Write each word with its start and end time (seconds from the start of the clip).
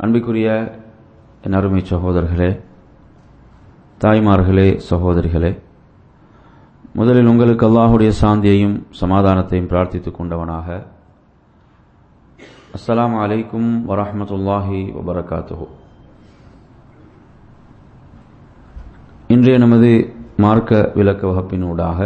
அன்பிற்குரிய 0.00 0.48
என் 1.44 1.56
அருமை 1.58 1.80
சகோதரர்களே 1.90 2.50
தாய்மார்களே 3.98 4.68
சகோதரிகளே 4.90 5.50
முதலில் 6.94 7.26
உங்களுக்கு 7.26 7.64
அல்லாஹுடைய 7.66 8.10
சாந்தியையும் 8.20 8.76
சமாதானத்தையும் 9.00 9.68
பிரார்த்தித்துக் 9.68 10.16
கொண்டவனாக 10.18 10.68
அஸ்லாம் 12.74 13.14
அலைக்கும் 13.20 13.68
வரஹமத்துல்லாஹி 13.86 14.80
வபரகாத்து 14.96 15.66
இன்றைய 19.30 19.58
நமது 19.58 19.90
மார்க்க 20.38 20.80
விளக்க 20.94 21.22
வகுப்பினூடாக 21.26 21.98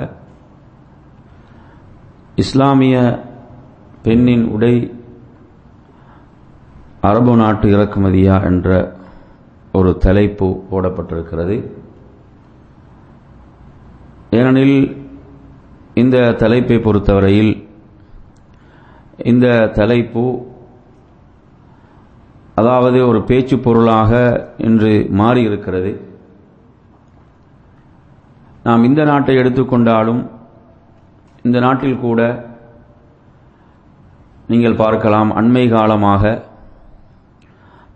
இஸ்லாமிய 2.39 2.97
பெண்ணின் 4.03 4.45
உடை 4.49 4.75
அரபு 7.09 7.33
நாட்டு 7.43 7.67
இறக்குமதியா 7.75 8.37
என்ற 8.51 8.69
ஒரு 9.79 9.91
தலைப்பு 10.05 10.49
போடப்பட்டிருக்கிறது. 10.71 11.57
ஏனெனில் 14.39 14.79
இந்த 16.03 16.19
தலைப்பை 16.43 16.77
பொறுத்தவரையில் 16.85 17.53
இந்த 19.33 19.47
தலைப்பு 19.79 20.25
அதாவது 22.61 22.99
ஒரு 23.11 23.21
பேச்சு 23.29 23.57
பொருளாக 23.59 24.13
இன்று 24.69 24.93
மாறி 25.21 25.43
இருக்கிறது 25.49 25.93
நாம் 28.67 28.87
இந்த 28.89 29.03
நாட்டை 29.11 29.35
எடுத்துக்கொண்டாலும் 29.41 30.23
இந்த 31.47 31.59
நாட்டில் 31.61 32.03
கூட 32.05 32.21
நீங்கள் 34.53 34.81
பார்க்கலாம் 34.83 35.31
அண்மை 35.41 35.65
காலமாக 35.69 36.23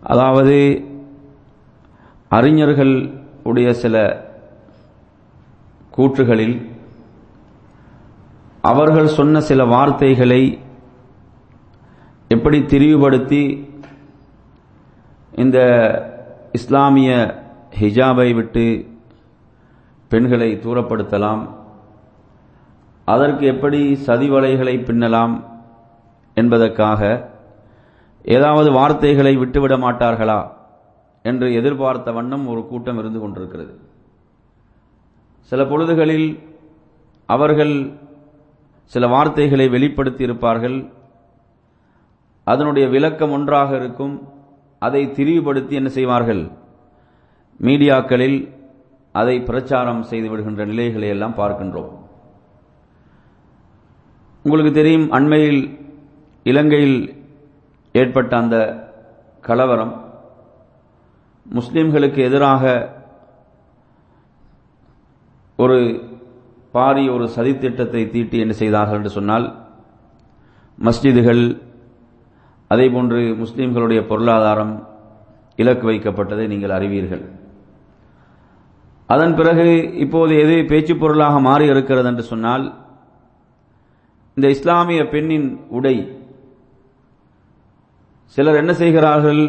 அதாவது 0.08 0.56
அறிஞர்கள் 2.30 2.94
உடைய 3.42 3.68
சில 3.74 3.96
கூற்றுகளில் 5.92 6.56
அவர்கள் 8.64 9.08
சொன்ன 9.08 9.40
சில 9.40 9.60
வார்த்தைகளை 9.66 10.42
எப்படி 12.30 12.58
திரிவுபடுத்தி 12.64 13.42
இந்த 15.32 15.58
இஸ்லாமிய 16.52 17.10
ஹிஜாபை 17.80 18.28
விட்டு 18.34 18.66
பெண்களை 20.10 20.50
தூரப்படுத்தலாம் 20.64 21.42
அதற்கு 23.08 23.44
எப்படி 23.46 23.80
சதிவலைகளை 24.06 24.74
பின்னலாம் 24.82 25.34
என்பதற்காக 26.36 27.02
ஏதாவது 28.22 28.72
வார்த்தைகளை 28.72 29.36
விட்டுவிட 29.36 29.76
மாட்டார்களா 29.76 30.50
என்று 31.22 31.54
எதிர்பார்த்த 31.54 32.12
வண்ணம் 32.12 32.46
ஒரு 32.46 32.66
கூட்டம் 32.66 32.98
இருந்து 32.98 33.20
கொண்டிருக்கிறது. 33.20 33.80
சில 35.40 35.64
பொழுதுகளில் 35.64 36.38
அவர்கள் 37.26 37.92
சில 38.84 39.06
வார்த்தைகளை 39.06 39.68
வெளிப்படுத்தி 39.68 40.22
இருப்பார்கள். 40.22 40.92
அதனுடைய 42.44 42.88
விளக்கம் 42.88 43.30
ஒன்றாக 43.30 43.76
இருக்கும். 43.76 44.28
அதை 44.78 45.10
திரிவுபடுத்தி 45.10 45.74
என்ன 45.74 45.88
செய்வார்கள்? 45.88 46.50
மீடியாக்களில் 47.60 48.54
அதை 49.12 49.40
பிரச்சாரம் 49.40 50.02
செய்து 50.02 50.30
விடுகின்ற 50.30 50.64
நிலைகளை 50.64 51.08
எல்லாம் 51.08 51.34
பார்க்கின்றோம். 51.34 51.90
உங்களுக்கு 54.42 54.72
தெரியும் 54.72 55.10
அண்மையில் 55.10 55.86
இலங்கையில் 56.42 57.17
ஏற்பட்ட 57.92 58.36
அந்த 58.36 58.56
கலவரம் 59.40 60.04
முஸ்லிம்களுக்கு 61.54 62.16
எதிராக 62.16 62.92
ஒரு 65.56 66.00
பாரி 66.70 67.08
ஒரு 67.08 67.24
சதித்திட்டத்தை 67.24 68.10
தீட்டி 68.10 68.38
என்ன 68.38 68.52
செய்தார்கள் 68.52 68.96
என்று 68.96 69.10
சொன்னால் 69.10 69.66
மஸ்ஜிதுகள் 70.84 71.62
அதேபோன்று 72.70 73.44
முஸ்லிம்களுடைய 73.44 74.06
பொருளாதாரம் 74.06 74.88
இலக்கு 75.56 75.90
வைக்கப்பட்டதை 75.90 76.46
நீங்கள் 76.46 76.70
அறிவீர்கள். 76.70 77.30
அதன் 79.06 79.34
பிறகு 79.34 79.94
இப்போது 79.94 80.38
எது 80.38 80.64
பேச்சு 80.64 80.96
பொருளாக 80.96 81.40
மாறி 81.40 81.66
இருக்கிறது 81.66 82.08
என்று 82.08 82.22
சொன்னால் 82.22 82.74
இந்த 84.34 84.48
இஸ்லாமிய 84.48 85.08
பெண்ணின் 85.08 85.60
உடை 85.68 86.17
சிலர் 88.36 88.60
என்ன 88.62 88.72
செய்கிறார்கள்? 88.72 89.42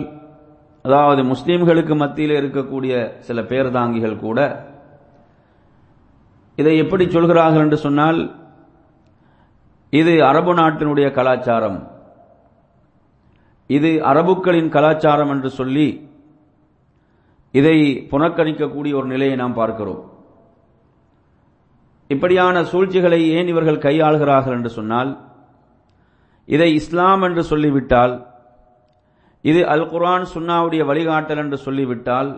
அதாவது 0.85 1.21
முஸ்லீம்களுக்கு 1.31 1.93
மத்தியில் 2.01 2.35
இருக்கக்கூடிய 2.39 2.93
சில 3.27 3.41
பேர்தாங்கிகள் 3.41 4.17
கூட 4.25 4.39
இதை 6.57 6.73
எப்படி 6.83 7.05
சொல்கிறார்கள் 7.15 7.63
என்று 7.65 7.77
சொன்னால் 7.85 8.19
இது 9.93 10.13
அரபு 10.29 10.53
நாட்டினுடைய 10.53 11.07
கலாச்சாரம். 11.17 11.79
இது 13.69 13.89
அரபுக்களின் 14.11 14.69
கலாச்சாரம் 14.75 15.31
என்று 15.35 15.49
சொல்லி 15.59 15.87
இதை 17.53 17.77
புனக்கணிக்கக்கூடிய 18.11 18.93
ஒரு 18.99 19.07
நிலையை 19.13 19.35
நாம் 19.41 19.59
பார்க்கிறோம். 19.59 20.01
இப்படியான 22.09 22.63
சூழ்ச்சிகளை 22.71 23.21
ஏன் 23.37 23.47
இவர்கள் 23.47 23.83
கையாளுகிறார்கள் 23.85 24.57
என்று 24.57 24.71
சொன்னால் 24.77 25.11
இதை 26.47 26.69
இஸ்லாம் 26.79 27.23
என்று 27.27 27.43
சொல்லிவிட்டால் 27.51 28.13
இது 29.43 29.59
அல் 29.73 29.89
குரான் 29.91 30.25
சுன்னாவுடைய 30.35 30.81
வழிகாட்டல் 30.89 31.41
என்று 31.43 31.57
சொல்லிவிட்டால் 31.65 32.31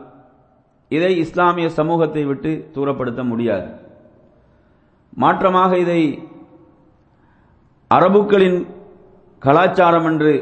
இதை 0.92 1.12
இஸ்லாமிய 1.24 1.68
சமூகத்தை 1.80 2.24
விட்டு 2.30 2.52
தூரப்படுத்த 2.76 3.22
முடியாது. 3.30 3.68
மாற்றமாக 5.24 5.72
இதை 5.84 6.02
அரபுக்களின் 7.92 8.60
கலாச்சாரம் 9.42 10.08
என்று 10.12 10.34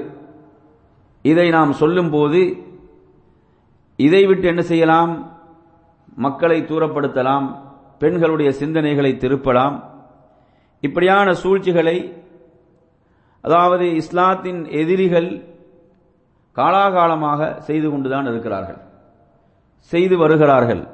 இதை 1.25 1.47
நாம் 1.57 1.71
சொல்லும்போது 1.81 2.41
இதை 3.99 4.21
விட்டு 4.29 4.45
என்ன 4.47 4.61
செய்யலாம்? 4.71 5.13
மக்களை 6.25 6.59
தூரப்படுத்தலாம் 6.69 7.47
பெண்களுடைய 8.01 8.49
சிந்தனைகளை 8.59 9.11
திருப்பலாம். 9.23 9.77
இப்படியான 10.83 11.27
சூழ்ச்சிகளை 11.43 11.97
அதாவது 13.43 13.85
இஸ்லாத்தின் 14.01 14.61
எதிரிகள் 14.81 15.29
காலாகாலமாக 16.59 17.59
செய்து 17.67 17.89
கொண்டுதான் 17.89 18.27
இருக்கிறார்கள். 18.31 18.79
செய்து 19.81 20.17
வருகிறார்கள். 20.17 20.87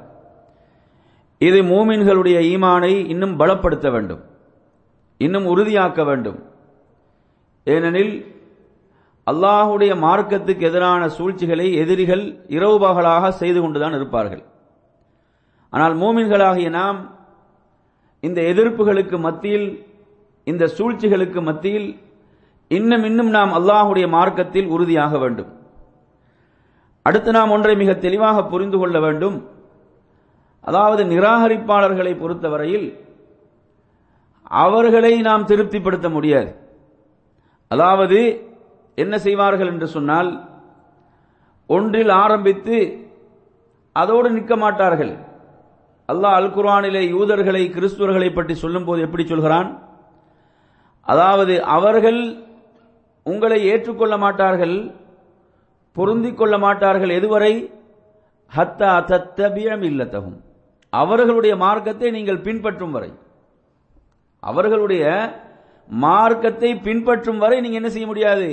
இது 1.38 1.58
மூமின்களுடைய 1.62 2.36
ஈமானை 2.52 2.92
இன்னும் 3.12 3.38
பலப்படுத்த 3.40 3.90
வேண்டும். 3.90 4.22
இன்னும் 5.18 5.46
உறுதியாக்க 5.46 6.04
வேண்டும். 6.04 6.38
ஏனெனில் 7.64 8.14
அல்லாஹுடைய 9.26 9.92
மார்க்கத்துக்கு 10.04 10.64
எதிரான 10.70 11.08
சூழ்ச்சிகளை 11.08 11.66
எதிரிகள் 11.74 12.24
இரவு 12.46 12.78
பகலாக 12.78 13.30
செய்து 13.30 13.60
கொண்டுதான் 13.60 13.92
இருப்பார்கள். 13.92 14.42
ஆனால் 15.70 15.94
மூமின்களாகிய 16.02 16.68
நாம் 16.70 16.98
இந்த 18.20 18.40
எதிர்ப்புகளுக்கு 18.42 19.18
மத்தியில் 19.18 19.68
இந்த 20.44 20.64
சூழ்ச்சிகளுக்கு 20.76 21.40
மத்தியில் 21.42 21.88
இன்னும் 22.68 23.04
இன்னும் 23.04 23.30
நாம் 23.36 23.52
அல்லாஹுடைய 23.58 24.06
மார்க்கத்தில் 24.08 24.66
உறுதியாக 24.66 25.18
வேண்டும். 25.18 25.50
அடுத்து 27.06 27.30
நாம் 27.36 27.52
ஒன்றை 27.56 27.74
மிக 27.82 27.92
தெளிவாக 28.04 28.38
புரிந்து 28.52 28.78
கொள்ள 28.80 28.96
வேண்டும். 29.06 29.36
அதாவது 30.68 31.02
நிராகரிப்பாளர்களை 31.12 32.12
பொறுத்தவரையில் 32.22 32.86
அவர்களை 34.62 35.12
நாம் 35.28 35.48
திருப்திப்படுத்த 35.50 36.08
முடியாது. 36.16 36.50
அதாவது 37.70 38.18
என்ன 39.02 39.14
செய்வார்கள் 39.26 39.70
என்று 39.72 39.88
சொன்னால் 39.94 40.30
ஒன்றில் 41.76 42.12
ஆரம்பித்து 42.24 42.76
அதோடு 44.02 44.28
நிற்க 44.36 44.54
மாட்டார்கள். 44.64 45.12
அல்லாஹ் 46.08 46.36
அல் 46.40 46.52
குர்ஆனிலே 46.56 47.02
யூதர்களை 47.14 47.62
கிறிஸ்துவர்களை 47.76 48.28
பற்றி 48.32 48.54
சொல்லும்போது 48.64 49.00
எப்படி 49.06 49.24
சொல்கிறான்? 49.32 49.70
அதாவது 51.12 51.54
அவர்கள் 51.76 52.20
உங்களை 53.26 53.58
ஏற்றுக்கொள்ள 53.72 54.14
மாட்டார்கள் 54.24 54.76
பொருந்திக் 55.96 56.38
கொள்ள 56.38 56.54
மாட்டார்கள் 56.64 57.12
எதுவரை? 57.18 57.52
ஹத்தா 58.52 58.92
தத்தபியம் 59.10 59.84
இல்லத்தகும். 59.90 60.38
அவர்களுடைய 60.92 61.54
மார்க்கத்தை 61.64 62.08
நீங்கள் 62.16 62.44
பின்பற்றும் 62.46 62.94
வரை. 62.96 63.10
அவர்களுடைய 64.42 65.04
மார்க்கத்தை 65.90 66.70
பின்பற்றும் 66.86 67.40
வரை 67.42 67.56
நீங்க 67.60 67.78
என்ன 67.80 67.90
செய்ய 67.94 68.06
முடியாது? 68.06 68.48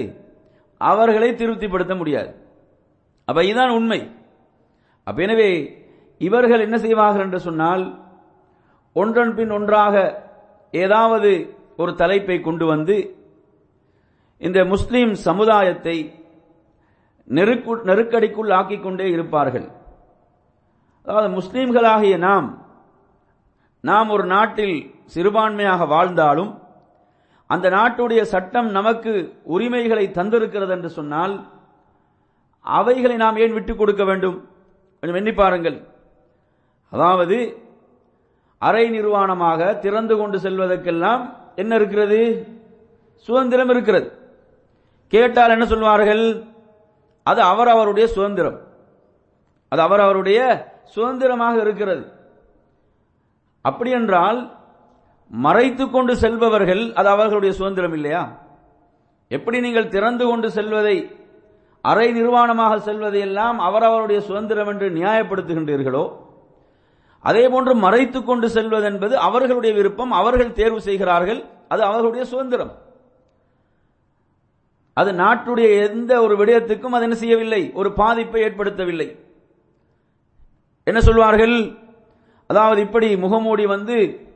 அவர்களை 0.82 1.30
திருப்திப்படுத்த 1.36 1.94
முடியாது. 1.96 2.32
அப்ப 3.28 3.40
இதுதான் 3.50 3.76
உண்மை. 3.80 4.02
அப்ப 5.08 5.22
எனவே 5.26 5.50
இவர்கள் 6.28 6.66
என்ன 6.66 6.78
செய்வார்கள் 6.86 7.26
என்று 7.28 7.40
சொன்னால் 7.48 7.84
ஒன்றன் 8.96 9.34
பின் 9.38 9.54
ஒன்றாக 9.58 9.96
ஏதாவது 10.84 11.32
ஒரு 11.82 11.92
தலைப்பை 12.02 12.38
கொண்டு 12.42 12.66
வந்து 12.66 12.96
இந்த 14.42 14.60
முஸ்லிம் 14.74 15.14
சமுதாயத்தை 15.28 15.98
நெருக்கு 17.24 17.78
நெருக்கடிக்குள் 17.78 18.54
ஆக்கிக் 18.54 18.84
கொண்டே 18.84 19.10
இருப்பார்கள். 19.10 19.72
அதாவது 21.06 21.42
முஸ்லீம்களாகிய 21.42 22.18
நாம் 22.18 22.62
நாம் 23.80 24.10
ஒரு 24.10 24.26
நாட்டில் 24.26 24.96
சிறுபான்மையாக 25.06 25.86
வாழ்ந்தாலும் 25.86 26.62
அந்த 27.48 27.70
நாட்டுடைய 27.70 28.22
சட்டம் 28.22 28.72
நமக்கு 28.72 29.34
உரிமைகளை 29.44 30.08
தந்திருக்கிறது 30.08 30.70
என்று 30.70 30.90
சொன்னால் 30.90 31.48
அவைகளை 32.62 33.16
நாம் 33.16 33.38
ஏன் 33.38 33.54
விட்டுக் 33.54 33.78
கொடுக்க 33.78 34.04
வேண்டும்? 34.04 34.50
கொஞ்சம் 35.00 35.20
எண்ணி 35.20 35.34
பாருங்கள். 35.34 35.88
அதாவது 36.90 37.58
அரை 38.58 38.90
நிர்வாணமாக 38.90 39.80
திறந்து 39.80 40.18
கொண்டு 40.18 40.38
செல்வதற்கெல்லாம் 40.38 41.34
என்ன 41.56 41.76
இருக்கிறது? 41.76 42.48
சுதந்திரம் 43.16 43.70
இருக்கிறது. 43.70 44.12
கேட்டால் 45.08 45.50
என்ன 45.50 45.66
சொல்வார்கள்? 45.66 46.44
அது 47.24 47.42
அவர் 47.42 47.68
அவருடைய 47.68 48.08
சுதந்திரம். 48.08 48.58
அது 49.70 49.82
அவர் 49.82 50.00
அவருடைய 50.00 50.40
சுதந்திரமாக 50.84 51.62
இருக்கிறது. 51.62 52.04
அப்படி 53.62 53.92
என்றால் 53.92 54.40
மறைத்து 55.28 55.90
கொண்டு 55.90 56.14
செல்பவர்கள் 56.16 56.94
அது 56.94 57.10
அவர்களுடைய 57.10 57.54
சுதந்திரம் 57.54 57.94
இல்லையா? 57.94 58.24
எப்படி 59.28 59.60
நீங்கள் 59.60 59.88
திறந்து 59.88 60.26
கொண்டு 60.26 60.52
செல்வதை 60.52 61.18
அரை 61.82 62.08
நிர்வாணமாக 62.22 62.78
செல்வதை 62.78 63.20
எல்லாம் 63.20 63.60
அவரவருடைய 63.60 64.22
சுதந்திரம் 64.22 64.68
என்று 64.68 64.90
நியாயப்படுத்துகின்றீர்களோ? 64.90 66.04
அதே 67.20 67.50
போன்று 67.50 67.76
மறைத்து 67.76 68.24
கொண்டு 68.24 68.50
செல்வது 68.50 68.84
என்பது 68.84 69.18
அவர்களுடைய 69.18 69.76
விருப்பம் 69.76 70.12
அவர்கள் 70.12 70.52
தேர்வு 70.52 70.82
செய்கிறார்கள் 70.82 71.44
அது 71.68 71.84
அவர்களுடைய 71.84 72.26
சுதந்திரம். 72.26 72.72
அது 74.94 75.12
நாட்டுடைய 75.12 75.90
எந்த 75.90 76.22
ஒரு 76.22 76.46
விடயத்துக்கும் 76.46 76.96
அது 76.96 77.04
என்ன 77.04 77.16
செய்யவில்லை. 77.16 77.72
ஒரு 77.74 77.94
பாதிப்பை 77.94 78.42
ஏற்படுத்தவில்லை. 78.44 79.08
என்ன 80.84 81.02
சொல்வார்கள்? 81.02 81.56
அதாவது 82.48 82.82
இப்படி 82.82 83.18
முகமூடி 83.18 83.66
வந்து 83.66 84.28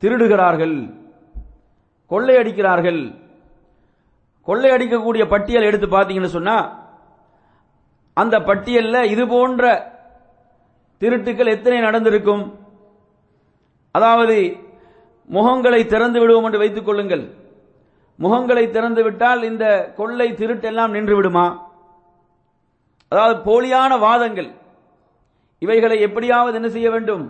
திருடுகிறார்கள். 0.00 0.76
கொள்ளையடிக்கிறார்கள். 2.10 3.00
கொள்ளையடிக்கக்கூடிய 4.46 5.28
பட்டியல் 5.28 5.62
எடுத்து 5.62 5.86
பார்த்தீங்கன்னு 5.86 6.36
சொன்னா 6.38 6.82
அந்த 8.14 8.40
பட்டியலில் 8.40 9.10
இது 9.10 9.28
போன்ற 9.28 9.92
திருட்டுக்கள் 11.00 11.54
எத்தனை 11.56 11.80
நடந்திருக்கும்? 11.80 12.58
அதாவது 13.90 14.56
முகங்களை 15.32 15.86
திறந்து 15.86 16.20
விடுவோம் 16.20 16.44
என்று 16.44 16.58
வைத்துக் 16.58 16.84
கொள்ளுங்கள். 16.84 17.43
முகங்களை 18.22 18.70
திறந்து 18.70 19.02
விட்டால் 19.02 19.42
இந்த 19.50 19.64
கொள்ளை 19.96 20.28
திருட்டெல்லாம் 20.40 20.94
நின்று 20.96 21.14
விடுமா 21.16 21.46
அதாவது 23.08 23.34
போலியான 23.48 23.98
வாதங்கள். 23.98 24.50
இவைகளை 25.58 25.96
எப்படியாவது 26.00 26.54
என்ன 26.58 26.68
செய்ய 26.68 26.90
வேண்டும்? 26.90 27.24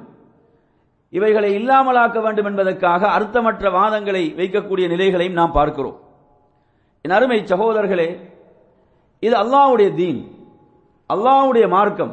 இவைகளை 1.12 1.50
இல்லாமலாக்க 1.58 2.18
வேண்டும் 2.22 2.48
என்பதற்காக 2.50 3.02
அர்த்தமற்ற 3.16 3.70
வாதங்களை 3.78 4.22
வைக்கக்கூடிய 4.38 4.86
நிலைகளையும் 4.92 5.38
நாம் 5.40 5.56
பார்க்கிறோம். 5.58 5.96
என் 7.04 7.16
அருமை 7.18 7.38
சகோதரர்களே 7.52 8.08
இது 9.26 9.34
அல்லாஹ்வுடைய 9.42 9.90
தீன் 9.94 10.20
அல்லாஹ்வுடைய 11.10 11.66
மார்க்கம். 11.68 12.12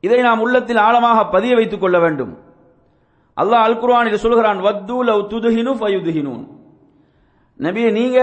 இதை 0.00 0.20
நாம் 0.28 0.42
உள்ளத்தில் 0.44 0.80
ஆழமாக 0.86 1.18
பதிய 1.34 1.54
வைத்துக் 1.54 1.82
கொள்ள 1.84 1.98
வேண்டும். 2.04 2.32
அல்லாஹ் 3.36 3.64
அல் 3.66 3.80
குர்ஆனில் 3.82 4.22
சொல்கிறான் 4.24 4.60
வத்து 4.66 4.96
லவ் 5.08 5.28
துதுஹினு 5.32 5.72
ஃபயுதுஹினூன். 5.80 6.44
நபியை 7.60 7.90
நீங்க 7.92 8.18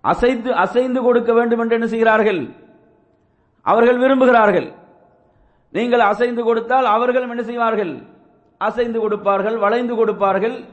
அசைத்து 0.00 0.54
அசைந்து 0.54 1.02
கொடுக்க 1.02 1.32
வேண்டும் 1.32 1.58
என்று 1.58 1.74
என்ன 1.74 1.86
செய்கிறார்கள்? 1.86 2.54
அவர்கள் 3.62 3.98
விரும்புகிறார்கள். 3.98 4.68
நீங்கள் 5.72 6.00
அசைந்து 6.00 6.42
கொடுத்தால் 6.44 6.84
அவர்களும் 6.84 7.30
என்ன 7.30 7.42
செய்வார்கள்? 7.42 7.92
அசைந்து 8.56 9.00
கொடுப்பார்கள் 9.00 9.56
வளைந்து 9.56 9.94
கொடுப்பார்கள். 9.96 10.64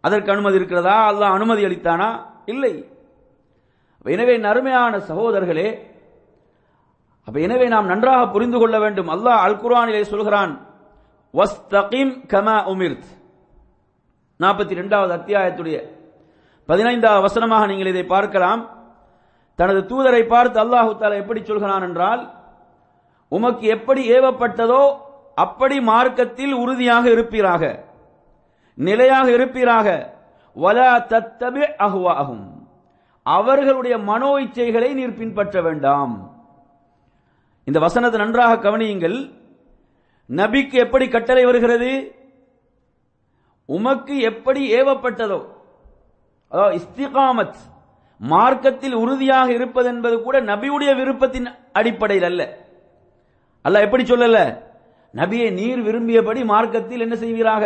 அதற்கு 0.00 0.32
அனுமதி 0.32 0.54
இருக்கிறதா? 0.54 1.12
அல்லாஹ் 1.12 1.36
அனுமதி 1.38 1.64
அளித்தானா? 1.64 2.08
இல்லை. 2.46 2.72
எனவே 4.04 4.38
நறுமையான 4.38 4.98
சகோதரர்களே 4.98 5.68
அப்ப 7.26 7.40
எனவே 7.40 7.68
நாம் 7.68 7.86
நன்றாக 7.86 8.28
புரிந்து 8.28 8.58
கொள்ள 8.58 8.78
வேண்டும். 8.78 9.08
அல்லாஹ் 9.08 9.42
அல் 9.46 9.60
குரானிலே 9.62 10.02
சொல்கிறான் 10.02 10.52
வஸ்தகிம் 11.34 12.12
கமா 12.32 12.56
உமிர்த். 12.72 13.08
நாற்பத்தி 14.40 14.70
இரண்டாவது 14.70 15.12
அத்தியாயத்துடைய 15.18 15.97
பதினைந்தாவது 16.68 17.24
வசனமாக 17.26 17.66
நீங்கள் 17.70 17.92
இதை 17.92 18.04
பார்க்கலாம். 18.14 18.62
தனது 19.58 19.80
தூதரை 19.90 20.22
பார்த்து 20.32 20.58
அல்லாஹு 20.64 20.90
தாலா 21.00 21.20
எப்படி 21.22 21.40
சொல்கிறான் 21.42 21.86
என்றால் 21.88 22.22
உமக்கு 23.32 23.64
எப்படி 23.76 24.02
ஏவப்பட்டதோ 24.16 24.82
அப்படி 25.44 25.76
மார்க்கத்தில் 25.90 26.54
உறுதியாக 26.62 27.04
இருப்பீராக. 27.14 27.62
நிலையாக 28.78 29.26
இருப்பீராக. 29.36 29.88
வலா 30.56 30.92
தத்தபி 31.12 31.64
அகுவாகும் 31.86 32.46
அவர்களுடைய 33.26 33.94
மனோ 34.10 34.30
இச்சைகளை 34.44 34.90
நீர் 34.98 35.18
பின்பற்ற 35.18 35.60
வேண்டாம். 35.66 36.14
இந்த 37.68 37.78
வசனத்தை 37.86 38.18
நன்றாக 38.20 38.62
கவனியுங்கள். 38.66 39.18
நபிக்கு 40.30 40.76
எப்படி 40.84 41.06
கட்டளை 41.08 41.44
வருகிறது? 41.48 41.90
உமக்கு 43.68 44.14
எப்படி 44.30 44.62
ஏவப்பட்டதோ 44.78 45.40
அதாவது 46.52 46.74
இஸ்திகாமத் 46.74 47.58
மார்க்கத்தில் 48.20 48.94
உறுதியாக 48.94 49.52
இருப்பது 49.52 49.88
என்பது 49.88 50.22
கூட 50.22 50.40
நபியுடைய 50.40 50.90
விருப்பத்தின் 51.00 51.48
அடிப்படையில் 51.72 52.24
அல்ல. 52.24 52.42
அல்ல 53.64 53.80
எப்படி 53.80 54.04
சொல்லல? 54.04 54.38
நபியை 55.14 55.52
நீர் 55.52 55.82
விரும்பியபடி 55.82 56.44
மார்க்கத்தில் 56.44 57.00
என்ன 57.00 57.16
செய்வீராக? 57.16 57.64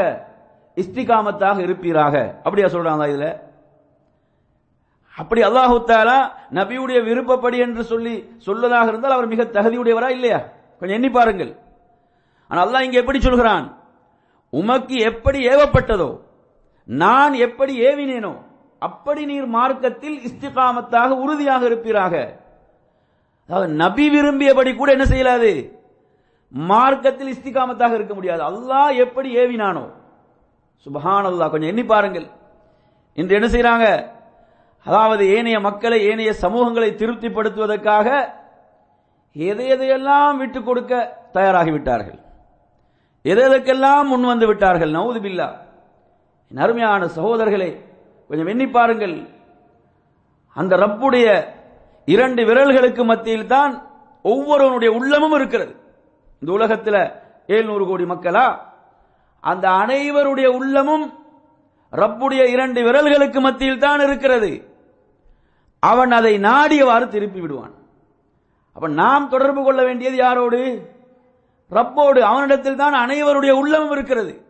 இஸ்திகாமத்தாக 0.76 1.58
இருப்பீராக. 1.58 2.14
அப்படியா 2.44 2.68
சொல்றாங்க 2.68 3.06
இதுல? 3.12 3.28
அப்படி 5.16 5.42
அல்லாஹு 5.42 5.84
தாலா 5.86 6.18
நபியுடைய 6.58 6.98
விருப்பப்படி 7.08 7.58
என்று 7.58 7.82
சொல்லி 7.84 8.14
சொல்வதாக 8.46 8.86
இருந்தால் 8.88 9.12
அவர் 9.12 9.32
மிக 9.32 9.42
தகுதியுடையவரா 9.42 10.08
இல்லையா? 10.08 10.38
கொஞ்சம் 10.78 10.96
எண்ணி 10.96 11.10
பாருங்கள். 11.10 11.52
ஆனால் 12.50 12.64
அல்லாஹ் 12.66 12.82
இங்க 12.82 12.98
எப்படி 12.98 13.20
சொல்கிறான்? 13.20 13.66
உமக்கு 14.52 14.96
எப்படி 15.10 15.48
ஏவப்பட்டதோ 15.48 16.10
நான் 16.88 17.34
எப்படி 17.46 17.74
ஏவினேனோ 17.88 18.32
அப்படி 18.86 19.22
நீர் 19.30 19.48
மார்க்கத்தில் 19.56 20.18
இஸ்திகாமத்தாக 20.28 21.10
உறுதியாக 21.24 21.62
இருப்பீராக. 21.70 22.14
அதாவது 23.48 23.68
நபி 23.82 24.06
விரும்பியபடி 24.14 24.70
கூட 24.76 24.88
என்ன 24.96 25.04
செய்யலாது? 25.12 25.50
மார்க்கத்தில் 26.52 27.32
இஸ்திகாமத்தாக 27.34 27.96
இருக்க 27.98 28.14
முடியாது. 28.14 28.42
அல்லாஹ் 28.50 28.98
எப்படி 29.04 29.28
ஏவினானோ. 29.42 29.84
சுபஹான் 30.86 31.28
அல்லாஹ் 31.30 31.52
கொஞ்சம் 31.52 31.72
எண்ணி 31.72 31.84
பாருங்கள். 31.92 32.26
இன்று 33.18 33.36
என்ன 33.38 33.48
செய்யறாங்க 33.54 33.86
அதாவது 34.86 35.22
ஏனைய 35.36 35.58
மக்களை 35.66 35.98
ஏனைய 36.10 36.30
சமூகங்களை 36.44 36.90
திருப்திப்படுத்துவதற்காக 37.00 38.08
எதை 39.36 39.66
எதையெல்லாம் 39.74 40.36
விட்டுக் 40.40 40.66
கொடுக்க 40.66 40.92
தயாராகிவிட்டார்கள்? 41.36 42.18
எதை 43.30 43.42
எதற்கெல்லாம் 43.48 44.08
முன் 44.12 44.30
வந்து 44.32 44.46
விட்டார்கள்? 44.50 44.94
நவுது 44.96 45.20
பில்லா 45.26 45.48
என் 46.50 46.62
அருமையான 46.64 47.06
சகோதரர்களே 47.16 47.70
கொஞ்சம் 48.32 48.50
எண்ணி 48.50 48.66
பாருங்கள். 48.68 49.28
அந்த 50.54 50.76
ரப்புடைய 50.76 51.46
இரண்டு 52.04 52.44
விரல்களுக்கு 52.44 53.04
மத்தியில் 53.04 53.46
தான் 53.46 53.86
ஒவ்வொருவனுடைய 54.22 54.94
உள்ளமும் 54.94 55.32
இருக்கிறது. 55.32 55.76
இந்த 56.40 56.52
உலகத்தில் 56.52 57.10
ஏழ்நூறு 57.46 57.86
கோடி 57.86 58.04
மக்களா? 58.04 58.58
அந்த 59.40 59.68
அனைவருடைய 59.68 60.46
உள்ளமும் 60.46 61.12
ரப்புடைய 61.92 62.48
இரண்டு 62.48 62.82
விரல்களுக்கு 62.82 63.40
மத்தியில் 63.40 63.78
தான் 63.78 64.00
இருக்கிறது. 64.00 64.76
அவன் 65.78 66.12
அதை 66.12 66.38
நாடியவாறு 66.38 67.08
திருப்பி 67.08 67.40
விடுவான். 67.40 67.74
அப்ப 68.72 68.88
நாம் 68.88 69.28
தொடர்பு 69.28 69.64
கொள்ள 69.64 69.82
வேண்டியது 69.82 70.16
யாரோடு? 70.16 70.86
ரப்போடு. 71.70 72.20
அவனிடத்தில் 72.20 72.76
தான் 72.76 72.94
அனைவருடைய 72.94 73.50
உள்ளமும் 73.50 73.90
இருக்கிறது. 73.90 74.42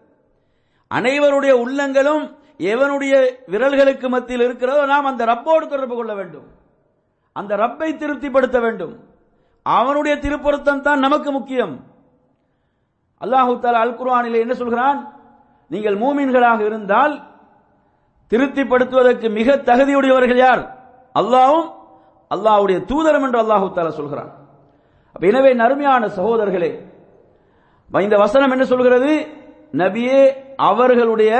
அனைவருடைய 0.94 1.50
உள்ளங்களும் 1.50 2.40
எவனுடைய 2.70 3.14
விரல்களுக்கு 3.52 4.06
மத்தியில் 4.14 4.44
இருக்கிறதோ 4.46 4.82
நாம் 4.92 5.08
அந்த 5.10 5.22
ரப்போடு 5.32 5.64
தொடர்பு 5.72 5.94
கொள்ள 5.96 6.12
வேண்டும். 6.20 6.46
அந்த 7.36 7.52
ரப்பை 7.62 7.88
திருப்திப்படுத்த 8.02 8.58
வேண்டும். 8.66 8.94
அவனுடைய 9.66 10.14
திருப்பொருத்தம் 10.24 10.84
தான் 10.86 11.04
நமக்கு 11.06 11.30
முக்கியம். 11.38 11.74
அல்லாஹு 13.24 13.52
தாலா 13.64 13.82
அல் 13.86 13.96
குர்ஆனிலே 14.00 14.42
என்ன 14.44 14.54
சொல்கிறான்? 14.62 14.98
நீங்கள் 15.70 15.96
மூமின்களாக 16.02 16.60
இருந்தால் 16.68 17.14
திருப்திப்படுத்துவதற்கு 18.32 19.26
மிக 19.38 19.56
தகுதியுடையவர்கள் 19.68 20.40
யார்? 20.44 20.62
அல்லாவும் 21.20 21.68
அல்லாஹ்வுடைய 22.34 22.78
தூதரம் 22.90 23.24
என்று 23.26 23.38
அல்லாஹு 23.44 23.66
தாலா 23.76 23.92
சொல்கிறான். 24.00 24.30
எனவே 25.30 25.50
நறுமையான 25.62 26.02
சகோதரர்களே 26.18 26.70
இந்த 28.06 28.16
வசனம் 28.24 28.52
என்ன 28.54 28.64
சொல்கிறது? 28.72 29.12
நபியே 29.80 30.20
அவர்களுடைய 30.70 31.32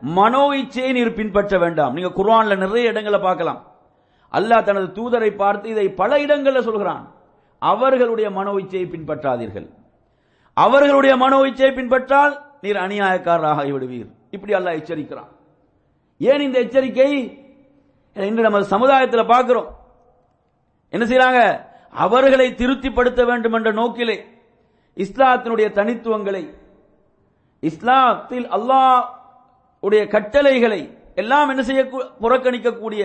மனோ 0.00 0.44
இச்சையை 0.52 0.92
நீர் 0.92 1.14
பின்பற்ற 1.14 1.58
வேண்டாம். 1.58 1.94
நீங்க 1.94 2.22
குர்ஆன்ல 2.22 2.56
நிறைய 2.56 2.90
இடங்களை 2.90 3.20
பார்க்கலாம். 3.20 3.60
அல்லாஹ் 4.32 4.62
தனது 4.62 4.88
தூதரை 4.98 5.36
பார்த்து 5.36 5.68
இதை 5.68 5.90
பல 5.90 6.20
இடங்களில் 6.20 6.62
சொல்கிறான். 6.62 7.14
அவர்களுடைய 7.58 8.30
மனோ 8.30 8.52
இச்சையை 8.52 8.88
பின்பற்றாதீர்கள். 8.94 9.68
அவர்களுடைய 10.54 11.16
மனோ 11.16 11.40
இச்சையை 11.44 11.72
பின்பற்றால் 11.74 12.34
நீர் 12.60 12.76
அநியாயக்காரராக 12.76 13.60
ஆகிவிடுவீர். 13.62 14.10
இப்படி 14.30 14.52
அல்லாஹ் 14.52 14.78
எச்சரிக்கிறான். 14.80 15.30
ஏன் 16.18 16.40
இந்த 16.40 16.58
எச்சரிக்கை? 16.58 17.10
இன்று 18.16 18.42
நமது 18.42 18.64
சமுதாயத்தில் 18.64 19.30
பார்க்கிறோம். 19.34 19.68
என்ன 20.90 21.04
செய்யறாங்க 21.06 21.66
அவர்களை 21.90 22.54
திருப்திப்படுத்த 22.54 23.24
வேண்டும் 23.24 23.52
என்ற 23.52 23.70
நோக்கிலே 23.72 24.24
இஸ்லாத்தினுடைய 24.96 25.72
தனித்துவங்களை 25.72 26.54
இஸ்லாத்தில் 27.62 28.46
அல்லாஹ் 28.56 29.04
உடைய 29.82 30.02
கட்டளைகளை 30.14 30.80
எல்லாம் 31.22 31.50
என்ன 31.52 31.62
செய்ய 31.68 31.82
புறக்கணிக்கக்கூடிய 32.22 33.02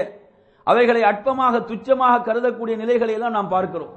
அவைகளை 0.68 1.01
அற்பமாக 1.12 1.56
துச்சமாக 1.70 2.24
கருதக்கூடிய 2.27 2.75
நிலைகளை 2.82 3.13
எல்லாம் 3.18 3.36
நாம் 3.38 3.53
பார்க்கிறோம். 3.56 3.94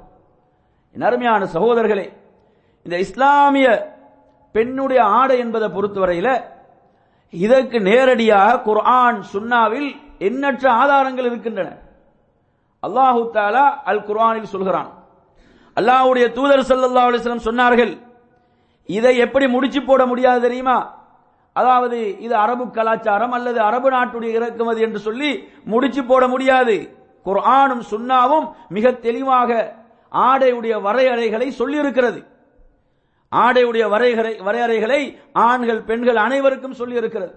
அருமையான 0.95 1.41
சகோதரர்களே 1.55 2.07
இந்த 2.85 2.95
இஸ்லாமிய 3.05 3.67
பெண்ணுடைய 4.55 5.01
ஆடை 5.19 5.37
என்பதை 5.43 5.67
பொறுத்தவரையில் 5.75 6.33
இதற்கு 7.33 7.77
நேரடியாக 7.89 8.61
குர்ஆன் 8.67 9.19
சுன்னாவில் 9.33 9.89
எண்ணற்ற 10.27 10.65
ஆதாரங்கள் 10.81 11.29
இருக்கின்றன. 11.29 11.69
அல்லாஹு 12.83 13.21
தாலா 13.37 13.65
அல் 13.91 14.03
குர்ஆனில் 14.09 14.53
சொல்கிறான். 14.53 14.89
அல்லாஹுடைய 15.77 16.25
தூதர் 16.37 16.67
சல்லா 16.69 17.07
அலிஸ்லம் 17.07 17.47
சொன்னார்கள் 17.49 17.93
இதை 18.89 19.13
எப்படி 19.25 19.45
முடிச்சு 19.55 19.79
போட 19.83 20.01
முடியாது 20.11 20.39
தெரியுமா? 20.47 20.77
அதாவது 21.59 21.97
இது 22.25 22.35
அரபு 22.43 22.63
கலாச்சாரம் 22.77 23.35
அல்லது 23.37 23.59
அரபு 23.69 23.89
நாட்டுடைய 23.95 24.31
இறக்குமதி 24.37 24.81
என்று 24.87 24.99
சொல்லி 25.07 25.31
முடிச்சு 25.71 26.01
போட 26.11 26.23
முடியாது. 26.33 26.75
குர்ஆனும் 27.25 27.83
சுன்னாவும் 27.91 28.47
மிக 28.75 28.91
தெளிவாக 29.05 29.51
ஆடையுடைய 30.27 30.75
வரையறைகளை 30.87 31.47
சொல்லியிருக்கிறது. 31.59 32.19
ஆடையுடைய 33.31 33.85
வரைகரை 33.93 34.33
வரையறைகளை 34.47 35.01
ஆண்கள் 35.47 35.81
பெண்கள் 35.89 36.19
அனைவருக்கும் 36.25 36.77
சொல்லி 36.81 36.95
இருக்கிறது 37.01 37.33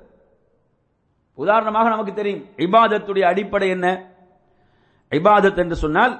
உதாரணமாக 1.39 1.91
நமக்கு 1.95 2.13
தெரியும் 2.15 2.45
இபாதத்துடைய 2.67 3.25
அடிப்படை 3.33 3.69
என்ன? 3.77 3.87
இபாதத் 5.13 5.61
என்று 5.63 5.77
சொன்னால் 5.85 6.15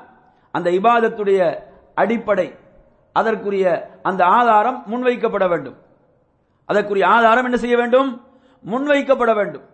அந்த 0.55 0.69
இபாதத்துடைய 0.79 1.41
அடிப்படை 2.03 2.49
அதற்குரிய 3.17 3.67
அந்த 4.09 4.23
ஆதாரம் 4.39 4.79
முன்வைக்கப்பட 4.91 5.45
வேண்டும். 5.53 5.77
அதற்குரிய 6.71 7.05
ஆதாரம் 7.17 7.47
என்ன 7.49 7.59
செய்ய 7.65 7.77
வேண்டும்? 7.81 8.11
முன்வைக்கப்பட 8.65 9.33
வேண்டும். 9.41 9.67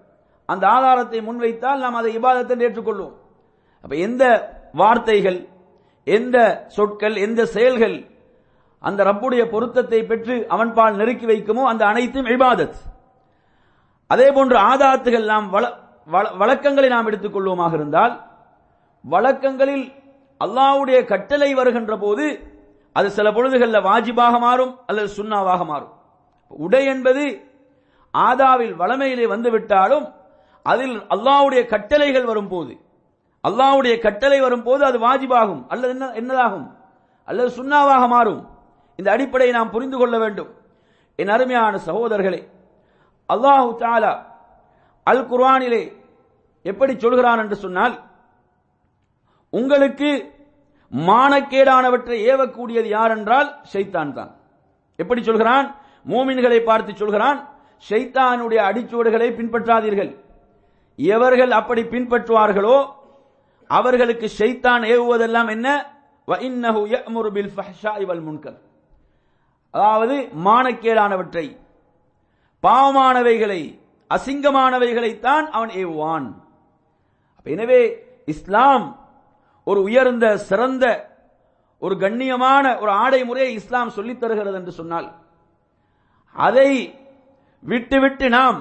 அந்த 0.48 0.64
ஆதாரத்தை 0.76 1.20
முன்வைத்தால் 1.28 1.82
நாம் 1.84 1.98
அதை 2.00 2.10
இபாதத்தை 2.18 2.64
ஏற்றுக்கொள்வோம். 2.66 3.14
அப்ப 3.84 3.94
எந்த 4.06 4.24
வார்த்தைகள் 4.80 5.38
எந்த 6.06 6.36
சொற்கள் 6.76 7.16
எந்த 7.26 7.40
செயல்கள் 7.54 7.96
அந்த 8.82 9.00
ரப்புடைய 9.08 9.42
பொருத்தத்தை 9.52 10.00
பெற்று 10.10 10.34
அவன்பால் 10.54 10.98
நெருக்கி 11.00 11.26
வைக்குமோ 11.30 11.62
அந்த 11.70 11.82
அனைத்தும் 11.90 12.28
இபாதத். 12.34 12.76
அதே 14.10 14.26
போன்று 14.36 14.56
ஆதாரத்துகள் 14.70 15.26
நாம் 15.32 15.48
வழக்கங்களை 16.40 16.88
நாம் 16.94 17.08
எடுத்துக் 17.10 17.34
கொள்வோமாக 17.36 17.74
இருந்தால் 17.78 18.14
வழக்கங்களில் 19.14 19.86
அல்லாவுடைய 20.40 20.98
கட்டளை 21.12 21.50
வருகின்ற 21.58 21.92
போது 22.04 22.24
அது 22.96 23.08
சில 23.16 23.28
பொழுதுகளில் 23.36 23.86
வாஜிபாக 23.88 24.34
மாறும் 24.46 24.72
அல்லது 24.86 25.08
சுண்ணாவாக 25.18 25.64
மாறும். 25.72 25.92
உடை 26.50 26.82
என்பது 26.94 27.24
ஆதாவில் 28.14 28.74
வளமையிலே 28.82 29.26
வந்துவிட்டாலும் 29.34 30.06
அதில் 30.66 30.96
அல்லாவுடைய 31.14 31.62
கட்டளைகள் 31.72 32.28
வரும்போது 32.30 32.74
அல்லாவுடைய 33.44 33.94
கட்டளை 34.04 34.38
வரும்போது 34.44 34.82
அது 34.88 34.98
வாஜிபாகும். 35.06 35.62
அல்லது 35.72 35.92
என்ன 35.94 36.06
என்னதாகும்? 36.20 36.68
அல்லது 37.28 37.48
சுண்ணாவாக 37.58 38.04
மாறும். 38.14 38.40
இந்த 38.98 39.08
அடிப்படையை 39.14 39.52
நாம் 39.56 39.74
புரிந்து 39.74 39.96
கொள்ள 40.00 40.14
வேண்டும். 40.22 40.50
என் 41.18 41.32
அருமையான 41.34 41.74
சகோதரர்களே 41.88 42.40
அல்லாஹு 43.28 43.70
தாலா 43.82 44.12
அல் 45.10 45.24
குர்ஆனிலே 45.30 45.82
எப்படி 46.70 46.92
சொல்கிறான் 47.04 47.40
என்று 47.42 47.56
சொன்னால் 47.64 47.94
உங்களுக்கு 49.52 50.10
மானக்கேடானவற்றை 50.92 52.16
ஏவக்கூடியது 52.30 52.88
யார் 52.96 53.14
என்றால் 53.16 53.48
ஷைத்தான் 53.72 54.12
தான் 54.18 54.32
எப்படி 55.02 55.20
சொல்கிறான்? 55.28 55.66
மூமின்களை 56.08 56.58
பார்த்து 56.60 56.96
சொல்கிறான் 56.96 57.38
ஷைத்தானுடைய 57.88 58.60
அடிச்சுவடுகளை 58.68 59.28
பின்பற்றாதீர்கள். 59.38 60.12
எவர்கள் 60.96 61.50
அப்படி 61.50 61.82
பின்பற்றுவார்களோ 61.82 62.76
அவர்களுக்கு 63.70 64.26
ஷைத்தான் 64.38 64.82
ஏவுவதெல்லாம் 64.94 65.50
என்ன? 65.50 65.68
முன்கர். 68.26 68.58
அதாவது 69.70 70.16
மானக்கேடானவற்றை 70.44 71.46
பாவமானவைகளை 72.62 73.60
அசிங்கமானவைகளைத்தான் 74.10 75.46
அவன் 75.56 75.68
ஏவுவான். 75.68 76.26
எனவே 77.44 77.80
இஸ்லாம் 78.26 78.86
ஒரு 79.64 79.82
உயர்ந்த 79.82 80.36
சிறந்த 80.36 80.84
ஒரு 81.78 81.94
கண்ணியமான 81.94 82.80
ஒரு 82.80 82.90
ஆடை 82.90 83.24
முறையை 83.24 83.52
இஸ்லாம் 83.54 83.90
சொல்லித் 83.90 84.20
தருகிறது 84.20 84.54
என்று 84.54 84.72
சொன்னால் 84.72 85.08
அதை 86.46 86.70
விட்டு 87.62 87.98
விட்டு 88.02 88.26
நாம் 88.36 88.58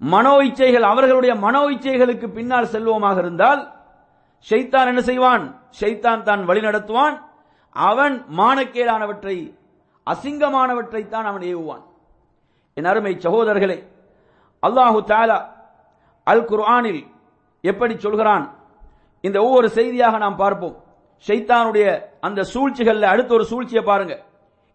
மனோ 0.00 0.34
இச்சைகள் 0.46 0.86
அவர்களுடைய 0.92 1.32
மனோ 1.44 1.62
இச்சைகளுக்கு 1.74 2.26
பின்னால் 2.36 2.72
செல்வோமாக 2.74 3.18
இருந்தால் 3.22 3.60
ஷைத்தான் 4.46 4.88
என்ன 4.92 5.02
செய்வான்? 5.08 5.44
ஷைத்தான் 5.80 6.24
தான் 6.28 6.42
வழி 6.48 6.60
நடத்துவான். 6.66 7.16
அவன் 7.76 8.14
மானக்கேடானவற்றை 8.38 9.36
அசிங்கமானவற்றை 10.06 11.02
தான் 11.08 11.26
அவன் 11.30 11.44
ஏவுவான். 11.52 11.84
என் 12.76 12.88
அருமை 12.90 13.12
சகோதரர்களே 13.24 13.78
அல்லாஹு 14.62 14.98
தாலா 15.12 15.38
அல் 16.26 16.44
குர்ஆனில் 16.50 17.02
எப்படி 17.64 17.94
சொல்கிறான்? 18.06 18.44
இந்த 19.24 19.38
ஒவ்வொரு 19.46 19.68
செய்தியாக 19.78 20.18
நாம் 20.24 20.40
பார்ப்போம். 20.42 20.76
ஷைத்தானுடைய 21.26 21.86
அந்த 22.26 22.40
சூழ்ச்சிகள்ல 22.52 23.10
அடுத்த 23.12 23.30
ஒரு 23.38 23.44
சூழ்ச்சியை 23.50 23.82
பாருங்க. 23.90 24.14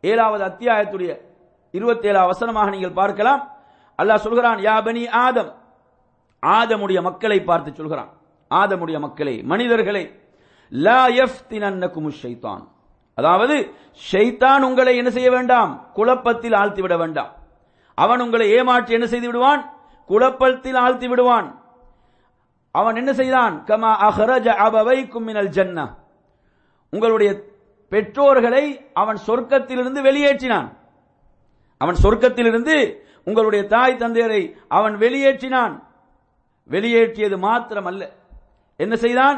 ஏழாவது 0.04 0.44
அத்தியாயத்துடைய 0.50 1.12
இருபத்தேழு 1.72 2.20
அவசரமாக 2.20 2.70
நீங்கள் 2.70 2.98
பார்க்கலாம். 3.02 3.42
அல்லாஹ் 4.00 4.26
சொல்கிறான் 4.26 4.60
யாபனி 4.68 5.04
ஆதம். 5.26 5.52
ஆதமுடைய 6.44 7.00
மக்களை 7.02 7.40
பார்த்து 7.44 7.74
சொல்கிறான். 7.74 8.10
ஆதமுடைய 8.52 9.00
மக்களை 9.00 9.36
மனிதர்களை 9.52 10.04
லா 10.72 11.02
யஃப்தினன்னக்கும் 11.20 12.10
ஷைத்தான். 12.22 12.64
அதாவது 13.18 13.56
ஷைத்தான் 14.12 14.62
உங்களை 14.62 14.94
என்ன 14.98 15.10
செய்ய 15.10 15.30
வேண்டாம்? 15.32 15.72
குழப்பத்தில் 15.94 16.54
ஆழ்த்தி 16.54 16.82
விட 16.82 16.98
வேண்டாம். 16.98 17.32
அவன் 17.94 18.22
உங்களை 18.26 18.48
ஏமாற்றி 18.58 18.94
என்ன 18.94 19.08
செய்து 19.08 19.28
விடுவான்? 19.28 19.62
குழப்பத்தில் 20.10 20.76
ஆழ்த்தி 20.76 21.08
விடுவான். 21.08 21.48
அவன் 22.72 22.96
என்ன 22.96 23.12
செய்தான்? 23.14 23.54
கமா 23.70 23.92
அஹரஜ 24.08 24.48
அபவைக்கும் 24.66 25.12
கும்மினல் 25.14 25.54
ஜன்னா 25.58 25.86
உங்களுடைய 26.94 27.32
பெற்றோர்களை 27.92 28.64
அவன் 28.94 29.20
சொர்க்கத்திலிருந்து 29.28 30.00
வெளியேற்றினான். 30.08 30.68
அவன் 31.82 32.02
சொர்க்கத்திலிருந்து 32.04 32.76
உங்களுடைய 33.24 33.62
தாய் 33.74 34.02
தந்தையரை 34.02 34.42
அவன் 34.78 34.96
வெளியேற்றினான். 35.04 35.76
வெளியேற்றியது 36.70 37.38
மாத்திரம் 37.48 37.88
அல்ல 37.92 38.04
என்ன 38.80 38.96
செய்தான்? 38.96 39.38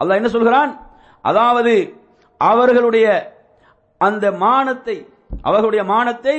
அல்லாஹ் 0.00 0.20
என்ன 0.20 0.30
சொல்கிறான்? 0.36 0.72
அதாவது 1.30 1.74
அவர்களுடைய 2.50 3.06
அந்த 4.06 4.24
மானத்தை 4.44 4.96
அவர்களுடைய 5.42 5.82
மானத்தை 5.92 6.36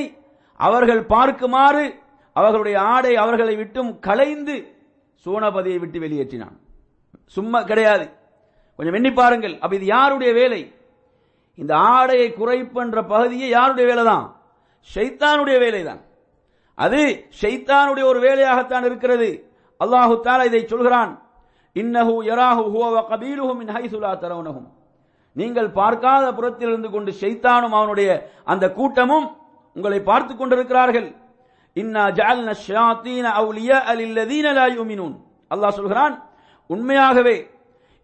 அவர்கள் 0.59 1.01
பார்க்குமாறு 1.13 1.85
அவர்களுடைய 2.35 2.77
ஆடை 2.93 3.13
அவர்களை 3.23 3.55
விட்டும் 3.55 3.91
கலைந்து 3.99 4.55
சோனபதியை 5.25 5.77
விட்டு 5.79 5.97
வெளியேற்றினான். 5.99 6.55
சும்மா 7.35 7.59
கிடையாது. 7.69 8.05
கொஞ்சம் 8.77 8.97
எண்ணி 8.99 9.11
பாருங்கள். 9.19 9.55
அப்ப 9.63 9.73
இது 9.79 9.85
யாருடைய 9.95 10.31
வேலை? 10.39 10.61
இந்த 11.61 11.73
ஆடையை 11.95 12.27
குறைப்புன்ற 12.39 12.97
பகுதியை 13.13 13.49
யாருடைய 13.57 13.85
வேலை 13.91 14.03
தான் 14.11 14.25
ஷைத்தானுடைய 14.89 15.57
வேலை 15.63 15.81
தான் 15.89 16.01
அது 16.77 17.01
ஷைத்தானுடைய 17.41 18.05
ஒரு 18.11 18.19
வேலையாகத்தான் 18.27 18.85
இருக்கிறது. 18.89 19.29
அல்லாஹு 19.79 20.15
தாலா 20.25 20.43
இதை 20.49 20.61
சொல்கிறான். 20.73 21.11
இன்னஹு 21.75 22.15
யராஹு 22.29 22.63
ஹுவ 22.73 22.83
கபீலுஹும் 23.11 23.11
கபீலுஹு 23.11 23.53
மின் 23.61 23.71
ஹைசு 23.75 23.97
தரவுனஹும். 24.23 24.67
நீங்கள் 25.35 25.69
பார்க்காத 25.79 26.25
புறத்தில் 26.37 26.71
இருந்து 26.71 26.89
கொண்டு 26.91 27.11
ஷைத்தானும் 27.21 27.75
அவனுடைய 27.77 28.09
அந்த 28.51 28.65
கூட்டமும் 28.77 29.27
உங்களை 29.75 29.99
பார்த்து 30.09 30.33
கொண்டிருக்கிறார்கள். 30.35 31.07
இன்னா 31.75 32.03
ஜஅல்ன 32.17 32.49
ஷயாத்தீன 32.67 33.25
அவுலியா 33.39 33.77
அலில்லதீன 33.91 34.47
லா 34.57 34.65
யுமினூன். 34.77 35.15
அல்லாஹ் 35.53 35.77
சொல்கிறான் 35.79 36.13
உண்மையாகவே 36.69 37.35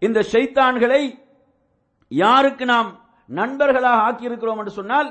இந்த 0.06 0.20
ஷைத்தான்களை 0.32 1.02
யாருக்கு 2.10 2.64
நாம் 2.72 2.88
நண்பர்களாக 3.38 4.00
ஆக்கியிருக்கிறோம் 4.06 4.60
என்று 4.60 4.72
சொன்னால் 4.78 5.08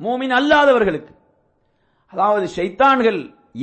மூமின் 0.00 0.34
அல்லாதவர்களுக்கு. 0.38 1.12
அதாவது 2.12 2.46
ஷைத்தான்கள் 2.56 3.18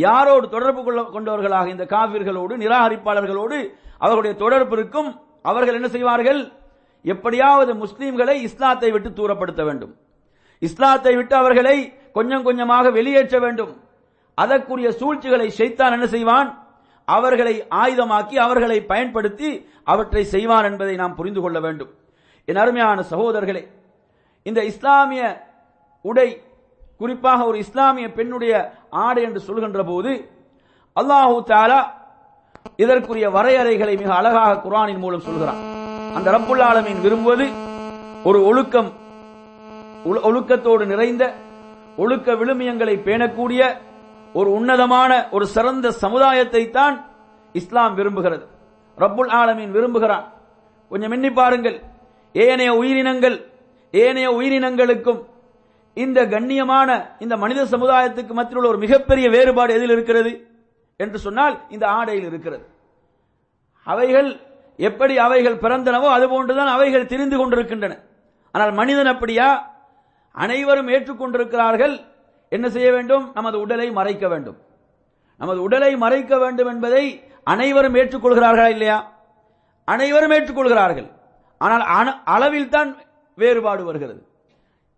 யாரோடு 0.06 0.46
தொடர்பு 0.56 0.82
கொள்ள 0.84 1.02
கொண்டவர்களாக 1.16 1.70
இந்த 1.74 1.86
காவிர்களோடு 1.94 2.54
நிராகரிப்பாளர்களோடு 2.64 3.58
அவர்களுடைய 4.04 4.34
தொடர்பு 4.44 4.76
இருக்கும் 4.78 5.10
அவர்கள் 5.52 5.78
என்ன 5.80 5.90
செய்வார்கள்? 5.96 6.42
எப்படியாவது 7.06 7.72
முஸ்லீம்களை 7.84 8.36
இஸ்லாத்தை 8.48 8.90
விட்டு 8.92 9.10
தூரப்படுத்த 9.20 9.64
வேண்டும். 9.66 9.94
இஸ்லாத்தை 10.62 11.14
விட்டு 11.16 11.36
அவர்களை 11.42 11.78
கொஞ்சம் 12.18 12.46
கொஞ்சமாக 12.48 12.92
வெளியேற்ற 12.98 13.40
வேண்டும். 13.46 13.74
அதற்குரிய 14.38 14.90
சூழ்ச்சிகளை 15.00 15.48
ஷைத்தான் 15.58 15.96
என்ன 15.98 16.08
செய்வான்? 16.16 16.50
அவர்களை 17.08 17.56
ஆயுதமாக்கி 17.82 18.36
அவர்களை 18.46 18.78
பயன்படுத்தி 18.92 19.50
அவற்றை 19.92 20.24
செய்வான் 20.34 20.68
என்பதை 20.70 20.96
நாம் 21.02 21.18
புரிந்து 21.20 21.42
கொள்ள 21.42 21.60
வேண்டும். 21.60 21.92
என் 22.46 22.62
அருமையான 22.64 23.00
சகோதரர்களே 23.12 23.64
இந்த 24.44 24.60
இஸ்லாமிய 24.72 25.24
உடை 26.06 26.30
குறிப்பாக 26.98 27.46
ஒரு 27.46 27.58
இஸ்லாமிய 27.66 28.08
பெண்ணுடைய 28.18 28.54
ஆடை 28.90 29.22
என்று 29.28 29.42
சொல்கின்ற 29.48 29.84
போது 29.84 30.12
அல்லாஹூ 30.96 31.38
தாலா 31.52 31.80
இதற்குரிய 32.84 33.28
வரையறைகளை 33.38 33.94
மிக 34.02 34.12
அழகாக 34.20 34.62
குரானின் 34.66 35.02
மூலம் 35.04 35.26
சொல்கிறான். 35.28 35.60
அந்த 36.18 36.28
ரப்புல் 36.36 36.64
விரும்புவது 37.06 37.48
ஒரு 38.30 38.40
ஒழுக்கம் 38.50 38.90
ஒழுக்கத்தோடு 40.28 40.86
நிறைந்த 40.94 41.24
ஒழுக்க 42.04 42.34
விழுமியங்களை 42.42 42.96
பேணக்கூடிய 43.08 43.62
ஒரு 44.40 44.50
உன்னதமான 44.58 45.12
ஒரு 45.32 45.46
சிறந்த 45.56 45.92
சமுதாயத்தை 46.04 46.64
தான் 46.70 46.96
இஸ்லாம் 47.56 47.96
விரும்புகிறது. 48.00 48.46
ரப்புல் 48.98 49.32
ஆலமீன் 49.32 49.72
விரும்புகிறான். 49.72 50.26
கொஞ்சம் 50.90 51.12
எண்ணி 51.12 51.32
பாருங்கள் 51.32 51.82
ஏனைய 52.34 52.74
உயிரினங்கள் 52.74 53.38
ஏனைய 53.92 54.30
உயிரினங்களுக்கும் 54.32 55.22
இந்த 55.94 56.26
கண்ணியமான 56.26 56.90
இந்த 57.20 57.38
மனித 57.38 57.64
சமுதாயத்துக்கு 57.64 58.34
மத்தியில் 58.34 58.58
உள்ள 58.58 58.70
ஒரு 58.70 58.78
மிகப்பெரிய 58.78 59.30
வேறுபாடு 59.30 59.74
எதில் 59.74 59.90
இருக்கிறது? 59.90 60.32
என்று 60.98 61.18
சொன்னால் 61.20 61.62
இந்த 61.70 61.88
ஆடையில் 61.88 62.26
இருக்கிறது. 62.26 62.66
அவைகள் 63.84 64.40
எப்படி 64.78 65.18
அவைகள் 65.18 65.56
பிறந்தனவோ 65.56 66.08
அதுபோன்றுதான் 66.18 66.72
அவைகள் 66.76 67.06
திரிந்து 67.06 67.38
கொண்டிருக்கின்றன. 67.38 67.98
ஆனால் 68.52 68.72
மனிதன் 68.72 69.06
அப்படியா? 69.06 69.74
அனைவரும் 70.32 70.88
ஏற்றுக்கொண்டிருக்கிறார்கள். 70.88 71.96
என்ன 72.50 72.70
செய்ய 72.70 72.92
வேண்டும்? 72.92 73.32
நமது 73.34 73.60
உடலை 73.60 73.92
மறைக்க 73.92 74.28
வேண்டும். 74.28 74.58
நமது 75.38 75.62
உடலை 75.62 75.98
மறைக்க 75.98 76.38
வேண்டும் 76.38 76.68
என்பதை 76.68 77.24
அனைவரும் 77.48 77.98
ஏற்றுக்கொள்கிறார்களா 78.02 78.68
இல்லையா? 78.76 78.98
அனைவரும் 79.88 80.34
ஏற்றுக்கொள்கிறார்கள். 80.38 81.10
ஆனால் 81.62 81.84
அளவில் 82.26 82.70
தான் 82.70 82.90
வேறுபாடு 83.38 83.84
வருகிறது. 83.84 84.22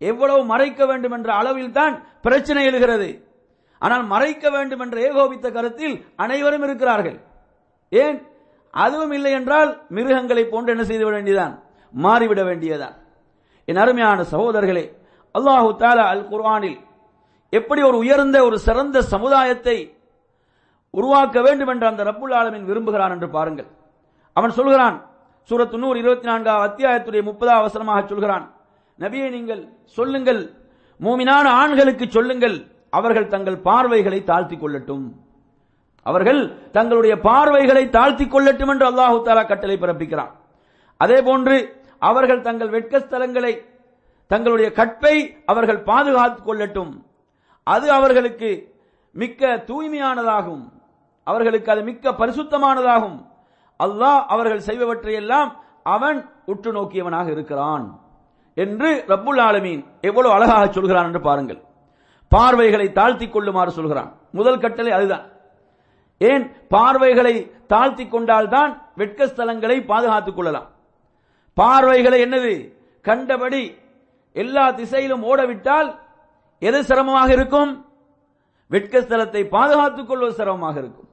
எவ்வளவு 0.00 0.40
மறைக்க 0.44 0.80
வேண்டும் 0.86 1.14
என்ற 1.16 1.30
அளவில் 1.34 1.72
தான் 1.72 1.94
பிரச்சனை 2.22 2.62
எழுகிறது. 2.64 3.08
ஆனால் 3.82 4.04
மறைக்க 4.06 4.44
வேண்டும் 4.50 4.82
என்ற 4.84 4.96
ஏகோபித்த 5.00 5.46
கருத்தில் 5.50 5.96
அனைவரும் 6.16 6.64
இருக்கிறார்கள். 6.66 7.18
ஏன்? 7.92 8.18
அதுவும் 8.74 9.12
இல்லை 9.12 9.32
என்றால் 9.32 9.70
மிருகங்களை 9.90 10.42
போன்று 10.44 10.72
என்ன 10.72 10.84
செய்து 10.84 11.04
விட 11.04 11.14
வேண்டியதான் 11.16 11.54
மாறிவிட 11.94 12.40
வேண்டியதான் 12.44 12.96
என் 13.68 13.76
அருமையான 13.76 14.24
சகோதரர்களே 14.32 14.84
அல்லாஹு 15.34 15.68
தாலா 15.80 16.04
அல் 16.14 16.26
குர்ஆனில் 16.28 16.78
எப்படி 17.52 17.80
ஒரு 17.82 17.96
உயர்ந்த 17.96 18.36
ஒரு 18.44 18.56
சிறந்த 18.58 19.02
சமுதாயத்தை 19.02 19.76
உருவாக்க 20.98 21.38
வேண்டும் 21.46 21.70
என்று 21.72 21.86
அந்த 21.90 22.02
ரப்புல் 22.08 22.34
ஆலமின் 22.40 22.68
விரும்புகிறான் 22.70 23.14
என்று 23.16 23.28
பாருங்கள். 23.36 23.68
அவன் 24.36 24.56
சொல்கிறான் 24.58 24.96
சூரத்து 25.48 25.76
நூறு 25.82 25.98
இருபத்தி 26.02 26.26
நான்காவது 26.30 26.66
அத்தியாயத்துடைய 26.66 27.22
முப்பதாவது 27.28 27.62
அவசரமாக 27.62 28.00
சொல்கிறான் 28.10 28.44
நபியை 28.98 29.28
நீங்கள் 29.36 29.62
சொல்லுங்கள் 29.96 30.42
மூமினான 31.06 31.46
ஆண்களுக்கு 31.60 32.06
சொல்லுங்கள் 32.16 32.56
அவர்கள் 32.98 33.32
தங்கள் 33.34 33.58
பார்வைகளை 33.68 34.20
தாழ்த்திக் 34.30 34.62
கொள்ளட்டும். 34.62 35.06
அவர்கள் 36.06 36.40
தங்களுடைய 36.76 37.14
பார்வைகளை 37.26 37.84
தாழ்த்தி 37.96 38.24
கொள்ளட்டும் 38.24 38.70
என்று 38.72 38.86
அல்லாஹு 38.90 39.18
தாலா 39.26 39.42
கட்டளை 39.46 39.76
பிறப்பிக்கிறான். 39.80 40.32
அதே 41.00 41.18
போன்று 41.28 41.56
அவர்கள் 42.10 42.46
தங்கள் 42.46 42.74
வெட்கஸ்தலங்களை 42.76 43.52
தங்களுடைய 44.30 44.68
கற்பை 44.78 45.14
அவர்கள் 45.52 45.80
பாதுகாத்துக் 45.90 46.48
கொள்ளட்டும். 46.48 46.92
அது 47.66 47.86
அவர்களுக்கு 47.98 48.50
மிக்க 49.20 49.62
தூய்மையானதாகும். 49.68 50.64
அவர்களுக்கு 51.30 51.72
அது 51.72 51.82
மிக்க 51.82 52.10
பரிசுத்தமானதாகும். 52.10 53.18
அல்லாஹ் 53.84 54.20
அவர்கள் 54.34 54.66
செய்பவற்றையெல்லாம் 54.66 55.50
அவன் 55.82 56.18
உற்று 56.46 56.70
நோக்கியவனாக 56.72 57.30
இருக்கிறான் 57.30 57.86
என்று 58.54 59.04
ரப்புல் 59.08 59.40
ஆலமீன் 59.40 59.82
எவ்வளவு 60.00 60.34
அழகாக 60.34 60.72
சொல்கிறான் 60.72 61.04
என்று 61.04 61.20
பாருங்கள். 61.20 61.60
பார்வைகளை 62.28 62.92
தாழ்த்திக் 62.92 63.32
கொள்ளுமாறு 63.32 63.70
சொல்கிறான். 63.70 64.10
முதல் 64.32 64.58
கட்டளை 64.58 64.92
அதுதான். 64.92 65.26
ஏன்? 66.18 66.44
பார்வைகளை 66.68 67.34
தாழ்த்தி 67.66 68.08
கொண்டால்தான் 68.08 68.72
வெட்கஸ்தலங்களை 68.96 69.76
பாதுகாத்துக் 69.86 70.36
கொள்ளலாம். 70.36 70.68
பார்வைகளை 71.54 72.18
என்னது? 72.22 72.54
கண்டபடி 73.02 73.62
எல்லா 74.32 74.70
திசையிலும் 74.70 75.22
ஓடவிட்டால் 75.22 75.98
எது 76.58 76.84
சிரமமாக 76.84 77.32
இருக்கும்? 77.32 77.86
வெட்கஸ்தலத்தை 78.70 79.42
பாதுகாத்துக் 79.44 80.08
கொள்வது 80.08 80.32
சிரமமாக 80.32 80.78
இருக்கும். 80.78 81.07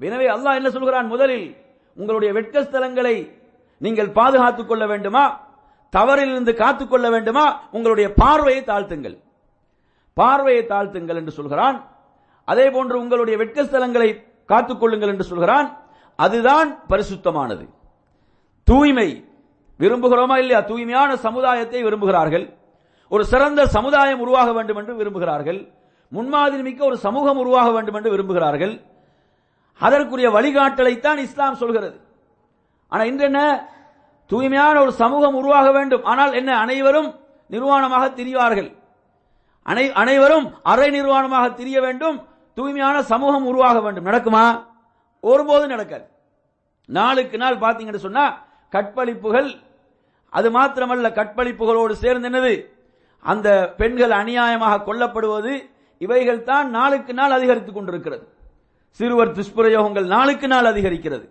எனவே 0.00 0.28
அல்லாஹ் 0.28 0.54
என்ன 0.54 0.70
சொல்கிறான் 0.70 1.06
முதலில்? 1.06 1.56
உங்களுடைய 1.94 2.34
வெட்கஸ்தலங்களை 2.34 3.30
நீங்கள் 3.78 4.10
பாதுகாத்துக் 4.10 4.68
கொள்ள 4.68 4.86
வேண்டுமா? 4.86 5.40
தவறிலிருந்து 5.96 6.54
காத்துக் 6.54 6.90
கொள்ள 6.90 7.10
வேண்டுமா? 7.10 7.60
உங்களுடைய 7.70 8.12
பார்வையை 8.12 8.64
தாழ்த்துங்கள். 8.64 9.18
பார்வையை 10.14 10.64
தாழ்த்துங்கள் 10.64 11.14
என்று 11.14 11.30
சொல்கிறான். 11.30 11.88
அதே 12.44 12.70
போன்று 12.70 12.98
உங்களுடைய 12.98 13.38
வெட்கஸ்தலங்களை 13.38 14.26
காத்துக் 14.46 14.80
கொள்ளுங்கள் 14.80 15.08
என்று 15.08 15.24
சொல்கிறான். 15.24 15.78
அதுதான் 16.16 16.78
பரிசுத்தமானது. 16.88 17.68
தூய்மை. 18.64 19.24
விரும்புகிறோமா 19.78 20.30
இல்லையா? 20.30 20.60
தூய்மையான 20.60 21.16
சமுதாயத்தை 21.16 21.84
விரும்புகிறார்கள். 21.84 22.54
ஒரு 23.08 23.24
சிறந்த 23.24 23.66
சமுதாயம் 23.66 24.20
உருவாக 24.20 24.52
வேண்டும் 24.52 24.76
என்று 24.76 24.94
விரும்புகிறார்கள். 24.94 25.72
முன்மாதிரி 26.08 26.62
மிக்க 26.62 26.84
ஒரு 26.84 26.96
சமூகம் 26.96 27.38
உருவாக 27.38 27.70
வேண்டும் 27.70 27.94
என்று 27.94 28.16
விரும்புகிறார்கள். 28.16 28.89
அதற்குரிய 29.80 30.30
வழிகாட்டலைத்தான் 30.30 31.16
இஸ்லாம் 31.16 31.54
சொல்கிறது. 31.54 32.00
ஆனா 32.88 33.02
இன்று 33.04 33.24
என்ன 33.24 33.68
தூய்மையான 34.26 34.80
ஒரு 34.80 34.92
சமூகம் 34.92 35.34
உருவாக 35.34 35.72
வேண்டும். 35.72 36.04
ஆனால் 36.04 36.32
என்ன? 36.32 36.50
அனைவரும் 36.58 37.08
நிர்வாணமாக 37.50 38.04
திரிவார்கள். 38.14 38.70
அனை 39.62 39.92
அனைவரும் 39.92 40.46
அரை 40.62 40.88
நிர்வாணமாக 40.90 41.54
திரிய 41.54 41.80
வேண்டும். 41.80 42.16
தூய்மையான 42.54 43.02
சமூகம் 43.02 43.46
உருவாக 43.46 43.80
வேண்டும். 43.80 44.06
நடக்குமா? 44.06 44.44
ஒருபோதும் 45.20 45.68
நடக்காது. 45.68 46.06
நாளுக்கு 46.88 47.36
நாள் 47.38 47.62
பாத்தீங்கன்னு 47.64 48.06
சொன்னா 48.06 48.24
கற்பழிப்புகள் 48.72 49.50
அது 50.28 50.48
மாத்திரமல்ல 50.50 51.08
கற்பழிப்புகளோடு 51.18 51.92
சேர்ந்து 51.92 52.28
என்னது? 52.28 52.54
அந்த 53.24 53.48
பெண்கள் 53.76 54.10
அநியாயமாக 54.10 54.82
கொல்லப்படுவது 54.86 55.52
இவைகள் 55.98 56.42
தான் 56.42 56.70
நாளுக்கு 56.70 57.12
நாள் 57.14 57.30
அதிகரித்துக் 57.30 57.74
கொண்டிருக்கிறது. 57.74 58.24
சிறுவர் 58.90 59.36
துஷ்பிரயோகங்கள் 59.36 60.06
நாளுக்கு 60.06 60.48
நாள் 60.48 60.64
அதிகரிக்கிறது. 60.64 61.28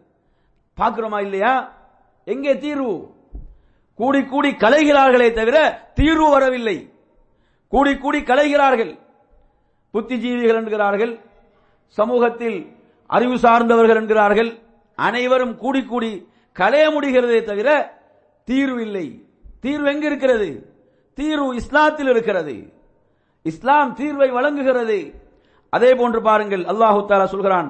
பார்க்கிறோமா 0.77 1.21
இல்லையா? 1.21 1.73
எங்கே 2.25 2.57
தீர்வு? 2.57 3.13
கூடி 3.95 4.25
கூடி 4.25 4.49
கலைகிறார்களே 4.51 5.33
தவிர 5.33 5.89
தீர்வு 5.93 6.29
வரவில்லை. 6.29 6.93
கூடி 7.67 7.97
கூடி 7.97 8.19
கலைகிறார்கள். 8.19 8.99
புத்திஜீவிகள் 9.93 10.55
என்கிறார்கள். 10.55 11.19
சமூகத்தில் 11.87 12.75
அறிவு 13.07 13.39
சார்ந்தவர்கள் 13.39 13.95
என்கிறார்கள். 13.95 14.59
அனைவரும் 14.95 15.55
கூடி 15.55 15.83
கூடி 15.83 16.27
கலைய 16.59 16.91
முடிகிறதே 16.91 17.43
தவிர 17.43 17.97
தீர்வு 18.43 18.81
இல்லை. 18.81 19.23
தீர்வு 19.59 19.93
எங்க 19.93 20.05
இருக்கிறது? 20.05 20.73
தீர்வு 21.13 21.53
இஸ்லாத்தில் 21.53 22.09
இருக்கிறது. 22.09 22.73
இஸ்லாம் 23.41 23.95
தீர்வை 23.95 24.31
வழங்குகிறது. 24.31 25.18
அதே 25.75 25.91
போன்று 25.99 26.19
பாருங்கள் 26.27 26.63
அல்லாஹு 26.71 26.99
தாலா 27.09 27.27
சொல்கிறான் 27.33 27.67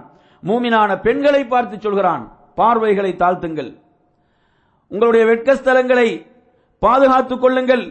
மூமினான 0.49 0.91
பெண்களை 1.05 1.41
பார்த்து 1.53 1.75
சொல்கிறான் 1.85 2.23
பார்வைகளை 2.59 3.11
தாழ்த்துங்கள். 3.21 3.71
உங்களுடைய 4.91 5.23
வெட்கஸ்தலங்களை 5.31 6.07
பாதுகாத்துக் 6.85 7.41
கொள்ளுங்கள். 7.43 7.85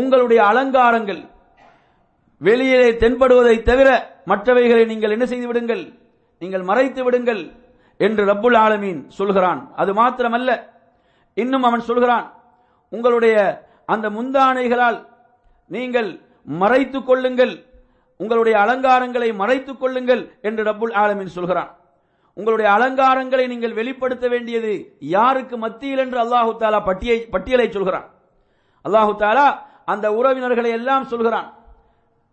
உங்களுடைய 0.00 0.40
அலங்காரங்கள் 0.50 1.22
வெளியிலே 2.46 2.88
தென்படுவதை 3.02 3.56
தவிர 3.70 3.88
மற்றவைகளை 4.30 4.84
நீங்கள் 4.92 5.14
என்ன 5.16 5.26
செய்து 5.32 5.46
விடுங்கள்? 5.50 5.84
நீங்கள் 6.42 6.64
மறைத்து 6.70 7.00
விடுங்கள் 7.06 7.42
என்று 8.00 8.22
ரப்புல் 8.30 8.58
ஆலமீன் 8.64 9.00
சொல்கிறான். 9.18 9.60
அது 9.80 9.90
மாத்திரமல்ல 10.00 10.50
இன்னும் 11.42 11.66
அவன் 11.68 11.86
சொல்கிறான் 11.90 12.26
உங்களுடைய 12.96 13.36
அந்த 13.92 14.06
முந்தானைகளால் 14.16 14.98
நீங்கள் 15.70 16.10
மறைத்துக் 16.62 17.06
கொள்ளுங்கள். 17.08 17.54
உங்களுடைய 18.16 18.58
அலங்காரங்களை 18.58 19.34
மறைத்துக் 19.34 19.80
கொள்ளுங்கள் 19.80 20.38
என்று 20.42 20.64
ரப்புல் 20.64 20.92
ஆலமீன் 20.92 21.26
சொல்கிறான். 21.26 21.76
உங்களுடைய 22.34 22.70
அலங்காரங்களை 22.70 23.48
நீங்கள் 23.48 23.72
வெளிப்படுத்த 23.72 24.28
வேண்டியது 24.28 24.96
யாருக்கு 25.00 25.56
மத்தியில் 25.56 25.98
என்று 25.98 26.22
அல்லாஹு 26.22 26.56
தாலா 26.58 26.84
பட்டியை 26.84 27.20
பட்டியலை 27.20 27.70
சொல்கிறான். 27.70 28.10
அல்லாஹு 28.84 29.16
தாலா 29.18 29.58
அந்த 29.84 30.12
உறவினர்களை 30.12 30.70
எல்லாம் 30.70 31.04
சொல்கிறான். 31.04 31.54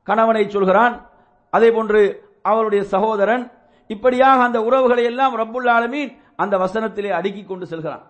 கணவனை 0.03 0.49
சொல்கிறான். 0.49 1.09
அதே 1.49 1.71
போன்று 1.71 2.29
அவருடைய 2.41 2.83
சகோதரன். 2.83 3.51
இப்படியாக 3.87 4.43
அந்த 4.43 4.61
உறவுகளை 4.61 5.03
எல்லாம் 5.03 5.37
ரப்புல் 5.37 5.69
ஆலமீன் 5.69 6.21
அந்த 6.35 6.57
வசனத்திலே 6.57 7.09
அடுக்கிக் 7.09 7.47
கொண்டு 7.47 7.65
செல்கிறான். 7.65 8.03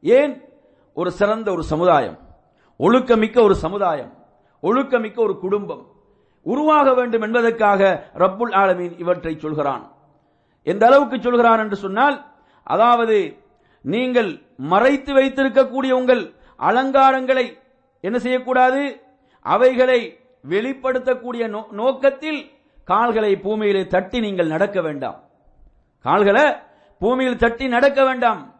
ஏன்? 0.00 0.44
ஒரு 0.94 1.10
சிறந்த 1.10 1.52
ஒரு 1.52 1.62
சமுதாயம். 1.62 2.18
ஒழுக்கமிக்க 2.78 3.42
ஒரு 3.42 3.54
சமுதாயம். 3.54 4.12
ஒழுக்கமிக்க 4.62 5.18
ஒரு 5.18 5.38
குடும்பம். 5.38 5.86
உருவாக 6.46 6.94
வேண்டும் 6.94 7.22
என்பதற்காக 7.22 8.10
ரப்புல் 8.14 8.54
ஆலமீன் 8.54 8.98
இவற்றை 8.98 9.38
சொல்கிறான். 9.38 9.92
எந்த 10.62 10.86
அளவுக்கு 10.86 11.20
சொல்கிறான் 11.20 11.58
என்று 11.58 11.76
சொன்னால் 11.76 12.24
அதாவது 12.62 13.36
நீங்கள் 13.82 14.42
மறைத்து 14.56 15.14
வைத்திருக்கக்கூடிய 15.14 15.90
உங்கள் 15.90 16.34
அலங்காரங்களை 16.58 17.58
என்ன 18.00 18.18
செய்யக்கூடாது? 18.18 19.00
அவைகளை 19.40 20.20
வெளிப்படுத்தக்கூடிய 20.48 21.48
நோ- 21.48 21.70
நோக்கத்தில் 21.70 22.50
கால்களை 22.84 23.36
பூமியிலே 23.36 23.86
தட்டி 23.86 24.20
நீங்கள் 24.20 24.46
நடக்க 24.46 24.80
வேண்டாம். 24.80 25.22
கால்களை 26.02 26.54
பூமியில் 26.98 27.36
தட்டி 27.36 27.68
நடக்க 27.68 28.04
வேண்டாம். 28.04 28.54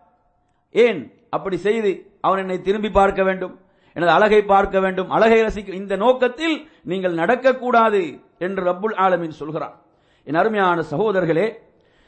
ஏன்? 0.70 1.12
அப்படி 1.31 1.57
செய்து 1.57 2.11
அவன் 2.20 2.38
என்னை 2.38 2.61
திரும்பி 2.61 2.90
பார்க்க 2.90 3.22
வேண்டும். 3.22 3.61
எனது 3.96 4.12
அழகை 4.12 4.42
பார்க்க 4.42 4.80
வேண்டும். 4.80 5.11
அழகை 5.11 5.38
ரசிக்க 5.42 5.72
இந்த 5.82 5.96
நோக்கத்தில் 5.96 6.56
நீங்கள் 6.82 7.14
நடக்கக்கூடாது 7.14 8.00
என்று 8.38 8.62
ரப்புல் 8.64 8.96
ஆலமின் 9.04 9.38
சொல்கிறான் 9.40 9.76
என் 10.24 10.35
அருமையான 10.35 10.85
சகோதரர்களே 10.90 11.46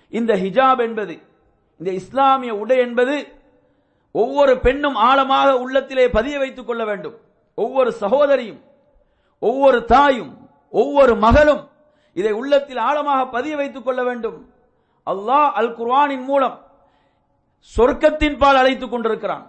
இந்த 0.08 0.34
ஹிஜாப் 0.36 0.80
என்பது 0.80 1.14
இந்த 1.80 1.90
இஸ்லாமிய 2.00 2.52
உடை 2.54 2.76
என்பது 2.78 3.16
ஒவ்வொரு 4.12 4.58
பெண்ணும் 4.58 4.94
ஆழமாக 4.94 5.58
உள்ளத்திலே 5.58 6.04
பதிய 6.10 6.38
வைத்துக் 6.38 6.66
கொள்ள 6.66 6.84
வேண்டும். 6.84 7.16
ஒவ்வொரு 7.54 7.90
சகோதரியும் 7.92 8.60
ஒவ்வொரு 9.38 9.84
தாயும் 9.84 10.32
ஒவ்வொரு 10.70 11.16
மகளும் 11.16 11.62
இதை 12.14 12.32
உள்ளத்தில் 12.32 12.80
ஆழமாக 12.88 13.26
பதிய 13.26 13.56
வைத்துக் 13.56 13.84
கொள்ள 13.84 14.00
வேண்டும். 14.02 14.38
அல்லாஹ் 15.10 15.50
அல் 15.60 15.72
குர்வானின் 15.74 16.24
மூலம் 16.24 16.56
சொர்க்கத்தின் 17.76 18.38
பால் 18.38 18.56
அழைத்துக் 18.56 18.90
கொண்டிருக்கிறான். 18.90 19.44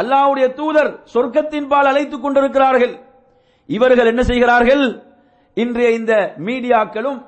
அல்லாவுடைய 0.00 0.52
தூதர் 0.52 1.02
சொர்க்கத்தின் 1.14 1.68
பால் 1.68 1.86
அழைத்துக் 1.86 2.22
கொண்டிருக்கிறார்கள். 2.22 2.98
இவர்கள் 3.66 4.06
என்ன 4.06 4.22
செய்கிறார்கள்? 4.22 5.02
இன்றைய 5.54 5.90
இந்த 5.90 6.34
மீடியாக்களும் 6.38 7.26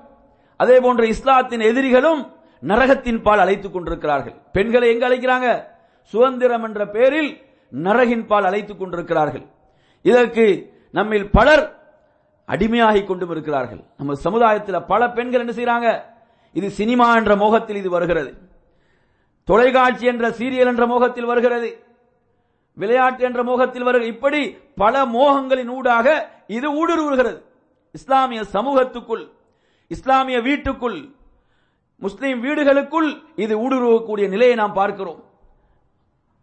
அதே 0.57 0.81
போன்ற 0.81 1.07
இஸ்லாத்தின் 1.07 1.61
எதிரிகளும் 1.61 2.33
நரகத்தின் 2.66 3.22
பால் 3.22 3.38
அழைத்துக் 3.38 3.72
கொண்டிருக்கிறார்கள். 3.72 4.35
பெண்களை 4.52 4.92
எங்க 4.92 5.09
அழைக்கிறாங்க? 5.09 5.64
சுதந்திரம் 6.02 6.62
என்ற 6.62 6.87
பெயரில் 6.87 7.42
நரகின் 7.83 8.26
பால் 8.26 8.44
அழைத்துக் 8.44 8.78
கொண்டிருக்கிறார்கள். 8.78 9.46
இதற்கு 10.02 10.72
நம்மில் 10.92 11.31
பலர் 11.31 11.76
அடிமையாகிக் 12.46 13.07
கொண்டும் 13.07 13.31
இருக்கிறார்கள். 13.31 13.81
நம்ம 13.96 14.14
சமுதாயத்தில் 14.14 14.83
பல 14.83 15.11
பெண்கள் 15.11 15.46
என்ன 15.46 15.52
செய்கிறாங்க? 15.52 16.00
இது 16.52 16.70
சினிமா 16.70 17.14
என்ற 17.14 17.37
மோகத்தில் 17.37 17.76
இது 17.76 17.90
வருகிறது. 17.90 18.35
தொலைக்காட்சி 19.44 20.07
என்ற 20.07 20.28
சீரியல் 20.28 20.66
என்ற 20.66 20.87
மோகத்தில் 20.87 21.24
வருகிறது. 21.24 21.88
விளையாட்டு 22.81 23.23
என்ற 23.29 23.41
மோகத்தில் 23.51 23.87
வருக 23.88 24.05
இப்படி 24.14 24.41
பல 24.83 25.05
மோகங்களின் 25.17 25.71
ஊடாக 25.77 26.07
இது 26.57 26.69
ஊடுருவுகிறது. 26.81 27.38
இஸ்லாமிய 27.99 28.41
சமூகத்துக்குள் 28.57 29.25
இஸ்லாமிய 29.95 30.38
வீட்டுக்குள் 30.49 30.99
முஸ்லீம் 32.03 32.41
வீடுகளுக்குள் 32.45 33.09
இது 33.45 33.55
ஊடுருவக்கூடிய 33.64 34.27
நிலையை 34.35 34.55
நாம் 34.61 34.79
பார்க்கிறோம். 34.81 35.21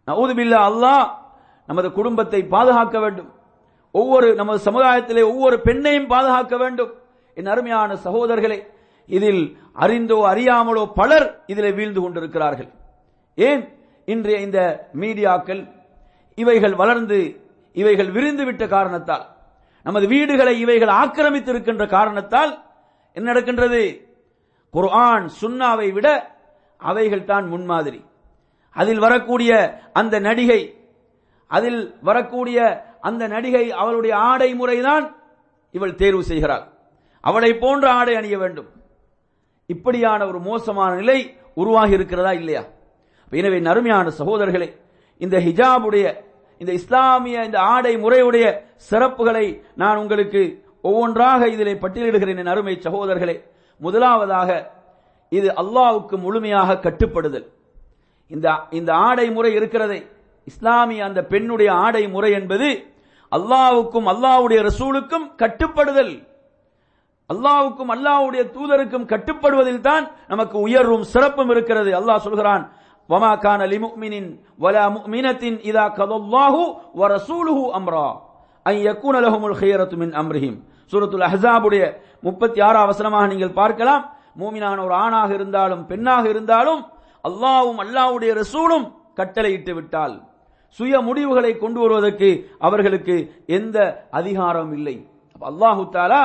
நவுதுபில்லா 0.08 0.60
அல்லாஹ் 0.70 1.06
நமது 1.68 1.88
குடும்பத்தை 1.98 2.40
பாதுகாக்க 2.54 2.96
வேண்டும். 3.04 3.30
ஒவ்வொரு 3.94 4.28
நமது 4.40 4.58
சமுதாயத்திலே 4.68 5.22
ஒவ்வொரு 5.32 5.56
பெண்ணையும் 5.64 6.10
பாதுகாக்க 6.14 6.56
வேண்டும். 6.56 6.92
என் 7.36 7.50
அருமையான 7.52 7.96
சகோதரர்களே 8.04 8.58
இதில் 9.16 9.42
அறிந்தோ 9.84 10.18
அறியாமலோ 10.32 10.84
பலர் 11.00 11.26
இதில் 11.52 11.76
வீழ்ந்து 11.78 12.00
கொண்டிருக்கிறார்கள். 12.00 12.70
ஏன்? 13.48 13.62
இன்றைய 14.12 14.38
இந்த 14.46 14.60
மீடியாக்கள் 15.02 15.62
இவைகள் 16.36 16.74
வளர்ந்து 16.74 17.18
இவைகள் 17.72 18.10
விரிந்துவிட்ட 18.16 18.68
காரணத்தால் 18.68 19.24
நமது 19.82 20.06
வீடுகளை 20.06 20.60
இவைகள் 20.60 20.88
ஆக்கிரமித்து 20.88 21.50
இருக்கின்ற 21.50 21.86
காரணத்தால் 21.86 22.52
என்ன 23.12 23.26
நடக்கின்றது? 23.32 23.82
குர்ஆன் 24.74 25.26
சுன்னாவை 25.40 25.92
விட 25.92 26.08
அவைகள் 26.76 27.24
தான் 27.24 27.46
முன்மாதிரி. 27.48 28.00
அதில் 28.76 28.98
வரக்கூடிய 28.98 29.50
அந்த 29.92 30.18
நடிகை 30.18 30.60
அதில் 31.46 31.94
வரக்கூடிய 32.00 32.58
அந்த 33.00 33.28
நடிகை 33.28 33.64
அவளுடைய 33.72 34.16
ஆடை 34.16 34.54
முறைதான் 34.54 35.04
இவள் 35.70 35.94
தேர்வு 35.94 36.22
செய்கிறாள். 36.22 36.64
அவளை 37.20 37.50
போன்ற 37.54 37.84
ஆடை 37.90 38.14
அணிய 38.14 38.38
வேண்டும். 38.38 38.68
இப்படியான 39.66 40.26
ஒரு 40.26 40.38
மோசமான 40.40 40.94
நிலை 40.94 41.18
உருவாகி 41.54 41.92
இருக்கிறதா 41.92 42.32
இல்லையா? 42.32 42.62
எனவே 43.30 43.58
நறுமையான 43.60 44.10
சகோதரர்களே 44.18 44.68
இந்த 45.18 45.36
ஹிஜாபுடைய 45.38 46.06
இந்த 46.60 46.72
இஸ்லாமிய 46.72 47.44
இந்த 47.48 47.58
ஆடை 47.74 47.92
முறையுடைய 48.04 48.46
சிறப்புகளை 48.90 49.46
நான் 49.82 50.00
உங்களுக்கு 50.02 50.42
ஒவ்வொன்றாக 50.88 51.48
இதிலே 51.54 51.74
பட்டியலிடுகிறேன் 51.82 52.40
என் 52.42 52.52
அருமை 52.54 52.74
சகோதரர்களே. 52.86 53.36
முதலாவதாக 53.80 54.50
இது 55.32 55.48
அல்லாவுக்கு 55.62 56.16
முழுமையாக 56.24 56.78
கட்டுப்படுதல். 56.86 57.46
இந்த 58.30 58.46
இந்த 58.78 58.90
ஆடை 59.08 59.26
முறை 59.30 59.50
இருக்கிறதே 59.58 60.00
இஸ்லாமிய 60.46 61.04
அந்த 61.04 61.20
பெண்ணுடைய 61.32 61.70
ஆடை 61.84 62.04
முறை 62.08 62.30
என்பது 62.40 62.68
அல்லாவுக்கும் 63.32 64.08
அல்லாஹ்வுடைய 64.12 64.60
ரசூலுக்கும் 64.68 65.26
கட்டுப்படுதல். 65.42 66.14
அல்லாவுக்கும் 67.30 67.90
அல்லாவுடைய 67.94 68.42
தூதருக்கும் 68.56 69.06
கட்டுப்படுவதில் 69.12 69.84
தான் 69.88 70.04
நமக்கு 70.28 70.56
உயர்வும் 70.66 71.06
சிறப்பும் 71.12 71.50
இருக்கிறது. 71.50 71.90
அல்லாஹ் 72.00 72.24
சொல்கிறான் 72.26 72.64
வமா 73.12 73.32
கான 73.44 73.60
லிமுக்மினின் 73.72 74.28
வலா 74.64 74.84
முஃமினத்தின் 74.96 75.58
இதா 75.70 75.84
கதல்லாஹு 75.98 76.62
வரசூலுஹு 77.00 77.64
அம்ரா 77.78 78.08
ஐ 78.66 78.76
யக்கூன 78.88 79.16
லஹுமுல் 79.24 79.56
ஹியரத்து 79.60 79.96
மின் 80.02 80.14
அம்ரிஹிம் 80.22 80.58
சூரத்துல் 80.92 81.26
அஹ்ஸாபுடைய 81.28 81.82
36 82.28 82.84
வசனமாக 82.90 83.24
நீங்கள் 83.32 83.58
பார்க்கலாம். 83.60 84.02
மூமினான 84.40 84.78
ஒரு 84.86 84.94
ஆணாக 85.04 85.30
இருந்தாலும் 85.38 85.82
பெண்ணாக 85.90 86.24
இருந்தாலும் 86.32 86.80
அல்லாஹ்வும் 87.28 87.80
அல்லாஹ்வுடைய 87.84 88.30
ரசூலும் 88.40 88.86
கட்டளையிட்டு 89.18 89.72
விட்டால் 89.76 90.14
சுய 90.78 90.94
முடிவுகளை 91.08 91.52
கொண்டு 91.62 91.78
வருவதற்கு 91.82 92.28
அவர்களுக்கு 92.66 93.16
எந்த 93.58 93.76
அதிகாரம் 94.18 94.72
இல்லை. 94.78 94.96
அல்லாஹு 95.50 95.82
தாலா 95.96 96.22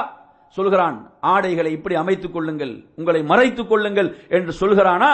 சொல்கிறான் 0.57 0.97
ஆடைகளை 1.33 1.71
இப்படி 1.77 1.95
அமைத்துக் 2.03 2.33
கொள்ளுங்கள் 2.35 2.73
உங்களை 2.99 3.21
மறைத்துக் 3.31 3.69
கொள்ளுங்கள் 3.71 4.09
என்று 4.37 4.53
சொல்கிறானா? 4.61 5.11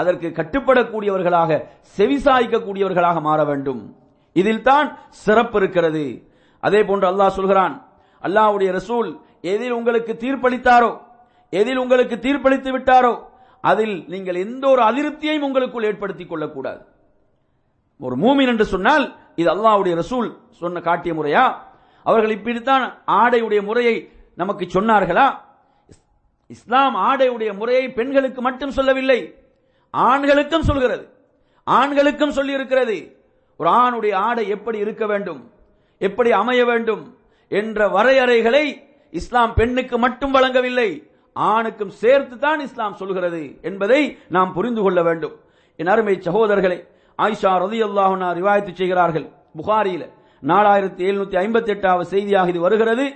அதற்கு 0.00 0.28
கட்டுப்படக்கூடியவர்களாக 0.38 1.50
செவிசாய்க்கக்கூடியவர்களாக 1.96 3.20
மாற 3.28 3.40
வேண்டும். 3.50 3.82
இதில் 4.40 4.66
தான் 4.70 4.88
சிறப்பு 5.24 5.56
இருக்கிறது. 5.60 6.04
அதே 6.66 6.80
போன்று 6.88 7.06
அல்லாஹ் 7.12 7.36
சொல்கிறான் 7.38 7.74
அல்லாஹ்வுடைய 8.26 8.70
ரசூல் 8.78 9.08
எதில் 9.52 9.76
உங்களுக்கு 9.78 10.12
தீர்ப்பளித்தாரோ 10.24 10.92
எதில் 11.52 11.80
உங்களுக்கு 11.84 12.16
தீர்ப்பளித்து 12.26 12.70
விட்டாரோ 12.76 13.14
அதில் 13.70 13.96
நீங்கள் 14.12 14.40
எந்த 14.44 14.64
ஒரு 14.72 14.82
அதிருப்தியையும் 14.90 15.46
உங்களுக்குள் 15.48 15.86
ஏற்படுத்திக் 15.88 16.30
கொள்ளக்கூடாது. 16.30 16.82
ஒரு 18.06 18.14
மூமின் 18.22 18.50
என்று 18.52 18.66
சொன்னால் 18.74 19.04
இது 19.40 19.48
அல்லாஹ்வுடைய 19.54 19.94
ரசூல் 20.02 20.28
சொன்ன 20.60 20.80
காட்டிய 20.88 21.12
முறையா? 21.18 21.44
அவர்கள் 22.06 22.34
இப்படித்தான் 22.36 22.84
ஆடையுடைய 23.20 23.60
முறையை 23.68 23.96
நமக்கு 24.40 24.64
சொன்னார்களா? 24.76 25.26
இஸ்லாம் 26.54 26.96
ஆடையுடைய 27.08 27.50
முறையை 27.60 27.84
பெண்களுக்கு 27.98 28.40
மட்டும் 28.48 28.76
சொல்லவில்லை. 28.78 29.20
ஆண்களுக்கும் 29.90 30.62
சொல்கிறது. 30.62 31.08
ஆண்களுக்கும் 31.66 32.30
சொல்லி 32.30 32.52
இருக்கிறது 32.52 33.16
ஒரு 33.56 33.70
ஆணுடைய 33.70 34.14
ஆடை 34.14 34.48
எப்படி 34.48 34.78
இருக்க 34.78 35.06
வேண்டும்? 35.06 35.50
எப்படி 35.98 36.32
அமைய 36.32 36.64
வேண்டும்? 36.64 37.16
என்ற 37.48 37.88
வரையறைகளை 37.88 38.64
இஸ்லாம் 39.10 39.54
பெண்ணுக்கு 39.54 39.98
மட்டும் 39.98 40.32
வழங்கவில்லை 40.32 41.10
ஆணுக்கும் 41.32 41.90
சேர்த்து 41.90 42.38
தான் 42.38 42.60
இஸ்லாம் 42.60 42.94
சொல்கிறது 42.94 43.58
என்பதை 43.62 44.18
நாம் 44.28 44.52
புரிந்து 44.52 44.82
கொள்ள 44.82 45.02
வேண்டும். 45.02 45.34
என் 45.76 45.86
அருமை 45.86 46.14
சகோதரர்களே 46.14 46.78
ஆயிஷா 47.18 47.52
ரதி 47.64 47.80
அல்லாஹா 47.88 48.28
ரிவாயத்து 48.38 48.72
செய்கிறார்கள். 48.72 49.26
புகாரியில 49.56 50.04
நாலாயிரத்தி 50.42 51.02
எழுநூத்தி 51.08 51.36
ஐம்பத்தி 51.44 51.66
எட்டாவது 51.66 52.08
செய்தியாக 52.08 52.48
இது 52.48 52.60
வருகிறது. 52.60 53.14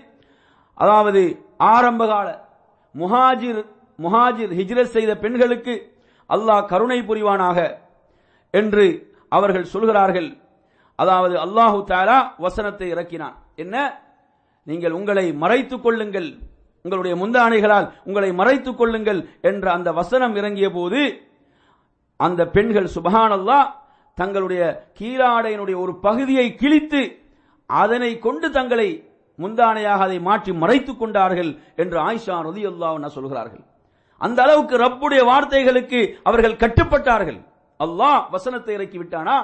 அதாவது 0.75 1.23
ஆரம்பகால 1.57 2.29
முஹாஜிர் 2.95 3.65
முஹாஜிர் 4.03 4.53
ஹிஜ்ரத் 4.59 4.95
செய்த 4.97 5.17
பெண்களுக்கு 5.17 5.75
அல்லாஹ் 6.31 6.67
கருணை 6.67 6.99
புரிவானாக 7.09 7.59
என்று 8.51 8.85
அவர்கள் 9.29 9.73
சொல்கிறார்கள். 9.75 10.31
அதாவது 10.99 11.35
அல்லாஹு 11.45 11.79
தாலா 11.93 12.19
வசனத்தை 12.39 12.89
இறக்கினான். 12.95 13.37
என்ன? 13.57 13.77
நீங்கள் 14.67 14.93
உங்களை 14.93 15.27
மறைத்துக் 15.43 15.85
கொள்ளுங்கள். 15.85 16.31
உங்களுடைய 16.85 17.15
முந்தானைகளால் 17.17 17.87
உங்களை 18.05 18.31
மறைத்துக் 18.33 18.79
கொள்ளுங்கள் 18.79 19.21
என்ற 19.41 19.65
அந்த 19.73 19.89
வசனம் 19.93 20.35
இறங்கிய 20.37 20.69
போது 20.71 21.01
அந்த 22.21 22.41
பெண்கள் 22.47 22.89
சுபஹானல்லா 22.97 23.61
தங்களுடைய 24.19 24.63
கீழாடையினுடைய 24.99 25.77
ஒரு 25.85 25.93
பகுதியை 26.07 26.47
கிழித்து 26.55 27.03
அதனை 27.67 28.19
கொண்டு 28.19 28.51
தங்களை 28.51 28.89
முந்தானையாக 29.39 30.01
அதை 30.07 30.19
மாற்றி 30.21 30.53
மறைத்துக் 30.53 31.01
கொண்டார்கள் 31.01 31.51
என்று 31.77 31.99
ஆயிஷா 32.09 32.37
ரதி 32.49 32.65
அல்லாஹ் 32.71 33.15
சொல்கிறார்கள். 33.17 33.65
அந்த 34.27 34.39
அளவுக்கு 34.45 34.75
ரப்புடைய 34.85 35.23
வார்த்தைகளுக்கு 35.31 36.01
அவர்கள் 36.29 36.61
கட்டுப்பட்டார்கள். 36.63 37.39
அல்லாஹ் 37.81 38.21
வசனத்தை 38.35 38.73
இறக்கி 38.79 38.99
விட்டானா? 38.99 39.37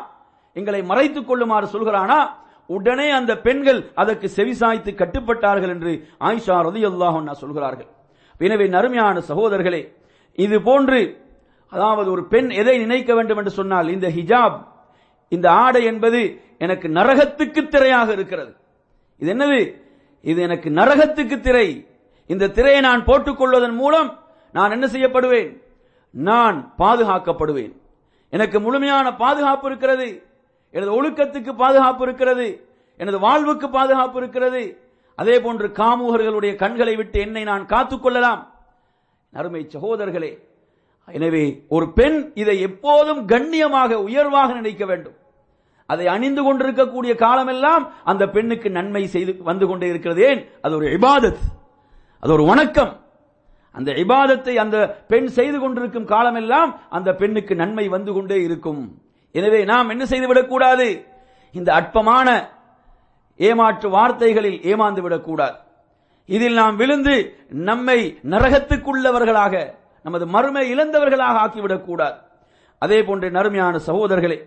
எங்களை 0.57 0.81
மறைத்துக் 0.91 1.29
கொள்ளுமாறு 1.29 1.67
சொல்கிறானா? 1.75 2.21
உடனே 2.77 3.09
அந்த 3.19 3.33
பெண்கள் 3.47 3.81
அதற்கு 4.01 4.27
செவிசாய்த்து 4.38 4.91
கட்டுப்பட்டார்கள் 5.01 5.73
என்று 5.75 5.93
ஆயிஷா 6.29 6.57
ரதி 6.69 6.83
அல்லாஹ் 6.91 7.41
சொல்கிறார்கள். 7.43 7.88
எனவே 8.41 8.67
நறுமையான 8.75 9.17
சகோதரர்களே 9.31 9.83
இது 10.38 10.57
போன்று 10.69 11.01
அதாவது 11.73 12.09
ஒரு 12.14 12.23
பெண் 12.33 12.51
எதை 12.61 12.75
நினைக்க 12.85 13.11
வேண்டும் 13.19 13.38
என்று 13.41 13.53
சொன்னால் 13.59 13.88
இந்த 13.95 14.07
ஹிஜாப் 14.17 14.59
இந்த 15.33 15.47
ஆடை 15.64 15.83
என்பது 15.93 16.21
எனக்கு 16.64 16.87
நரகத்துக்கு 16.99 17.61
திரையாக 17.75 18.09
இருக்கிறது. 18.17 18.53
இது 19.21 19.31
என்னது? 19.35 19.61
இது 20.31 20.38
எனக்கு 20.47 20.69
நரகத்துக்கு 20.79 21.37
திரை. 21.47 21.69
இந்த 22.33 22.51
திரையை 22.57 22.81
நான் 22.87 23.05
போட்டுக் 23.09 23.38
கொள்வதன் 23.41 23.77
மூலம் 23.83 24.09
நான் 24.52 24.70
என்ன 24.70 24.87
செய்யப்படுவேன்? 24.87 25.62
நான் 26.11 26.74
பாதுகாக்கப்படுவேன். 26.78 27.76
எனக்கு 28.30 28.61
முழுமையான 28.61 29.14
பாதுகாப்பு 29.14 29.68
இருக்கிறது. 29.68 30.22
எனது 30.70 31.02
ஒழுக்கத்துக்கு 31.02 31.52
பாதுகாப்பு 31.52 32.04
இருக்கிறது. 32.04 32.68
எனது 32.96 33.18
வாழ்வுக்கு 33.18 33.70
பாதுகாப்பு 33.70 34.18
இருக்கிறது. 34.18 34.80
அதே 35.16 35.40
போன்று 35.40 35.68
காமுகர்களுடைய 35.68 36.54
கண்களை 36.54 36.96
விட்டு 36.96 37.20
என்னை 37.20 37.42
நான் 37.42 37.66
காத்துக் 37.66 38.02
கொள்ளலாம். 38.02 38.52
அருமை 39.32 39.68
சகோதரர்களே 39.72 40.46
எனவே 41.06 41.64
ஒரு 41.68 41.92
பெண் 41.92 42.30
இதை 42.34 42.61
எப்போதும் 42.61 43.26
கண்ணியமாக 43.26 43.92
உயர்வாக 43.92 44.52
நினைக்க 44.52 44.87
வேண்டும். 44.87 45.14
அதை 45.87 46.06
அணிந்து 46.06 46.42
கொண்டிருக்கக்கூடிய 46.42 47.14
காலமெல்லாம் 47.14 47.92
அந்த 48.04 48.28
பெண்ணுக்கு 48.28 48.70
நன்மை 48.70 49.06
செய்து 49.06 49.37
வந்து 49.38 49.66
கொண்டே 49.66 49.88
இருக்கிறது. 49.88 50.24
ஏன்? 50.24 50.48
அது 50.62 50.76
ஒரு 50.76 50.87
இபாதத். 50.87 51.37
அது 52.20 52.32
ஒரு 52.32 52.44
வணக்கம். 52.44 53.08
அந்த 53.79 53.91
இபாதத்தை 54.03 54.55
அந்த 54.64 54.77
பெண் 55.11 55.29
செய்து 55.38 55.59
கொண்டிருக்கும் 55.62 56.11
காலமெல்லாம் 56.12 56.71
அந்த 56.97 57.11
பெண்ணுக்கு 57.21 57.55
நன்மை 57.62 57.87
வந்து 57.97 58.12
கொண்டே 58.17 58.38
இருக்கும். 58.47 58.83
எனவே 59.35 59.61
நாம் 59.73 59.93
என்ன 59.95 60.05
செய்துவிடக் 60.12 60.51
கூடாது 60.53 60.87
இந்த 61.55 61.71
அற்பமான 61.79 62.29
ஏமாற்று 63.49 63.88
வார்த்தைகளில் 63.97 64.61
ஏமாந்து 64.73 65.03
விடக்கூடாது. 65.07 65.57
இதில் 66.37 66.57
நாம் 66.61 66.79
விழுந்து 66.81 67.14
நம்மை 67.69 67.99
நரகத்துக்குள்ளவர்களாக 68.33 69.55
நமது 70.07 70.25
மறுமை 70.35 70.64
இழந்தவர்களாக 70.73 71.37
ஆக்கிவிடக்கூடாது. 71.45 72.17
அதே 72.83 72.99
போன்ற 73.07 73.29
நறுமையான 73.37 73.75
சகோதரர்களே 73.87 74.38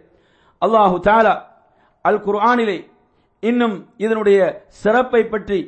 அல்லாஹு 0.61 0.97
தாலா 1.07 1.33
அல் 2.05 2.21
குர்ஆனிலே 2.27 2.77
இன்னும் 3.49 3.75
இதனுடைய 4.05 4.39
சிறப்பை 4.81 5.21
பற்றி 5.25 5.59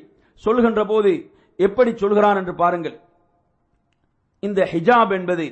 சொல்கின்ற 0.44 0.82
போது 0.92 1.12
எப்படி 1.60 1.92
சொல்கிறான் 2.04 2.40
என்று 2.42 2.54
பாருங்கள். 2.62 2.96
இந்த 4.48 4.60
ஹிஜாப் 4.72 5.12
என்பது 5.20 5.46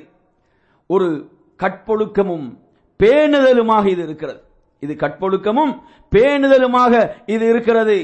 ஒரு 0.90 1.08
கற்பொழுக்கமும் 1.60 2.46
பேணுதலுமாக 3.00 3.84
இது 3.94 4.02
இருக்கிறது. 4.08 4.40
இது 4.82 4.92
கற்பொழுக்கமும் 5.04 5.72
பேணுதலுமாக 6.12 6.92
இது 7.34 7.44
இருக்கிறது. 7.52 7.98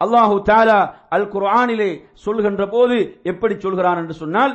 அல்லாஹு 0.00 0.36
தாலா 0.50 0.78
அல் 1.16 1.28
குர்ஆனிலே 1.34 1.90
சொல்கின்ற 2.24 2.62
போது 2.74 2.96
எப்படி 3.30 3.54
சொல்கிறான் 3.64 4.00
என்று 4.02 4.14
சொன்னால் 4.22 4.54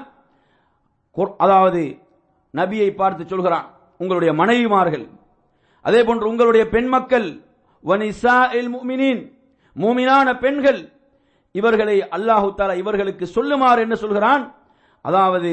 அதாவது 1.46 1.82
நபியை 2.54 2.90
பார்த்து 3.02 3.24
சொல்கிறான் 3.32 3.68
உங்களுடைய 4.02 4.32
மனைவிமார்கள் 4.42 5.06
அதே 5.86 6.02
போன்று 6.08 6.26
உங்களுடைய 6.32 6.64
பெண் 6.76 6.90
மக்கள் 6.96 7.28
மூமினான 9.76 10.28
பெண்கள் 10.44 10.80
இவர்களை 11.56 11.96
அல்லாஹு 12.18 12.48
தாலா 12.60 12.74
இவர்களுக்கு 12.82 13.26
சொல்லுமாறு 13.36 13.80
என்ன 13.86 13.96
சொல்கிறான். 14.04 14.44
அதாவது 15.06 15.52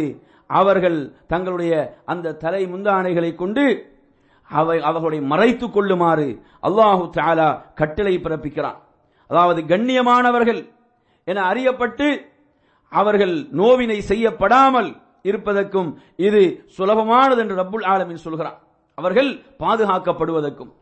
அவர்கள் 0.50 0.98
தங்களுடைய 1.32 1.72
அந்த 2.12 2.36
தலை 2.44 2.62
முந்தானைகளை 2.72 3.30
கொண்டு 3.42 3.64
அவை 4.50 4.76
அவர்களை 4.88 5.18
மறைத்துக் 5.32 5.74
கொள்ளுமாறு 5.76 6.28
அல்லாஹு 6.68 7.04
தாலா 7.16 7.48
கட்டளை 7.80 8.14
பிறப்பிக்கிறான். 8.24 8.78
அதாவது 9.30 9.60
கண்ணியமானவர்கள் 9.72 10.60
என 11.28 11.38
அறியப்பட்டு 11.50 12.06
அவர்கள் 12.92 13.34
நோவினை 13.60 13.98
செய்யப்படாமல் 14.10 14.90
இருப்பதற்கும் 15.28 15.90
இது 16.26 16.42
சுலபமானது 16.76 17.40
என்று 17.44 17.56
ரப்புல் 17.62 17.86
ஆலமின் 17.92 18.24
சொல்கிறான். 18.26 18.58
அவர்கள் 18.98 19.30
பாதுகாக்கப்படுவதற்கும் 19.62 20.72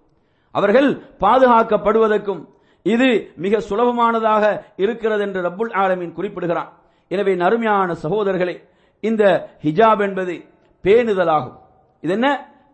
அவர்கள் 0.54 0.90
பாதுகாக்கப்படுவதற்கும் 1.24 2.42
இது 2.86 3.08
மிக 3.44 3.58
சுலபமானதாக 3.68 4.44
இருக்கிறது 4.84 5.22
என்று 5.26 5.40
ரப்புல் 5.48 5.72
ஆலமின் 5.82 6.16
குறிப்பிடுகிறான். 6.18 6.70
எனவே 7.08 7.34
நறுமையான 7.34 7.94
சகோதரர்களே 8.02 8.68
இந்த 9.00 9.50
ஹிஜாப் 9.62 10.00
என்பது 10.00 10.44
பேணுதலாகும். 10.82 11.56
இது 12.00 12.12
என்ன 12.12 12.28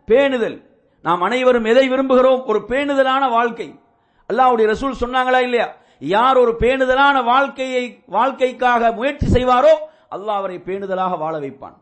பேணுதல். 0.07 0.57
நாம் 1.01 1.21
அனைவரும் 1.21 1.65
எதை 1.65 1.89
விரும்புகிறோம்? 1.89 2.45
ஒரு 2.45 2.59
பேணுதலான 2.67 3.29
வாழ்க்கை. 3.29 3.79
அல்லாவுடைய 4.33 4.65
ரசூல் 4.73 4.99
சொன்னாங்களா 4.99 5.39
இல்லையா? 5.41 5.67
யார் 5.99 6.37
ஒரு 6.37 6.55
பேணுதலான 6.59 7.23
வாழ்க்கையை 7.23 8.03
வாழ்க்கைக்காக 8.05 8.91
முயற்சி 8.91 9.27
செய்வாரோ 9.27 9.73
அல்லாஹ் 10.15 10.39
அவரை 10.41 10.61
பேணுதலாக 10.65 11.17
வாழ 11.17 11.39
வைப்பான். 11.39 11.75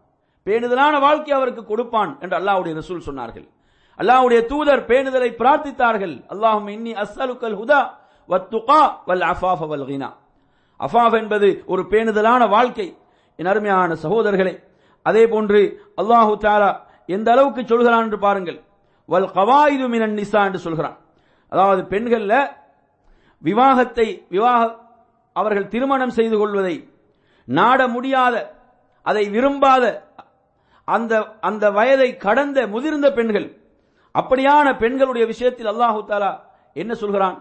பேணுதலான 0.45 0.99
வாழ்க்கை 0.99 1.33
அவருக்கு 1.33 1.65
கொடுப்பான் 1.65 2.17
என்று 2.19 2.37
அல்லாவுடைய 2.37 2.73
ரசூல் 2.79 3.07
சொன்னார்கள். 3.09 3.47
அல்லாவுடைய 3.99 4.45
தூதர் 4.45 4.85
பேணுதலை 4.85 5.29
பிரார்த்தித்தார்கள். 5.41 6.15
அல்லாஹும் 6.29 6.69
இன்னி 6.77 6.91
அஸ்ஸலுக்கல் 7.03 7.57
ஹுதா 7.61 7.81
வத்துகா 8.29 8.81
வல் 9.05 9.25
அஃபாஃப 9.31 9.67
வல் 9.67 9.85
கினா. 9.85 10.09
அஃபாஃப் 10.85 11.17
என்பது 11.21 11.47
ஒரு 11.71 11.81
பேணுதலான 11.91 12.41
வாழ்க்கை. 12.55 12.87
என் 13.39 13.49
அருமையான 13.51 13.91
சகோதரர்களே 14.03 14.53
அதே 15.05 15.23
போன்று 15.33 15.61
அல்லாஹு 16.01 16.33
தாலா 16.45 16.71
எந்த 17.15 17.27
அளவுக்கு 17.33 17.61
சொல்கிறான் 17.71 18.03
என்று 18.05 18.19
பாருங்கள். 18.25 18.59
வல் 19.09 19.29
கவாயுது 19.37 19.85
மினன் 19.93 20.17
நிசா 20.19 20.41
என்று 20.49 20.59
சொல்கிறான். 20.65 20.97
அதாவது 21.51 21.81
பெண்கள்ல 21.93 22.33
விவாகத்தை 23.43 24.07
விவாக 24.35 24.61
அவர்கள் 25.35 25.71
திருமணம் 25.73 26.15
செய்து 26.17 26.35
கொள்வதை 26.41 26.75
நாட 27.47 27.79
முடியாத 27.95 28.35
அதை 29.05 29.23
விரும்பாத 29.35 29.85
அந்த 30.87 31.13
அந்த 31.49 31.65
வயதை 31.77 32.09
கடந்த 32.25 32.57
முதிர்ந்த 32.73 33.07
பெண்கள் 33.17 33.47
அப்படியான 34.15 34.67
பெண்களுடைய 34.81 35.25
விஷயத்தில் 35.31 35.69
அல்லாஹு 35.71 35.99
தாலா 36.09 36.31
என்ன 36.81 36.93
சொல்கிறான்? 37.03 37.37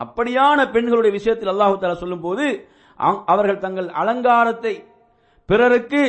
அப்படியான 0.00 0.58
பெண்களுடைய 0.74 1.12
விஷயத்தில் 1.18 1.52
அல்லாஹு 1.52 1.74
தாலா 1.82 1.96
சொல்லும் 2.02 2.24
போது 2.26 2.46
அவர்கள் 2.98 3.58
தங்கள் 3.58 3.88
அலங்காரத்தை 4.00 4.74
பிறருக்கு 5.48 6.02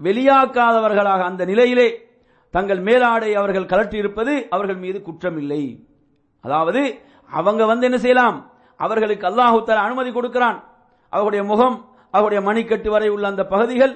வெளியாக்காதவர்களாக 0.00 1.22
அந்த 1.30 1.44
நிலையிலே 1.44 1.88
தங்கள் 2.50 2.80
மேலாடை 2.80 3.30
அவர்கள் 3.34 3.70
கலட்டி 3.72 3.94
இருப்பது 3.94 4.32
அவர்கள் 4.50 4.76
மீது 4.76 5.02
குற்றம் 5.02 5.38
இல்லை 5.38 5.62
அதாவது 6.44 6.82
அவங்க 7.30 7.62
வந்து 7.66 7.84
என்ன 7.84 7.98
செய்யலாம்? 7.98 8.36
அவர்களுக்கு 8.80 9.24
அல்லாஹுத்தர 9.30 9.78
அனுமதி 9.86 10.10
கொடுக்கிறான். 10.12 10.58
அவருடைய 11.12 11.44
முகம் 11.44 11.76
அவருடைய 12.10 12.40
மணிக்கட்டு 12.48 12.88
வரை 12.88 13.08
உள்ள 13.08 13.26
அந்த 13.28 13.46
பகுதிகள் 13.46 13.94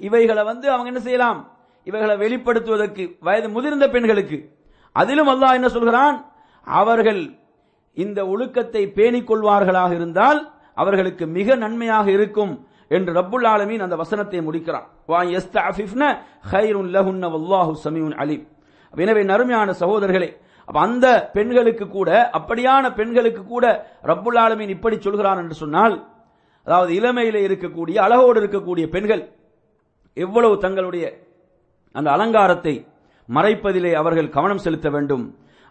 இவைகளை 0.00 0.42
வந்து 0.44 0.66
அவங்க 0.72 0.88
என்ன 0.88 1.00
செய்யலாம்? 1.00 1.40
இவைகளை 1.86 2.14
வெளிப்படுத்துவதற்கு 2.16 3.04
வயது 3.20 3.48
முதிர்ந்த 3.48 3.86
பெண்களுக்கு. 3.88 4.38
அதிலும் 4.92 5.28
அல்லாஹ் 5.28 5.56
என்ன 5.58 5.68
சொல்கிறான்? 5.68 6.16
அவர்கள் 6.66 7.22
இந்த 7.96 8.26
ஒழுக்கத்தை 8.26 8.82
பேணிக் 8.96 9.28
கொள்வார்களாக 9.30 9.92
இருந்தால் 9.94 10.40
அவர்களுக்கு 10.82 11.24
மிக 11.38 11.56
நன்மையாக 11.64 12.06
இருக்கும் 12.16 12.52
என்று 12.96 13.10
ரப்புல் 13.18 13.46
ஆலமீன் 13.54 13.84
அந்த 13.86 13.96
வசனத்தை 14.02 14.38
முடிக்கிறான். 14.46 14.86
அலிம். 18.22 18.44
எனவே 19.02 19.22
நறுமையான 19.32 19.74
சகோதரர்களே 19.82 20.30
அந்த 20.84 21.06
பெண்களுக்கு 21.34 21.86
கூட 21.96 22.10
அப்படியான 22.38 22.84
பெண்களுக்கு 22.98 23.42
கூட 23.52 23.64
ரப்புல் 24.10 24.38
ஆலமீன் 24.44 24.72
இப்படி 24.76 24.96
சொல்கிறான் 25.06 25.40
என்று 25.42 25.56
சொன்னால் 25.62 25.96
அதாவது 26.66 26.90
இளமையிலே 26.98 27.40
இருக்கக்கூடிய 27.48 27.96
அழகோடு 28.06 28.38
இருக்கக்கூடிய 28.40 28.86
பெண்கள் 28.94 29.22
எவ்வளவு 30.16 30.54
தங்களுடைய 30.64 31.04
அந்த 31.94 32.08
அலங்காரத்தை 32.16 32.74
மறைப்பதிலே 33.28 33.92
அவர்கள் 34.00 34.34
கவனம் 34.36 34.62
செலுத்த 34.64 34.88
வேண்டும். 34.90 35.24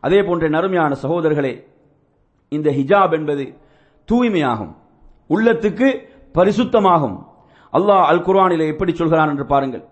அதே 0.03 0.19
போன்ற 0.27 0.45
நறுமையான 0.55 0.91
சகோதரர்களே 1.03 1.53
இந்த 2.55 2.67
ஹிஜாப் 2.77 3.13
என்பது 3.17 3.45
தூய்மையாகும். 4.09 4.73
உள்ளத்துக்கு 5.33 5.87
பரிசுத்தமாகும். 6.37 7.17
அல்லாஹ் 7.73 8.05
அல் 8.11 8.23
குர்ஆனிலே 8.27 8.65
எப்படி 8.73 8.91
சொல்கிறான் 9.01 9.31
என்று 9.33 9.45
பாருங்கள். 9.53 9.83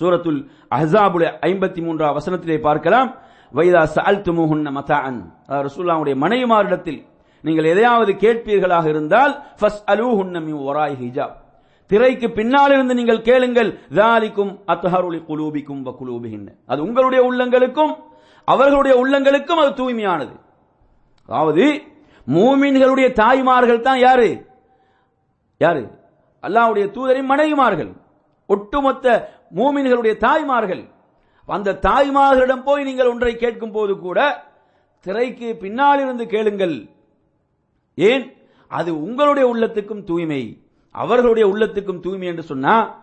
சூரத்துல் 0.00 0.40
அஹ்ஸாபுல 0.76 1.24
ஐம்பத்தி 1.48 1.80
மூன்றாம் 1.86 2.16
வசனத்திலே 2.18 2.58
பார்க்கலாம். 2.68 3.08
வைதா 3.58 3.82
சஅல்துமுஹுன்ன 3.96 4.68
மதாஅன். 4.78 5.20
மதான் 5.48 5.64
ரசூல்லாவுடைய 5.68 6.14
மனைவிமாரிடத்தில் 6.24 7.00
நீங்கள் 7.44 7.68
எதையாவது 7.72 8.12
கேட்பீர்களாக 8.24 8.86
இருந்தால் 8.92 9.32
ஃபஸ் 9.60 9.80
அலூஹுன்னமி 9.92 10.52
ஒராய் 10.68 10.96
ஹிஜாப். 11.02 11.36
திரைக்கு 11.90 12.28
பின்னால் 12.38 12.72
இருந்து 12.74 12.94
நீங்கள் 12.98 13.24
கேளுங்கள் 13.28 13.70
தாலிக்கும் 13.98 14.52
அத்தஹருளி 14.72 15.20
குலூபிக்கும் 15.30 15.80
வ 15.86 15.90
குலூபிகின்ன 16.00 16.48
அது 16.72 16.80
உங்களுடைய 16.86 17.20
உள்ளங்களுக்கும் 17.28 17.92
அவர்களுடைய 18.48 18.94
உள்ளங்களுக்கும் 19.02 19.60
அது 19.62 19.72
தூய்மையானது. 19.80 20.34
அதாவது 21.28 21.64
மூமின்களுடைய 22.26 23.12
தாய்மார்கள் 23.12 23.80
தான் 23.80 23.98
யாரு? 23.98 24.46
யாரு? 25.58 25.90
அல்லாவுடைய 26.42 26.90
தூதரின் 26.90 27.28
மனைவிமார்கள். 27.28 27.96
ஒட்டுமொத்த 28.46 29.32
மூமின்களுடைய 29.54 30.16
தாய்மார்கள். 30.16 30.84
அந்த 31.46 31.72
தாய்மார்களிடம் 31.72 32.62
போய் 32.62 32.84
நீங்கள் 32.84 33.06
ஒன்றை 33.06 33.36
கேட்கும் 33.36 33.72
போது 33.72 33.98
கூட 33.98 34.44
திரைக்கு 35.00 35.56
பின்னால் 35.56 36.00
இருந்து 36.00 36.26
கேளுங்கள். 36.26 36.88
ஏன்? 37.94 38.36
அது 38.68 39.02
உங்களுடைய 39.02 39.54
உள்ளத்துக்கும் 39.54 40.04
தூய்மை. 40.04 40.62
அவர்களுடைய 40.90 41.48
உள்ளத்துக்கும் 41.48 42.00
தூய்மை 42.00 42.26
என்று 42.26 42.42
சொன்னா 42.42 43.00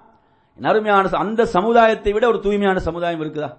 அருமையான 0.63 1.10
அந்த 1.10 1.45
சமுதாயத்தை 1.45 2.13
விட 2.13 2.27
ஒரு 2.27 2.39
தூய்மையான 2.39 2.79
சமுதாயம் 2.79 3.21
இருக்குதா? 3.21 3.58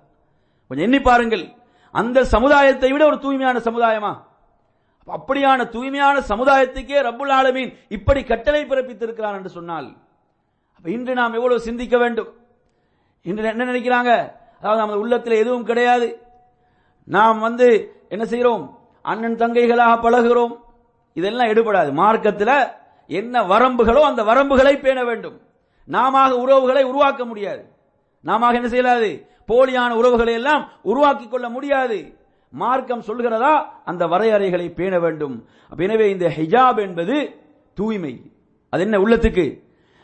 கொஞ்சம் 0.68 0.86
எண்ணி 0.86 1.00
பாருங்கள். 1.00 1.52
அந்த 1.92 2.24
சமுதாயத்தை 2.24 2.92
விட 2.92 3.06
ஒரு 3.06 3.18
தூய்மையான 3.18 3.58
சமுதாயமா? 3.58 4.28
அப்படியான 5.06 5.68
தூய்மையான 5.68 6.18
சமுதாயத்துக்கே 6.18 6.98
ரப்புல் 7.02 7.32
ஆலமீன் 7.32 7.74
இப்படி 7.88 8.24
கட்டளை 8.24 8.64
பிறப்பித்திருக்கிறான் 8.64 9.32
என்று 9.32 9.48
சொன்னால் 9.48 9.96
இன்று 10.84 11.14
நாம் 11.14 11.32
எவ்வளவு 11.32 11.60
சிந்திக்க 11.60 11.98
வேண்டும்? 11.98 12.34
இன்று 13.22 13.44
என்ன 13.44 13.64
நினைக்கிறாங்க? 13.64 14.32
அதாவது 14.58 14.80
நமது 14.80 14.98
உள்ளத்தில் 14.98 15.32
எதுவும் 15.32 15.64
கிடையாது. 15.64 16.22
நாம் 17.04 17.38
வந்து 17.38 17.94
என்ன 18.08 18.24
செய்கிறோம்? 18.24 18.78
அண்ணன் 19.02 19.36
தங்கைகளாக 19.36 20.00
பழகுகிறோம். 20.00 20.56
இதெல்லாம் 21.14 21.46
எடுபடாது. 21.46 21.92
மார்க்கத்தில் 21.92 22.66
என்ன 23.06 23.42
வரம்புகளோ 23.42 24.00
அந்த 24.00 24.22
வரம்புகளை 24.22 24.80
பேண 24.80 25.04
வேண்டும். 25.04 25.40
நாம 25.84 26.36
உறவுகளை 26.36 26.82
உருவாக்க 26.82 27.24
முடியாது. 27.24 27.70
நாம 28.20 28.50
என்ன 28.50 28.68
செய்யலாது? 28.68 29.26
போலியான 29.48 29.90
உறவுகளை 29.90 30.32
எல்லாம் 30.32 30.68
உருவாக்கி 30.82 31.28
கொள்ள 31.28 31.48
முடியாது. 31.48 32.19
மார்க்கம் 32.50 33.02
சொல்கிறதா 33.02 33.62
அந்த 33.84 34.06
வரையறைகளை 34.06 34.74
பேண 34.74 34.98
வேண்டும். 34.98 35.46
எனவே 35.76 36.10
இந்த 36.10 36.28
ஹிஜாப் 36.28 36.80
என்பது 36.80 37.40
தூய்மை. 37.74 38.30
அது 38.68 38.82
என்ன 38.82 38.98
உள்ளத்துக்கு? 38.98 39.62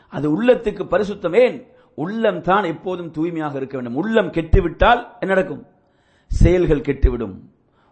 அது 0.09 0.43
உள்ளத்துக்கு 0.43 0.83
பரிசுத்தம். 0.83 1.35
ஏன்? 1.35 1.67
உள்ளம் 1.93 2.41
தான் 2.41 2.63
எப்போதும் 2.63 3.11
தூய்மையாக 3.11 3.57
இருக்க 3.57 3.77
வேண்டும். 3.77 3.95
உள்ளம் 3.95 4.31
கெட்டுவிட்டால் 4.31 5.07
என்ன 5.19 5.33
நடக்கும்? 5.33 5.65
செயல்கள் 6.25 6.81
கெட்டுவிடும். 6.81 7.33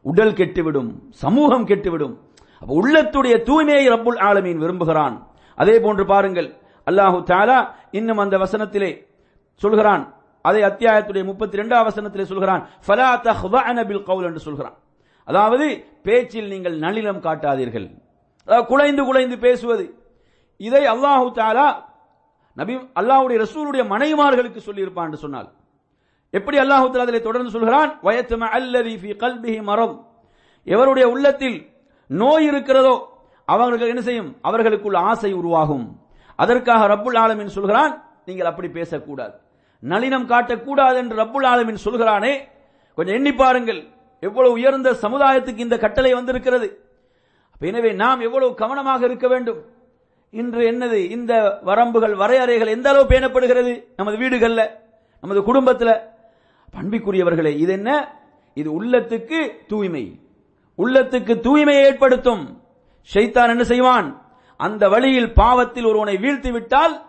உடல் 0.01 0.33
கெட்டுவிடும். 0.33 0.93
சமூகம் 1.09 1.67
கெட்டுவிடும். 1.67 2.17
அப்ப 2.59 2.81
உள்ளத்துடைய 2.81 3.35
தூய்மையை 3.43 3.89
ரப்புல் 3.89 4.19
ஆலமீன் 4.19 4.57
விரும்புகிறான். 4.57 5.27
அதே 5.55 5.79
போன்று 5.79 6.05
பாருங்கள். 6.05 6.55
அல்லாஹு 6.85 7.23
தாலா 7.23 7.67
இன்னும் 7.91 8.17
அந்த 8.17 8.37
வசனத்திலே 8.37 9.05
சொல்கிறான். 9.55 10.14
அதை 10.47 10.61
அத்தியாயத்துடைய 10.69 11.23
முப்பத்தி 11.29 11.59
ரெண்டாம் 11.61 11.87
வசனத்திலே 11.89 12.25
சொல்கிறான் 12.31 12.63
ஃபலா 12.85 13.09
தஹ்தஅன 13.27 13.77
பில் 13.89 14.07
கவுல் 14.09 14.27
என்று 14.29 14.41
சொல்கிறான். 14.47 14.75
அதாவது 15.29 15.65
பேச்சில் 16.07 16.49
நீங்கள் 16.53 16.75
நளினம் 16.85 17.21
காட்டாதீர்கள். 17.25 17.87
அதாவது 18.47 18.65
குலைந்து 18.71 19.01
குலைந்து 19.09 19.37
பேசுவது. 19.45 19.85
இதை 20.67 20.83
அல்லாஹு 20.93 21.27
தாலா 21.39 21.67
நபி 22.57 22.73
அல்லாஹுடைய 22.99 23.37
ரசூலுடைய 23.45 23.83
மனைவிமார்களுக்கு 23.93 24.59
சொல்லியிருப்பான் 24.67 25.07
என்று 25.09 25.23
சொன்னால். 25.23 25.47
எப்படி 26.37 26.57
அல்லாஹு 26.63 26.85
தாலா 26.91 27.05
அதில் 27.07 27.27
தொடர்ந்து 27.27 27.51
சொல்கிறான்? 27.55 27.89
வயத்தும 28.07 28.49
அல்லதி 28.57 28.93
ஃபி 29.01 29.11
கல்பிஹி 29.23 29.59
மரம் 29.69 29.95
எவருடைய 30.73 31.05
உள்ளத்தில் 31.13 31.57
நோய் 32.09 32.47
இருக்கிறதோ 32.51 32.95
அவர்கள் 33.47 33.91
என்ன 33.93 34.01
செய்யும்? 34.07 34.29
அவர்களுக்குள் 34.47 34.97
ஆசை 35.09 35.31
உருவாகும். 35.39 35.85
அதற்காக 36.43 36.81
ரப்புல் 36.93 37.19
ஆலமின் 37.23 37.55
சொல்கிறான் 37.57 37.93
நீங்கள் 38.27 38.49
அப்படி 38.51 38.69
பேசக்கூடாது. 38.77 39.35
நளினம் 39.89 40.29
காட்டக்கூடாது 40.29 40.95
என்று 40.95 41.15
ரப்புல் 41.15 41.45
ஆலமின் 41.45 41.77
சொல்கிறானே 41.85 42.33
கொஞ்சம் 42.95 43.15
எண்ணி 43.15 43.33
பாருங்கள். 43.33 43.87
எவ்வளவு 44.19 44.53
உயர்ந்த 44.53 44.91
சமுதாயத்துக்கு 44.91 45.57
இந்த 45.57 45.77
கட்டளை 45.77 46.13
வந்திருக்கிறது. 46.13 46.79
எனவே 47.59 47.91
நாம் 47.91 48.19
எவ்வளவு 48.19 48.55
கவனமாக 48.55 49.05
இருக்க 49.05 49.27
வேண்டும்? 49.27 49.65
இன்று 50.31 50.71
என்னது? 50.71 50.93
இந்த 50.93 51.59
வரம்புகள் 51.65 52.15
வரையறைகள் 52.15 52.67
எந்த 52.67 52.89
அளவு 52.89 53.09
பேணப்படுகிறது? 53.09 53.83
நமது 53.95 54.17
வீடுகள்ல 54.17 54.69
நமது 55.21 55.43
குடும்பத்தில். 55.43 55.99
பண்பிக்குரியவர்களே 56.79 57.57
இது 57.57 57.71
என்ன? 57.71 58.19
இது 58.53 58.83
உள்ளத்துக்கு 58.83 59.51
தூய்மை. 59.67 60.19
உள்ளத்துக்கு 60.77 61.33
தூய்மையை 61.41 61.83
ஏற்படுத்தும். 61.83 62.61
ஷைத்தான் 63.13 63.49
என்ன 63.49 63.63
செய்வான்? 63.63 64.21
அந்த 64.57 64.89
வழியில் 64.89 65.33
பாவத்தில் 65.33 65.85
ஒருவனை 65.85 66.15
வீழ்த்தி 66.15 66.51
விட்டால் 66.51 67.05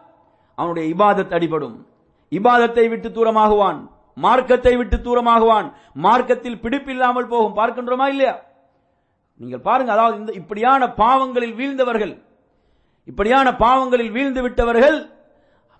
அவனுடைய 0.55 0.95
இபாதத் 0.95 1.35
அடிபடும். 1.35 1.87
இபாதத்தை 2.31 2.89
விட்டு 2.89 3.09
தூரமாகுவான் 3.09 3.91
மார்க்கத்தை 4.15 4.77
விட்டு 4.77 4.97
தூரமாகுவான் 4.97 5.73
மார்க்கத்தில் 5.93 6.61
பிடிப்பில்லாமல் 6.61 7.29
போகும். 7.29 7.57
பார்க்கின்றோமா 7.57 8.07
இல்லையா? 8.09 8.43
நீங்கள் 9.37 9.61
பாருங்க 9.61 9.93
அதாவது 9.93 10.17
இந்த 10.19 10.33
இப்படியான 10.33 10.93
பாவங்களில் 10.93 11.55
வீழ்ந்தவர்கள் 11.55 12.23
இப்படியான 13.05 13.57
பாவங்களில் 13.57 14.11
வீழ்ந்து 14.11 14.43
விட்டவர்கள் 14.43 15.11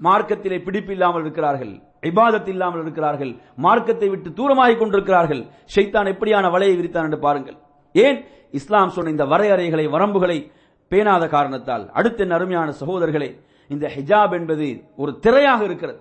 மார்க்கத்திலே 0.01 0.59
பிடிப்பில்லாமல் 0.67 1.21
இருக்கிறார்கள் 1.21 1.81
இபாதத் 2.01 2.49
இல்லாமல் 2.49 2.81
இருக்கிறார்கள் 2.81 3.37
மார்க்கத்தை 3.57 4.09
விட்டு 4.09 4.31
தூரமாகிக் 4.31 4.79
கொண்டிருக்கிறார்கள். 4.79 5.47
ஷைத்தான் 5.75 6.11
எப்படியான 6.13 6.51
வலையை 6.51 6.75
விரித்தான் 6.81 7.03
என்று 7.03 7.19
பாருங்கள். 7.19 7.57
ஏன்? 7.93 8.25
இஸ்லாம் 8.51 8.89
சொன்ன 8.89 9.11
இந்த 9.11 9.25
வரையறைகளை 9.25 9.89
வரம்புகளை 9.91 10.53
பேணாத 10.89 11.29
காரணத்தால். 11.29 11.91
அடுத்த 11.93 12.27
அருமையான 12.31 12.73
சகோதரர்களே 12.81 13.41
இந்த 13.69 13.91
ஹிஜாப் 13.97 14.33
என்பது 14.33 14.85
ஒரு 14.97 15.19
திரையாக 15.23 15.63
இருக்கிறது. 15.63 16.01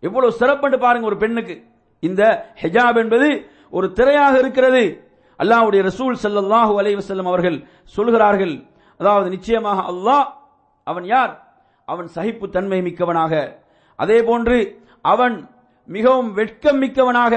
எவ்வளவு 0.00 0.32
சிறப்பு 0.32 0.78
பாருங்க 0.78 1.06
ஒரு 1.06 1.16
பெண்ணுக்கு. 1.16 1.64
இந்த 2.00 2.22
ஹிஜாப் 2.62 2.96
என்பது 2.96 3.50
ஒரு 3.70 3.92
திரையாக 3.94 4.38
இருக்கிறது. 4.38 5.12
அல்லாஹுடைய 5.38 5.80
ரசூல் 5.90 6.16
ஸல்லல்லாஹு 6.22 6.72
அலைவசல்லம் 6.80 7.30
அவர்கள் 7.32 7.66
சொல்கிறார்கள். 7.82 8.64
அதாவது 8.98 9.28
நிச்சயமாக 9.30 9.92
அல்லாஹ் 9.92 10.26
அவன் 10.84 11.04
யார்? 11.04 11.32
அவன் 11.84 12.06
சகிப்பு 12.06 12.50
தன்மை 12.50 12.82
மிக்கவனாக. 12.82 13.56
அதே 13.96 14.22
போன்று 14.22 14.82
அவன் 15.00 15.50
மிகவும் 15.84 16.32
வெட்கம் 16.32 16.82
மிக்கவனாக. 16.82 17.34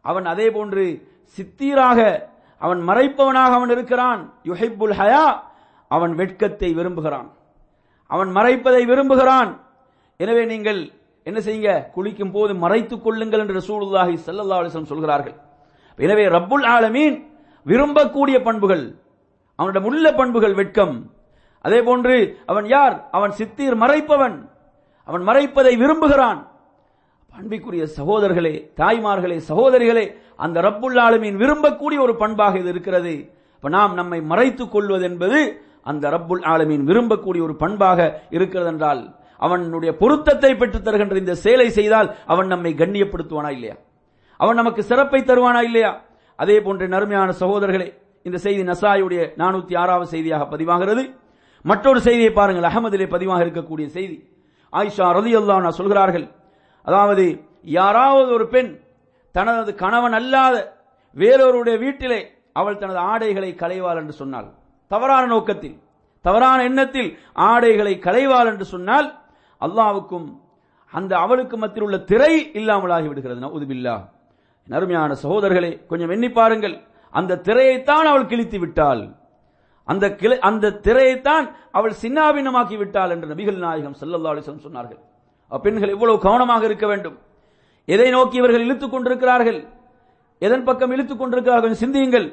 அவன் 0.00 0.24
அதே 0.24 0.50
போன்று 0.50 1.08
சித்தீராக. 1.36 2.00
அவன் 2.58 2.80
மறைப்பவனாக 2.88 3.52
அவன் 3.58 3.70
இருக்கிறான். 3.70 4.32
யுஹைபுல் 4.44 4.94
ஹயா 5.00 5.40
அவன் 5.88 6.14
வெட்கத்தை 6.14 6.72
விரும்புகிறான். 6.72 7.30
அவன் 8.06 8.28
மறைப்பதை 8.28 8.82
விரும்புகிறான். 8.86 9.60
எனவே 10.16 10.44
நீங்கள் 10.44 10.92
என்ன 11.28 11.38
செய்யுங்க? 11.46 11.72
குளிக்கும் 11.94 12.34
போது 12.36 12.52
மறைத்துக் 12.64 13.04
கொள்ளுங்கள் 13.04 13.42
என்று 13.42 13.58
ரசூலுல்லாஹி 13.60 14.14
ஸல்லல்லாஹு 14.26 14.60
அலிஸ்லம் 14.62 14.90
சொல்கிறார்கள். 14.92 15.36
எனவே 15.98 16.24
ரப்புல் 16.36 16.66
ஆலமீன் 16.76 17.16
விரும்பக்கூடிய 17.66 18.36
பண்புகள் 18.48 18.84
அவனிடம் 19.58 19.86
உள்ள 19.90 20.06
பண்புகள் 20.20 20.54
வெட்கம். 20.60 20.94
அதே 21.64 21.78
போன்று 21.82 22.14
அவன் 22.50 22.66
யார்? 22.66 22.96
அவன் 23.16 23.32
சித்தீர் 23.38 23.76
மறைப்பவன். 23.82 24.36
அவன் 25.08 25.22
மறைப்பதை 25.28 25.74
விரும்புகிறான். 25.82 26.40
அன்பிற்குரிய 27.38 27.84
சகோதரர்களே 27.98 28.54
தாய்மார்களே 28.80 29.36
சகோதரிகளே 29.50 30.06
அந்த 30.44 30.56
ரப்புல் 30.66 30.98
ஆலமீன் 31.06 31.36
விரும்பக்கூடிய 31.42 31.98
ஒரு 32.06 32.14
பண்பாக 32.22 32.58
இது 32.62 32.70
இருக்கிறது. 32.74 33.14
இப்ப 33.56 33.68
நாம் 33.76 33.94
நம்மை 34.00 34.18
மறைத்துக் 34.32 34.72
கொள்வது 34.74 35.04
என்பது 35.10 35.40
அந்த 35.90 36.04
ரப்புல் 36.14 36.44
ஆலமீன் 36.52 36.84
விரும்பக்கூடிய 36.90 37.42
ஒரு 37.46 37.54
பண்பாக 37.62 37.98
இருக்கிறது 38.36 38.70
என்றால் 38.72 39.02
அவனுடைய 39.42 39.96
பொருத்தத்தை 39.96 40.54
பெற்றுத் 40.54 40.84
தருகின்ற 40.84 41.16
இந்த 41.16 41.34
செயலை 41.34 41.70
செய்தால் 41.70 42.08
அவன் 42.26 42.46
நம்மை 42.46 42.74
கண்ணியப்படுத்துவானா 42.74 43.50
இல்லையா? 43.50 43.76
அவன் 44.36 44.56
நமக்கு 44.56 44.82
சிறப்பை 44.82 45.20
தருவானா 45.22 45.62
இல்லையா? 45.62 45.92
அதே 46.36 46.60
போன்ற 46.60 46.86
நறுமையான 46.86 47.32
சகோதரர்களே 47.40 47.88
இந்த 48.22 48.38
செய்தி 48.38 48.62
நசாயுடைய 48.62 49.22
நானூத்தி 49.36 49.74
ஆறாவது 49.78 50.06
செய்தியாக 50.06 50.56
பதிவாகிறது. 50.56 51.02
மற்றொரு 51.62 52.00
செய்தியை 52.00 52.32
பாருங்கள் 52.32 52.70
அகமதிலே 52.70 53.06
பதிவாக 53.08 53.44
இருக்கக்கூடிய 53.44 53.86
செய்தி. 53.86 54.16
ஆயிஷா 54.72 55.06
ரதி 55.16 55.70
சொல்கிறார்கள் 55.70 56.26
அதாவது 56.82 57.24
யாராவது 57.62 58.30
ஒரு 58.32 58.46
பெண் 58.48 58.70
தனது 59.34 59.74
கணவன் 59.74 60.12
அல்லாத 60.12 60.56
வேறொருடைய 61.16 61.78
வீட்டிலே 61.78 62.20
அவள் 62.52 62.78
தனது 62.78 62.98
ஆடைகளை 62.98 63.50
களைவாள் 63.58 63.96
என்று 63.96 64.12
சொன்னாள் 64.12 64.48
தவறான 64.90 65.26
நோக்கத்தில் 65.26 65.76
தவறான 66.24 66.58
எண்ணத்தில் 66.62 67.10
ஆடைகளை 67.32 67.94
களைவாள் 67.98 68.46
என்று 68.46 68.64
சொன்னால் 68.64 69.08
அல்லாவுக்கும் 69.64 70.28
அந்த 70.92 71.12
அவளுக்கு 71.24 71.56
மத்தியில் 71.62 71.86
உள்ள 71.88 71.98
திரை 72.10 72.34
இல்லாமலாகி 72.60 73.08
விடுகிறது. 73.10 73.40
நவுதுபில்லா 73.46 73.96
நறுமையான 74.68 75.12
சகோதரர்களே 75.22 75.70
கொஞ்சம் 75.90 76.12
எண்ணி 76.14 76.28
பாருங்கள். 76.38 76.76
அந்த 77.18 77.40
திரையைத்தான் 77.46 78.06
அவள் 78.10 78.30
கிழித்து 78.30 78.58
விட்டாள். 78.58 79.02
அந்த 79.88 80.04
கிளை 80.20 80.36
அந்த 80.48 80.74
திரையைத்தான் 80.86 81.46
அவள் 81.78 81.94
சின்னாபின்னமாக்கி 82.02 82.76
விட்டாள் 82.82 83.12
என்று 83.14 83.30
நபிகள் 83.32 83.62
நாயகம் 83.64 83.96
செல்லல்லா 84.00 84.32
சொன்னார்கள். 84.66 85.00
பெண்கள் 85.64 85.94
எவ்வளவு 85.94 86.18
கவனமாக 86.26 86.64
இருக்க 86.64 86.86
வேண்டும்? 86.92 87.16
எதை 87.88 88.08
நோக்கி 88.10 88.36
இவர்கள் 88.40 88.64
இழுத்துக் 88.66 88.92
கொண்டிருக்கிறார்கள்? 88.94 89.60
எதன் 90.38 90.66
பக்கம் 90.68 90.92
இழுத்துக் 90.94 91.20
கொண்டிருக்கிறார்கள் 91.22 91.80
சிந்தியுங்கள். 91.82 92.26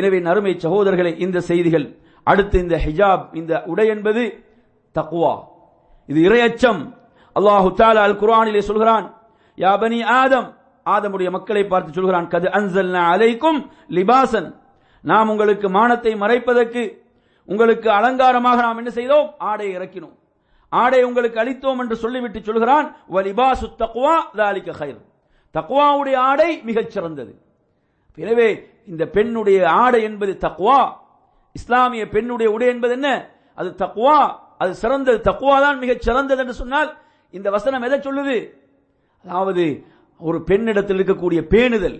எனவே 0.00 0.18
நறுமை 0.28 0.52
சகோதரர்களை 0.64 1.12
இந்த 1.24 1.38
செய்திகள் 1.50 1.86
அடுத்து 2.30 2.56
இந்த 2.64 2.76
ஹிஜாப் 2.84 3.24
இந்த 3.40 3.62
உடை 3.72 3.86
என்பது 3.94 4.22
தக்குவா 4.98 5.34
இது 6.10 6.18
இரையச்சம். 6.28 6.80
அல்லாஹு 7.36 7.68
தாலா 7.80 8.02
அல் 8.08 8.18
குரானிலே 8.22 8.62
சொல்கிறான் 8.70 9.06
யாபனி 9.58 9.98
ஆதம். 10.20 10.48
ஆதமுடைய 10.86 11.28
மக்களை 11.36 11.62
பார்த்து 11.66 11.96
சொல்கிறான் 11.98 12.26
கது 12.34 12.48
அன்சல் 12.58 12.96
அலைக்கும் 13.12 13.60
லிபாசன். 13.96 14.48
நாம் 15.04 15.30
உங்களுக்கு 15.32 15.66
மானத்தை 15.78 16.12
மறைப்பதற்கு 16.22 16.82
உங்களுக்கு 17.48 17.88
அலங்காரமாக 17.98 18.58
நாம் 18.66 18.78
என்ன 18.80 18.90
செய்தோம்? 18.98 19.26
ஆடை 19.50 19.66
இறக்கினோம். 19.76 20.16
ஆடை 20.82 21.00
உங்களுக்கு 21.08 21.38
அளித்தோம் 21.42 21.80
என்று 21.82 21.96
சொல்லிவிட்டு 22.04 22.40
சொல்கிறான் 22.48 22.86
வலிபாசு 23.14 23.66
தக்குவா 23.82 24.14
தாலிக 24.38 24.68
ஹைர் 24.80 25.00
தக்குவாவுடைய 25.54 26.16
ஆடை 26.30 26.50
மிகச் 26.68 26.92
சிறந்தது. 26.94 27.32
எனவே 28.22 28.48
இந்த 28.90 29.04
பெண்ணுடைய 29.16 29.58
ஆடை 29.82 30.00
என்பது 30.08 30.32
தக்குவா 30.46 30.78
இஸ்லாமிய 31.58 32.04
பெண்ணுடைய 32.14 32.48
உடை 32.54 32.66
என்பது 32.74 32.92
என்ன? 32.98 33.08
அது 33.58 33.70
தக்குவா 33.82 34.18
அது 34.62 34.72
சிறந்தது 34.82 35.18
தக்குவாதான் 35.28 35.78
மிகச் 35.82 36.04
சிறந்தது 36.06 36.40
என்று 36.44 36.54
சொன்னால் 36.62 36.90
இந்த 37.36 37.48
வசனம் 37.56 37.86
எதை 37.86 37.98
சொல்லுது? 37.98 38.36
அதாவது 39.24 39.64
ஒரு 40.28 40.38
பெண்ணிடத்தில் 40.48 40.98
இருக்கக்கூடிய 40.98 41.40
பேணுதல். 41.52 41.98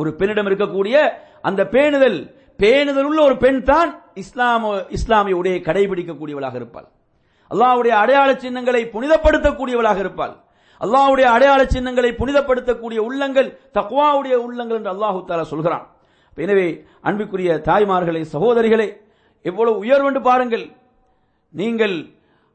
ஒரு 0.00 0.10
பெண்ணிடம் 0.18 0.48
இருக்கக்கூடிய 0.50 0.96
அந்த 1.48 1.62
பேணுதல். 1.74 2.18
பேணுதல் 2.62 3.08
உள்ள 3.10 3.20
ஒரு 3.28 3.36
பெண் 3.44 3.62
தான் 3.70 3.90
இஸ்லாம 4.22 4.70
இஸ்லாமிய 4.96 5.34
உடையை 5.40 5.60
கடைபிடிக்கக்கூடியவளாக 5.68 6.56
இருப்பாள். 6.60 6.88
அல்லாவுடைய 7.50 7.94
அடையாள 8.02 8.30
சின்னங்களை 8.44 8.82
புனிதப்படுத்தக்கூடியவளாக 8.94 9.98
இருப்பாள். 10.04 10.34
அல்லாவுடைய 10.84 11.26
அடையாள 11.36 11.60
சின்னங்களை 11.74 12.10
புனிதப்படுத்தக்கூடிய 12.20 12.98
உள்ளங்கள் 13.08 13.48
தக்வாவுடைய 13.78 14.34
உள்ளங்கள் 14.46 14.78
என்று 14.80 14.92
அல்லாஹு 14.94 15.20
தாலா 15.28 15.46
சொல்கிறான். 15.52 15.86
எனவே 16.44 16.66
அன்புக்குரிய 17.08 17.50
தாய்மார்களே 17.68 18.20
சகோதரிகளே 18.34 18.88
எவ்வளவு 19.48 19.76
உயர்வென்று 19.84 20.20
பாருங்கள். 20.28 20.66
நீங்கள் 21.50 22.06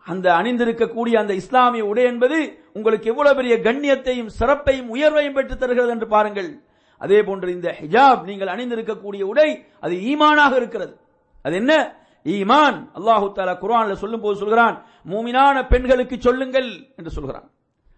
அந்த 0.06 0.32
அணிந்திருக்கக்கூடிய 0.32 1.16
அந்த 1.16 1.34
இஸ்லாமிய 1.34 1.86
உடை 1.86 2.04
என்பது 2.04 2.60
உங்களுக்கு 2.74 3.10
எவ்வளவு 3.10 3.36
பெரிய 3.36 3.58
கண்ணியத்தையும் 3.58 4.30
சிறப்பையும் 4.39 4.96
உயர்வையும் 4.96 5.34
பெற்றுத் 5.34 5.60
தருகிறது 5.60 5.89
என்று 5.89 6.08
பாருங்கள். 6.08 6.62
அதே 6.98 7.24
போன்று 7.24 7.52
இந்த 7.52 7.78
ஹிஜாப் 7.82 8.24
நீங்கள் 8.24 8.48
அணிந்திருக்கக்கூடிய 8.48 9.22
உடை 9.22 9.66
அது 9.80 9.96
ஈமானாக 9.96 10.56
இருக்கிறது. 10.56 10.98
அது 11.41 11.56
என்ன? 11.56 11.96
ஈமான். 12.24 12.89
அல்லாஹு 12.96 13.32
தாலா 13.36 13.58
குரான்ல 13.62 13.91
சொல்லும் 13.91 14.22
போது 14.22 14.39
சொல்கிறான் 14.39 14.86
மூமினான 15.10 15.68
பெண்களுக்கு 15.68 16.16
சொல்லுங்கள் 16.20 16.72
என்று 16.96 17.12
சொல்கிறான். 17.12 17.52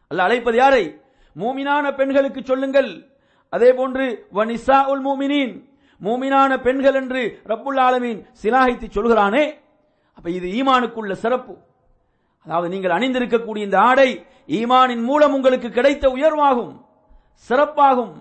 அல்ல 0.08 0.24
அழைப்பது 0.24 0.58
யாரை? 0.58 1.00
மூமினான 1.40 1.96
பெண்களுக்கு 1.96 2.44
சொல்லுங்கள் 2.44 3.10
அதே 3.50 3.74
போன்று 3.74 4.28
வனிசா 4.34 4.78
உல் 4.88 5.06
மூமினின் 5.06 5.74
மூமினான 6.04 6.62
பெண்கள் 6.62 6.94
என்று 6.94 7.40
ரப்புல் 7.46 7.80
ஆலமீன் 7.80 8.26
சிலாகித்து 8.44 8.90
சொல்கிறானே 8.92 9.64
அப்ப 10.16 10.30
இது 10.30 10.48
ஈமானுக்குள்ள 10.48 11.12
சிறப்பு. 11.12 11.58
அதாவது 12.46 12.70
நீங்கள் 12.70 12.96
அணிந்திருக்கக்கூடிய 12.98 13.58
இந்த 13.58 13.80
ஆடை 13.80 14.26
ஈமானின் 14.48 15.04
மூலம் 15.04 15.34
உங்களுக்கு 15.34 15.70
கிடைத்த 15.70 16.10
உயர்வாகும் 16.10 16.74
சிறப்பாகும். 17.50 18.14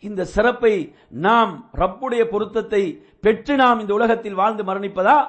இந்த 0.00 0.24
சிறப்பை 0.24 0.94
நாம் 1.10 1.70
ரப்புடைய 1.76 2.24
பொருத்தத்தை 2.24 3.04
பெற்று 3.20 3.56
நாம் 3.56 3.80
இந்த 3.80 3.94
உலகத்தில் 3.94 4.34
வாழ்ந்து 4.34 4.64
மரணிப்பதா? 4.64 5.28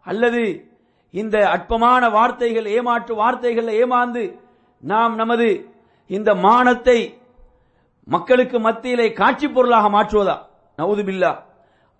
அல்லது 0.00 0.70
இந்த 1.10 1.50
அற்பமான 1.50 2.10
வார்த்தைகள் 2.10 2.66
ஏமாற்று 2.66 3.14
வார்த்தைகள் 3.14 3.64
ஏமாந்து 3.64 4.38
நாம் 4.82 5.14
நமது 5.14 5.48
இந்த 6.06 6.34
மானத்தை 6.34 6.98
மக்களுக்கு 8.04 8.60
மத்தியிலே 8.60 9.12
காட்சி 9.12 9.48
பொருளாக 9.48 9.88
மாற்றுவதா? 9.88 10.36
நவுதுபில்லா. 10.78 11.32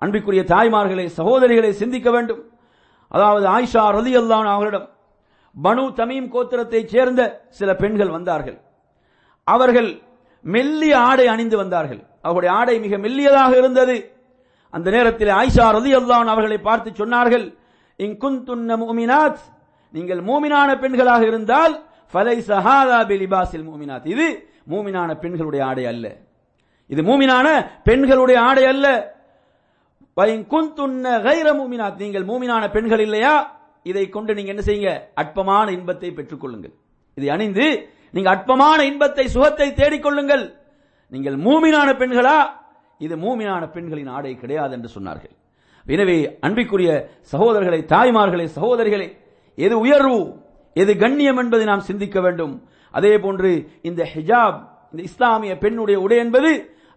அன்பிற்குரிய 0.02 0.42
தாய்மார்களை 0.48 1.06
சகோதரிகளை 1.16 1.70
சிந்திக்க 1.70 2.10
வேண்டும். 2.10 2.42
அதாவது 3.14 3.46
ஆயிஷா 3.56 3.82
ரலி 3.96 4.12
அல்லான் 4.20 4.48
அவர்களிடம் 4.54 4.88
பனு 5.64 5.82
தமீம் 5.98 6.28
கோத்திரத்தைச் 6.34 6.92
சேர்ந்த 6.94 7.46
சில 7.48 7.74
பெண்கள் 7.74 8.08
வந்தார்கள். 8.08 8.58
அவர்கள் 9.44 10.02
மெல்லிய 10.42 10.98
ஆடை 10.98 11.26
அணிந்து 11.26 11.56
வந்தார்கள். 11.56 12.00
அவருடைய 12.22 12.56
ஆடை 12.56 12.78
மிக 12.78 12.96
மெல்லியதாக 12.96 13.52
இருந்தது. 13.56 13.96
அந்த 14.70 14.90
நேரத்தில் 14.90 15.28
ஆயிஷா 15.28 15.66
ரதி 15.76 15.92
அல்லான் 16.00 16.32
அவர்களை 16.34 16.58
பார்த்து 16.58 16.90
சொன்னார்கள் 16.90 17.56
இங்குந்துன்ன 17.98 18.76
மூமினாத் 18.82 19.42
நீங்கள் 19.92 20.20
மூமினான 20.20 20.70
பெண்களாக 20.82 21.22
இருந்தால் 21.26 21.74
ஃபலை 22.12 22.36
சஹாதா 22.50 22.98
பிலிபாசில் 23.10 23.66
மூமினாத். 23.70 24.06
இது 24.06 24.48
மூமினான 24.70 25.20
பெண்களுடைய 25.20 25.64
ஆடை 25.64 25.86
அல்ல. 25.86 26.06
இது 26.86 27.02
மூமினான 27.02 27.46
பெண்களுடைய 27.84 28.40
ஆடை 28.40 28.64
அல்ல. 28.64 29.13
மூமினாத் 31.60 32.00
நீங்கள் 32.04 32.26
மூமினான 32.30 32.64
பெண்கள் 32.70 33.02
இல்லையா? 33.06 33.34
இதை 33.90 34.08
கொண்டு 34.08 34.34
நீங்க 34.34 34.50
என்ன 34.54 34.62
செய்யுங்க? 34.66 34.92
அற்பமான 35.14 35.66
இன்பத்தை 35.72 36.10
பெற்றுக் 36.12 36.42
கொள்ளுங்கள். 36.42 36.74
இதை 37.18 37.28
அணிந்து 37.34 37.66
நீங்க 38.10 38.28
அற்பமான 38.30 38.78
இன்பத்தை 38.90 39.24
சுகத்தை 39.28 39.68
தேடிக்கொள்ளுங்கள் 39.80 40.44
நீங்கள் 41.12 41.36
மூமினான 41.46 41.88
பெண்களா? 42.02 42.38
இது 42.98 43.14
மூமினான 43.16 43.62
பெண்களின் 43.74 44.12
ஆடை 44.16 44.32
கிடையாது 44.42 44.72
என்று 44.76 44.90
சொன்னார்கள். 44.96 45.34
எனவே 45.86 46.16
அன்பிற்குரிய 46.40 46.90
சகோதரர்களை 47.32 47.80
தாய்மார்களே 47.94 48.46
சகோதரிகளே 48.58 49.08
எது 49.54 49.74
உயர்வு 49.84 50.20
எது 50.82 50.92
கண்ணியம் 51.02 51.40
என்பதை 51.42 51.64
நாம் 51.66 51.86
சிந்திக்க 51.88 52.20
வேண்டும். 52.20 52.54
அதே 52.90 53.12
போன்று 53.24 53.50
இந்த 53.88 54.02
ஹிஜாப் 54.14 54.58
இந்த 54.92 55.02
இஸ்லாமிய 55.08 55.52
பெண்ணுடைய 55.64 55.96
உடை 56.00 56.16
என்பது 56.24 56.50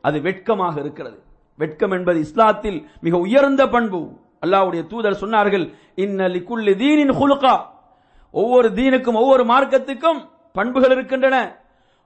அது 0.08 0.18
வெட்கமாக 0.28 0.76
இருக்கிறது. 0.84 1.18
வெட்கம் 1.58 1.92
என்பது 1.92 2.20
இஸ்லாத்தில் 2.26 2.80
மிக 3.02 3.18
உயர்ந்த 3.18 3.68
பண்பு. 3.68 4.02
அல்லாவுடைய 4.46 4.88
தூதர் 4.88 5.22
சொன்னார்கள் 5.22 5.66
இன்னலிக்குள்ளி 5.96 6.74
தீனின் 6.82 7.14
ஹுலுகா. 7.20 7.56
ஒவ்வொரு 8.32 8.70
தீனுக்கும் 8.70 9.20
ஒவ்வொரு 9.22 9.44
மார்க்கத்துக்கும் 9.44 10.20
பண்புகள் 10.52 10.92
இருக்கின்றன. 10.92 11.38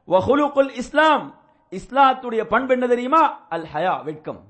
வஹுலுகுல் 0.07 0.71
இஸ்லாம் 0.75 1.25
இஸ்லாத்துடைய 1.71 2.43
பண்பு 2.43 2.73
என்ன 2.73 2.87
தெரியுமா? 2.87 3.23
அல் 3.49 3.67
ஹயா 3.73 4.03
வெட்கம். 4.03 4.41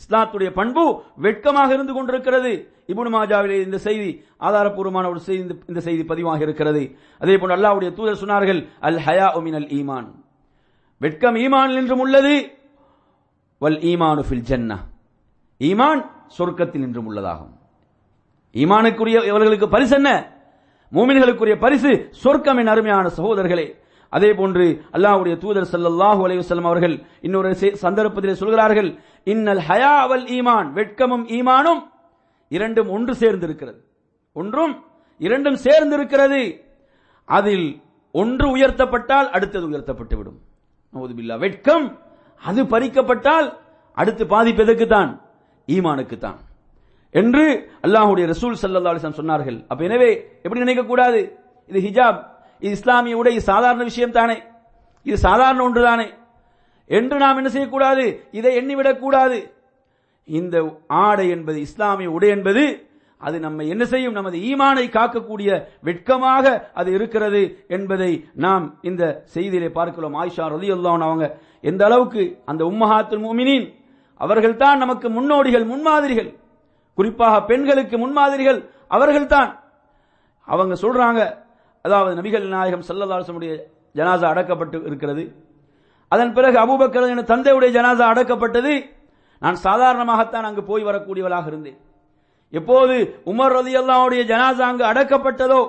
இஸ்லாத்துடைய 0.00 0.50
பண்பு 0.50 1.02
வெட்கமாக 1.16 1.74
இருந்து 1.74 1.92
கொண்டிருக்கிறது. 1.92 2.52
இபுனு 2.86 3.10
மாஜாவிலே 3.16 3.62
இந்த 3.64 3.78
செய்தி 3.78 4.24
ஆதாரப்பூர்வமான 4.40 5.08
ஒரு 5.08 5.20
செய்தி 5.20 5.54
இந்த 5.66 5.80
செய்தி 5.80 6.04
பதிவாக 6.04 6.40
இருக்கிறது. 6.40 6.82
அதே 7.18 7.38
போன்று 7.38 7.56
அல்லாவுடைய 7.56 7.92
தூதர் 7.92 8.22
சொன்னார்கள் 8.24 8.60
அல் 8.80 9.00
ஹயா 9.06 9.28
உமின் 9.40 9.58
அல் 9.60 9.70
ஈமான். 9.80 10.08
வெட்கம் 10.98 11.36
ஈமான் 11.36 11.74
என்றும் 11.74 11.98
உள்ளது. 11.98 12.34
வல் 13.60 13.78
ஈமானு 13.90 14.22
ஃபில் 14.28 14.46
ஜன்னா 14.50 14.78
ஈமான் 15.60 16.02
சொர்க்கத்தில் 16.38 16.82
நின்றும் 16.84 17.08
உள்ளதாகும். 17.10 17.52
ஈமானுக்குரிய 18.54 19.18
இவர்களுக்கு 19.30 19.68
பரிசு 19.68 19.94
என்ன? 19.96 20.10
மூமின்களுக்குரிய 20.92 21.56
பரிசு 21.64 21.90
சொர்க்கம் 22.10 22.58
என் 22.58 22.72
அருமையான 22.74 23.06
சகோதரர்களே. 23.18 23.66
அதே 24.08 24.30
போன்று 24.38 24.64
அல்லாஹ்வுடைய 24.96 25.34
தூதர் 25.38 25.68
ஸல்லல்லாஹு 25.72 26.20
அலைஹி 26.26 26.40
வஸல்லம் 26.42 26.68
அவர்கள் 26.70 26.94
இன்னொரு 27.20 27.50
சந்தர்ப்பத்திலே 27.84 28.32
சொல்கிறார்கள் 28.32 28.90
இன்னல் 29.24 29.62
ஹயா 29.68 29.94
வல் 30.10 30.26
ஈமான். 30.38 30.68
வெட்கமும் 30.78 31.24
ஈமானும் 31.38 31.82
இரண்டும் 32.48 32.88
ஒன்று 32.88 33.14
சேர்ந்து 33.14 33.46
இருக்கிறது 33.46 33.80
ஒன்றும் 34.32 34.74
இரண்டும் 35.18 35.58
சேர்ந்து 35.66 35.96
இருக்கிறது 35.96 36.40
அதில் 37.24 37.68
ஒன்று 38.10 38.46
உயர்த்தப்பட்டால் 38.56 39.28
அடுத்தது 39.36 39.66
உயர்த்தப்பட்டு 39.68 40.16
விடும் 40.16 41.38
வெட்கம் 41.46 41.86
அது 42.42 42.64
பறிக்கப்பட்டால் 42.64 43.48
அடுத்து 43.92 44.26
பாதிப்பு 44.26 44.62
எதற்கு 44.62 44.86
தான் 44.86 45.10
ஈமானுக்கு 45.66 46.18
தான் 46.18 46.38
என்று 47.10 47.44
அல்லாஹ்வுடைய 47.82 48.26
ரசூல் 48.32 48.60
சல்லா 48.62 48.96
சொன்னார்கள். 49.20 49.64
அப்ப 49.68 49.84
எனவே 49.84 50.10
எப்படி 50.42 50.60
நினைக்க 50.64 50.84
கூடாது? 50.84 51.20
இது 51.70 51.80
ஹிஜாப் 51.80 52.20
இது 52.60 52.72
இஸ்லாமிய 52.72 53.16
உடை 53.16 53.40
சாதாரண 53.40 53.82
விஷயம் 53.82 54.10
தானே. 54.10 54.42
இது 55.02 55.16
சாதாரண 55.18 55.62
ஒன்று 55.62 55.82
தானே. 55.82 56.08
என்று 56.86 57.16
நாம் 57.18 57.36
என்ன 57.36 57.48
செய்யக்கூடாது? 57.48 58.04
இதை 58.30 58.50
எண்ணிவிடக் 58.60 58.98
கூடாது. 58.98 59.38
இந்த 60.24 60.56
ஆடை 60.86 61.28
என்பது 61.28 61.60
இஸ்லாமிய 61.60 62.10
உடை 62.10 62.28
என்பது 62.28 62.64
அது 63.18 63.40
நம்ம 63.40 63.62
என்ன 63.62 63.84
செய்யும்? 63.84 64.12
நமது 64.12 64.38
ஈமானை 64.38 64.84
காக்கக்கூடிய 64.96 65.66
வெட்கமாக 65.80 66.70
அது 66.74 66.92
இருக்கிறது 66.92 67.64
என்பதை 67.68 68.12
நாம் 68.34 68.64
இந்த 68.82 69.22
செய்தியிலே 69.34 69.68
பார்க்கிறோம். 69.68 70.14
ஆயிஷா 70.14 70.44
ரலியல்லாஹு 70.56 71.02
அவங்க 71.08 71.26
எந்த 71.60 71.84
அளவுக்கு 71.84 72.42
அந்த 72.44 72.64
உம்மஹாத்துல் 72.64 73.24
மோமினின் 73.26 73.74
அவர்கள்தான் 74.16 74.78
நமக்கு 74.78 75.10
முன்னோடிகள் 75.10 75.64
முன்மாதிரிகள். 75.64 76.38
குறிப்பாக 76.94 77.42
பெண்களுக்கு 77.42 77.98
முன்மாதிரிகள் 77.98 78.70
அவர்கள்தான். 78.88 79.60
அவங்க 80.44 80.74
சொல்றாங்க 80.74 81.36
அதாவது 81.82 82.22
நபிகள் 82.22 82.48
நாயகம் 82.48 82.86
சல்லல்லாஹுடைய 82.88 83.52
ஜனாசா 83.94 84.26
அடக்கப்பட்டு 84.32 84.86
இருக்கிறது. 84.86 85.36
அதன் 86.08 86.32
பிறகு 86.32 86.56
அபூபக்கர் 86.58 87.08
என 87.08 87.22
தந்தையுடைய 87.22 87.70
ஜனாசா 87.76 88.04
அடக்கப்பட்டது. 88.12 88.90
நான் 89.38 89.56
சாதாரணமாகத்தான் 89.64 90.48
அங்கு 90.48 90.62
போய் 90.62 90.84
வரக்கூடியவளாக 90.84 91.46
இருந்தேன். 91.46 91.78
எப்போது 92.50 93.22
உமர் 93.24 93.54
ரதி 93.56 93.74
அல்லாவுடைய 93.80 94.22
ஜனாசா 94.32 94.64
அங்கு 94.70 94.84
அடக்கப்பட்டதோ 94.84 95.60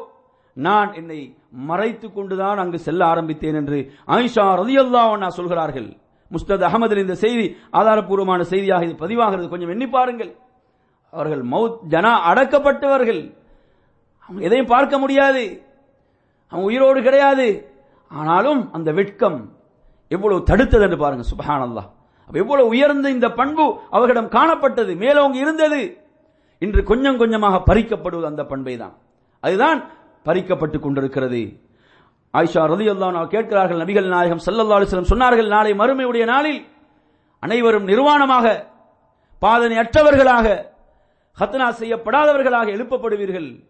நான் 0.53 0.93
என்னை 0.93 1.37
மறைத்து 1.51 2.13
கொண்டுதான் 2.13 2.57
அங்கு 2.57 2.79
செல்ல 2.79 3.05
ஆரம்பித்தேன் 3.05 3.55
என்று 3.55 3.91
ஆயிஷா 4.07 4.55
ரதியல்லா 4.61 5.17
நான் 5.17 5.29
சொல்கிறார்கள். 5.29 5.97
முஸ்தத் 6.31 6.63
அகமதில் 6.63 6.97
இந்த 6.97 7.15
செய்தி 7.15 7.57
ஆதாரப்பூர்வமான 7.73 8.41
செய்தியாக 8.41 8.85
இது 8.85 8.93
பதிவாகிறது. 8.93 9.49
கொஞ்சம் 9.49 9.69
எண்ணி 9.69 9.87
பாருங்கள். 9.87 10.35
அவர்கள் 11.11 11.43
மவுத் 11.43 11.77
ஜனா 11.89 12.13
அடக்கப்பட்டவர்கள். 12.31 13.37
அவங்க 14.19 14.41
எதையும் 14.41 14.65
பார்க்க 14.65 14.97
முடியாது. 14.97 15.61
அவங்க 16.47 16.67
உயிரோடு 16.67 17.01
கிடையாது. 17.01 17.71
ஆனாலும் 18.07 18.73
அந்த 18.73 18.91
வெட்கம் 18.91 19.53
எவ்வளவு 20.07 20.43
தடுத்தது 20.45 20.81
என்று 20.81 20.97
பாருங்க 20.97 21.23
சுபஹானல்லா 21.35 21.89
எவ்வளவு 22.33 22.67
உயர்ந்த 22.67 23.09
இந்த 23.09 23.31
பண்பு 23.31 23.79
அவர்களிடம் 23.89 24.29
காணப்பட்டது. 24.29 24.95
மேலோங்கி 24.95 25.39
இருந்தது. 25.39 25.97
இன்று 26.59 26.83
கொஞ்சம் 26.83 27.17
கொஞ்சமாக 27.17 27.73
பறிக்கப்படுவது 27.73 28.23
அந்த 28.23 28.43
பண்பை 28.43 28.77
தான் 28.77 28.93
அதுதான் 29.39 29.83
பறிக்கப்பட்டு 30.25 30.79
கொண்டிருக்கிறது. 30.79 31.69
ஆயிஷா 32.33 32.65
ரலி 32.65 32.89
அல்லா 32.89 33.27
கேட்கிறார்கள் 33.27 33.77
நபிகள் 33.77 34.07
நாயகம் 34.07 34.39
சல்லல்லா 34.45 34.73
அலிஸ்லம் 34.73 35.09
சொன்னார்கள் 35.09 35.47
நாளை 35.47 35.71
மறுமையுடைய 35.71 36.23
நாளில் 36.23 36.65
அனைவரும் 37.39 37.87
நிர்வாணமாக 37.87 38.65
பாதனை 39.41 39.77
அற்றவர்களாக 39.77 40.69
ஹத்னா 41.39 41.69
செய்யப்படாதவர்களாக 41.79 42.67
எழுப்பப்படுவீர்கள். 42.67 43.63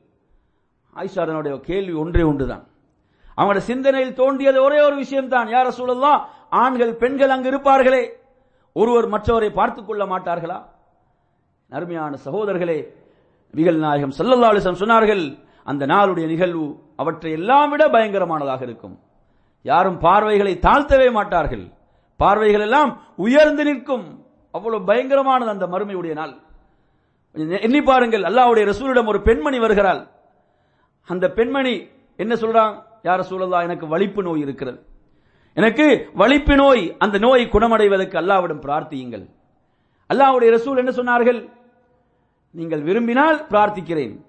ஆயிஷா 0.95 1.19
அதனுடைய 1.19 1.59
கேள்வி 1.59 1.93
ஒன்றே 1.93 2.21
ஒன்றுதான். 2.21 2.67
அவங்களோட 3.37 3.57
சிந்தனையில் 3.57 4.13
தோன்றியது 4.13 4.63
ஒரே 4.63 4.81
ஒரு 4.81 4.95
விஷயம்தான். 4.95 5.47
யார 5.47 5.71
சூழல்லாம் 5.77 6.21
ஆண்கள் 6.49 6.93
பெண்கள் 6.93 7.29
அங்கு 7.29 7.51
இருப்பார்களே 7.51 8.09
ஒருவர் 8.73 9.09
மற்றவரை 9.09 9.49
பார்த்துக் 9.49 9.87
கொள்ள 9.87 10.05
மாட்டார்களா? 10.05 10.63
அருமையான 11.69 12.17
சகோதரர்களே 12.25 12.85
மிகல் 13.51 13.77
நாயகம் 13.77 14.13
சல்லல்லா 14.17 14.45
அலிஸ்லம் 14.45 14.81
சொன்னார்கள் 14.81 15.49
அந்த 15.63 15.85
நாளுடைய 15.85 16.25
நிகழ்வு 16.25 16.79
அவற்றை 16.95 17.31
எல்லாம் 17.31 17.69
விட 17.69 17.87
பயங்கரமானதாக 17.87 18.61
இருக்கும். 18.61 18.99
யாரும் 19.61 19.97
பார்வைகளை 19.97 20.59
தாழ்த்தவே 20.61 21.11
மாட்டார்கள். 21.11 21.71
பார்வைகள் 22.17 22.61
எல்லாம் 22.61 23.01
உயர்ந்து 23.15 23.63
நிற்கும். 23.63 24.25
அவ்வளவு 24.51 24.93
பயங்கரமானது 24.93 25.47
அந்த 25.47 25.67
மறுமையுடைய 25.67 26.13
நாள். 26.13 26.33
எண்ணி 27.61 27.81
பாருங்கள் 27.81 28.21
அல்லாவுடைய 28.21 28.63
ரசூலிடம் 28.71 29.05
ஒரு 29.05 29.21
பெண்மணி 29.21 29.59
வருகிறாள். 29.59 30.07
அந்த 31.07 31.31
பெண்மணி 31.31 31.87
என்ன 32.15 32.33
சொல்றான்? 32.35 32.73
யார 33.03 33.19
சூழலா 33.29 33.61
எனக்கு 33.61 33.87
வலிப்பு 33.87 34.23
நோய் 34.23 34.39
இருக்கிறது. 34.39 34.85
எனக்கு 35.53 36.09
வலிப்பு 36.13 36.55
நோய் 36.55 36.95
அந்த 36.97 37.17
நோயை 37.17 37.47
குணமடைவதற்கு 37.47 38.17
அல்லாவிடம் 38.19 38.63
பிரார்த்தியுங்கள். 38.65 39.25
அல்லாவுடைய 40.13 40.49
ரசூல் 40.57 40.77
என்ன 40.77 40.91
சொன்னார்கள்? 40.91 41.49
நீங்கள் 42.51 42.81
விரும்பினால் 42.81 43.45
பிரார்த்திக்கிறேன். 43.49 44.25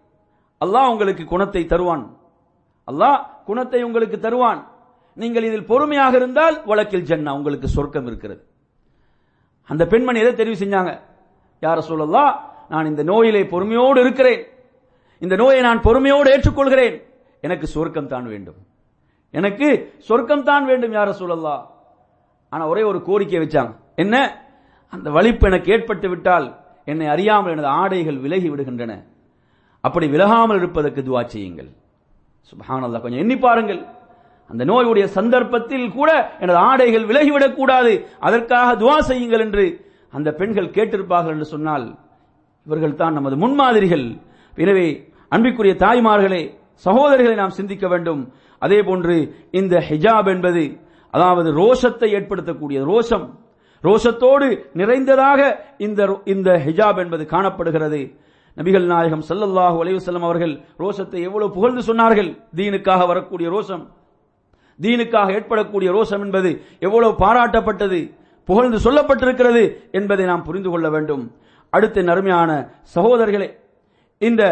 அல்லாஹ் 0.63 0.91
உங்களுக்கு 0.93 1.25
குணத்தை 1.33 1.63
தருவான். 1.73 2.05
அல்லாஹ் 2.91 3.19
குணத்தை 3.49 3.81
உங்களுக்கு 3.89 4.19
தருவான். 4.21 4.61
நீங்கள் 5.23 5.47
இதில் 5.49 5.69
பொறுமையாக 5.71 6.17
இருந்தால் 6.17 6.57
வழக்கில் 6.71 7.09
ஜன்னா 7.11 7.31
உங்களுக்கு 7.39 7.69
சொர்க்கம் 7.69 8.07
இருக்கிறது. 8.11 8.43
அந்த 9.71 9.83
பெண்மணி 9.93 10.21
எதை 10.23 10.33
தெரிவு 10.41 10.57
செஞ்சாங்க? 10.63 10.93
யார 11.63 11.79
சொல்லலாம் 11.79 12.33
நான் 12.73 12.87
இந்த 12.87 13.03
நோயிலே 13.03 13.43
பொறுமையோடு 13.55 14.01
இருக்கிறேன். 14.01 14.43
இந்த 15.25 15.35
நோயை 15.43 15.61
நான் 15.69 15.85
பொறுமையோடு 15.87 16.29
ஏற்றுக்கொள்கிறேன். 16.35 16.97
எனக்கு 17.47 17.67
சொர்க்கம் 17.67 18.11
தான் 18.15 18.27
வேண்டும். 18.33 18.61
எனக்கு 19.31 19.69
சொர்க்கம் 20.09 20.47
தான் 20.49 20.65
வேண்டும் 20.71 20.95
யார 20.99 21.11
சொல்லலா 21.21 21.57
ஆனா 22.53 22.65
ஒரே 22.73 22.83
ஒரு 22.83 22.99
கோரிக்கை 23.09 23.39
வச்சாங்க. 23.43 23.73
என்ன? 24.03 24.17
அந்த 24.89 25.11
வலிப்பு 25.11 25.47
எனக்கு 25.51 25.73
ஏற்பட்டு 25.75 26.09
விட்டால் 26.09 26.47
என்னை 26.85 27.07
அறியாமல் 27.07 27.53
எனது 27.55 27.71
ஆடைகள் 27.81 28.19
விலகி 28.25 28.49
விடுகின்றன. 28.51 28.93
அப்படி 29.83 30.07
விலகாமல் 30.07 30.57
இருப்பதற்கு 30.57 31.01
துவா 31.03 31.25
செய்யுங்கள். 31.25 31.69
சுபஹானல்லா 32.49 33.01
கொஞ்சம் 33.01 33.23
எண்ணி 33.25 33.37
பாருங்கள். 33.37 33.87
அந்த 34.49 34.65
நோயுடைய 34.65 35.05
சந்தர்ப்பத்தில் 35.05 35.93
கூட 35.93 36.11
எனது 36.41 36.59
ஆடைகள் 36.59 37.05
விலகிவிடக் 37.05 37.55
கூடாது. 37.55 38.07
அதற்காக 38.21 38.85
துவா 38.85 38.99
செய்யுங்கள் 38.99 39.41
என்று 39.41 39.91
அந்த 40.11 40.33
பெண்கள் 40.33 40.71
கேட்டிருப்பார்கள் 40.71 41.35
என்று 41.37 41.45
சொன்னால் 41.45 41.99
இவர்கள் 42.67 42.95
தான் 42.95 43.13
நமது 43.13 43.37
முன்மாதிரிகள். 43.37 44.17
எனவே 44.57 45.13
அன்பிற்குரிய 45.29 45.75
தாய்மார்களே 45.79 46.43
சகோதரிகளை 46.85 47.35
நாம் 47.35 47.51
சிந்திக்க 47.51 47.89
வேண்டும். 47.89 48.33
அதே 48.59 48.83
போன்று 48.83 49.35
இந்த 49.51 49.85
ஹிஜாப் 49.89 50.29
என்பது 50.29 50.79
அதாவது 51.11 51.49
ரோஷத்தை 51.53 52.09
ஏற்படுத்தக்கூடிய 52.19 52.81
ரோஷம். 52.93 53.27
ரோஷத்தோடு 53.83 54.49
நிறைந்ததாக 54.73 55.41
இந்த 55.79 56.21
இந்த 56.25 56.51
ஹிஜாப் 56.67 56.99
என்பது 56.99 57.27
காணப்படுகிறது. 57.27 58.03
நபிகள் 58.57 58.87
நாயகம் 58.93 59.25
சல்லல்லாஹு 59.29 59.77
அலைவசல்லம் 59.83 60.27
அவர்கள் 60.29 60.55
ரோஷத்தை 60.83 61.21
எவ்வளவு 61.29 61.55
புகழ்ந்து 61.57 61.83
சொன்னார்கள்? 61.89 62.31
தீனுக்காக 62.57 63.03
வரக்கூடிய 63.11 63.49
ரோஷம். 63.55 63.85
தீனுக்காக 64.79 65.29
ஏற்படக்கூடிய 65.37 65.89
ரோஷம் 65.97 66.23
என்பது 66.27 66.51
எவ்வளவு 66.87 67.13
பாராட்டப்பட்டது 67.25 68.01
புகழ்ந்து 68.49 68.79
சொல்லப்பட்டிருக்கிறது 68.87 69.63
என்பதை 69.99 70.25
நாம் 70.31 70.47
புரிந்து 70.49 70.71
கொள்ள 70.71 70.87
வேண்டும். 70.95 71.25
அடுத்த 71.73 72.03
நறுமையான 72.11 72.51
சகோதரர்களே 72.95 73.49
இந்த 74.21 74.43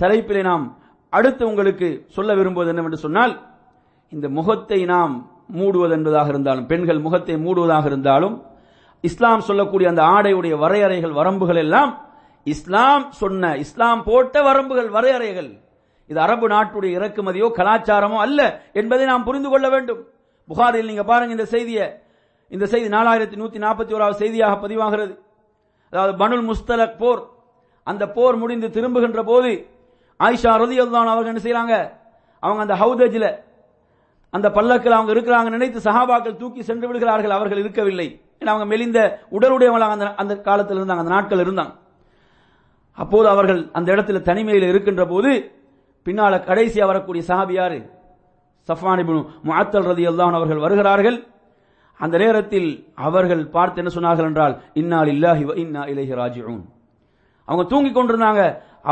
தலைப்பிலே 0.00 0.42
நாம் 0.50 0.64
அடுத்து 1.12 1.42
உங்களுக்கு 1.50 1.88
சொல்ல 2.16 2.30
விரும்புவது 2.38 2.70
என்னவென்று 2.72 2.98
சொன்னால் 3.06 3.34
இந்த 4.12 4.26
முகத்தை 4.38 4.78
நாம் 4.92 5.12
மூடுவது 5.58 5.94
என்பதாக 5.96 6.28
இருந்தாலும் 6.32 6.68
பெண்கள் 6.70 7.04
முகத்தை 7.06 7.34
மூடுவதாக 7.44 7.84
இருந்தாலும் 7.90 8.36
இஸ்லாம் 9.04 9.44
சொல்லக்கூடிய 9.48 9.86
அந்த 9.92 10.02
ஆடையுடைய 10.14 10.54
வரையறைகள் 10.62 11.18
வரம்புகள் 11.18 11.60
எல்லாம் 11.64 11.92
இஸ்லாம் 12.46 13.04
சொன்ன 13.20 13.50
இஸ்லாம் 13.64 14.02
போட்ட 14.08 14.36
வரம்புகள் 14.46 14.88
வரையறைகள். 14.96 15.50
இது 16.10 16.18
அரபு 16.20 16.46
நாட்டுடைய 16.48 16.96
இறக்குமதியோ 16.98 17.48
கலாச்சாரமோ 17.58 18.16
அல்ல 18.26 18.40
என்பதை 18.80 19.04
நாம் 19.10 19.26
புரிந்து 19.28 19.50
கொள்ள 19.50 19.66
வேண்டும். 19.74 20.00
புகாரில் 20.48 20.88
நீங்க 20.90 21.04
பாருங்க 21.10 21.36
இந்த 21.36 21.46
செய்தியை. 21.54 21.86
இந்த 22.54 22.64
செய்தி 22.72 22.88
நாலாயிரத்தி 22.96 23.36
நூத்தி 23.40 23.58
நாற்பத்தி 23.66 23.92
ஓராவது 23.96 24.16
செய்தியாக 24.22 24.56
பதிவாகிறது. 24.64 25.14
அதாவது 25.92 26.14
பனுல் 26.22 26.44
முஸ்தலக் 26.50 26.98
போர். 27.02 27.22
அந்த 27.86 28.04
போர் 28.16 28.36
முடிந்து 28.42 28.68
திரும்புகின்ற 28.76 29.22
போது 29.30 29.52
ஆயிஷா 30.20 30.52
ரதி 30.62 30.76
அவர்கள் 30.80 31.32
என்ன 31.32 31.42
செய்யறாங்க 31.46 31.76
அவங்க 32.42 32.60
அந்த 32.66 32.76
ஹவுதஜில் 32.82 33.30
அந்த 34.36 34.48
பல்லக்கில் 34.56 34.96
அவங்க 34.96 35.12
இருக்கிறாங்க 35.14 35.48
நினைத்து 35.54 35.78
சஹாபாக்கள் 35.86 36.40
தூக்கி 36.42 36.62
சென்று 36.68 36.86
விடுகிறார்கள். 36.88 37.34
அவர்கள் 37.36 37.60
இருக்கவில்லை. 37.62 38.06
ஏன்னா 38.40 38.52
அவங்க 38.54 38.66
மெலிந்த 38.72 38.98
உடலுடையவங்களாக 39.36 39.96
அந்த 39.96 40.06
அந்த 40.22 40.34
காலத்தில் 40.48 40.78
இருந்தாங்க 40.78 41.02
அந்த 41.04 41.14
நாட்கள் 41.16 41.42
இருந்தாங்க. 41.44 41.72
அப்போது 42.98 43.26
அவர்கள் 43.34 43.60
அந்த 43.78 43.88
இடத்துல 43.94 44.20
தனிமையில் 44.28 44.70
இருக்கின்ற 44.70 45.04
போது 45.12 45.30
பின்னால 46.06 46.38
கடைசியா 46.48 46.84
வரக்கூடிய 46.90 47.22
சஹாபியாரு 47.28 47.58
யாரு? 47.58 47.78
சஃபான் 48.68 49.02
முஅத்தல் 49.48 49.88
ரதி 49.90 50.04
அல்லான் 50.10 50.38
அவர்கள் 50.38 50.64
வருகிறார்கள். 50.64 51.18
அந்த 52.00 52.16
நேரத்தில் 52.22 52.68
அவர்கள் 53.06 53.42
பார்த்து 53.54 53.80
என்ன 53.82 53.90
சொன்னார்கள் 53.96 54.28
என்றால் 54.30 54.54
இன்னால் 54.80 55.10
இல்லாஹி 55.14 55.44
இன்னா 55.62 55.82
இலகி 55.92 56.14
ராஜிஊன். 56.22 56.62
அவங்க 57.48 57.64
தூங்கி 57.72 57.90
கொண்டிருந்தாங்க. 57.92 58.42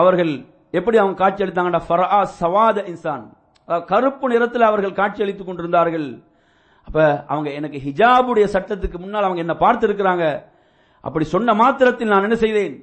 அவர்கள் 0.01 0.33
எப்படி 0.79 0.97
அவங்க 1.03 1.17
காட்சி 1.23 1.45
அளித்தாங்கடா? 1.45 1.81
ஃபரா 1.89 2.21
சவாத 2.41 2.85
இன்சான். 2.91 3.25
கருப்பு 3.91 4.27
நிறத்தில் 4.33 4.69
அவர்கள் 4.69 4.99
காட்சி 5.01 5.21
அளித்துக் 5.25 5.49
கொண்டிருந்தார்கள். 5.49 6.09
அப்ப 6.89 6.99
அவங்க 7.33 7.49
எனக்கு 7.59 7.79
ஹிஜாபுடைய 7.87 8.47
சட்டத்துக்கு 8.55 8.99
முன்னால் 9.03 9.27
அவங்க 9.27 9.41
என்ன 9.45 9.55
பார்த்து 9.65 9.85
இருக்கிறாங்க 9.89 10.25
அப்படி 11.07 11.25
சொன்ன 11.35 11.55
மாத்திரத்தில் 11.63 12.13
நான் 12.13 12.27
என்ன 12.29 12.39
செய்தேன்? 12.45 12.75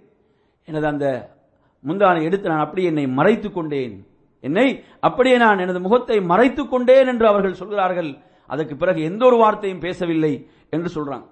எனது 0.70 0.88
அந்த 0.88 1.08
முந்தானை 1.86 2.22
எடுத்து 2.28 2.50
நான் 2.52 2.64
அப்படியே 2.66 2.88
என்னை 2.88 3.08
மறைத்துக் 3.08 3.58
கொண்டேன். 3.58 3.94
என்னை 4.44 4.68
அப்படியே 5.00 5.38
நான் 5.38 5.60
எனது 5.60 5.80
முகத்தை 5.80 6.18
மறைத்துக் 6.32 6.72
கொண்டேன் 6.72 7.08
என்று 7.08 7.28
அவர்கள் 7.28 7.60
சொல்கிறார்கள். 7.62 8.10
அதற்கு 8.50 8.76
பிறகு 8.76 9.00
எந்த 9.04 9.26
ஒரு 9.26 9.38
வார்த்தையும் 9.38 9.84
பேசவில்லை 9.86 10.34
என்று 10.70 10.90
சொல்றாங்க 10.96 11.26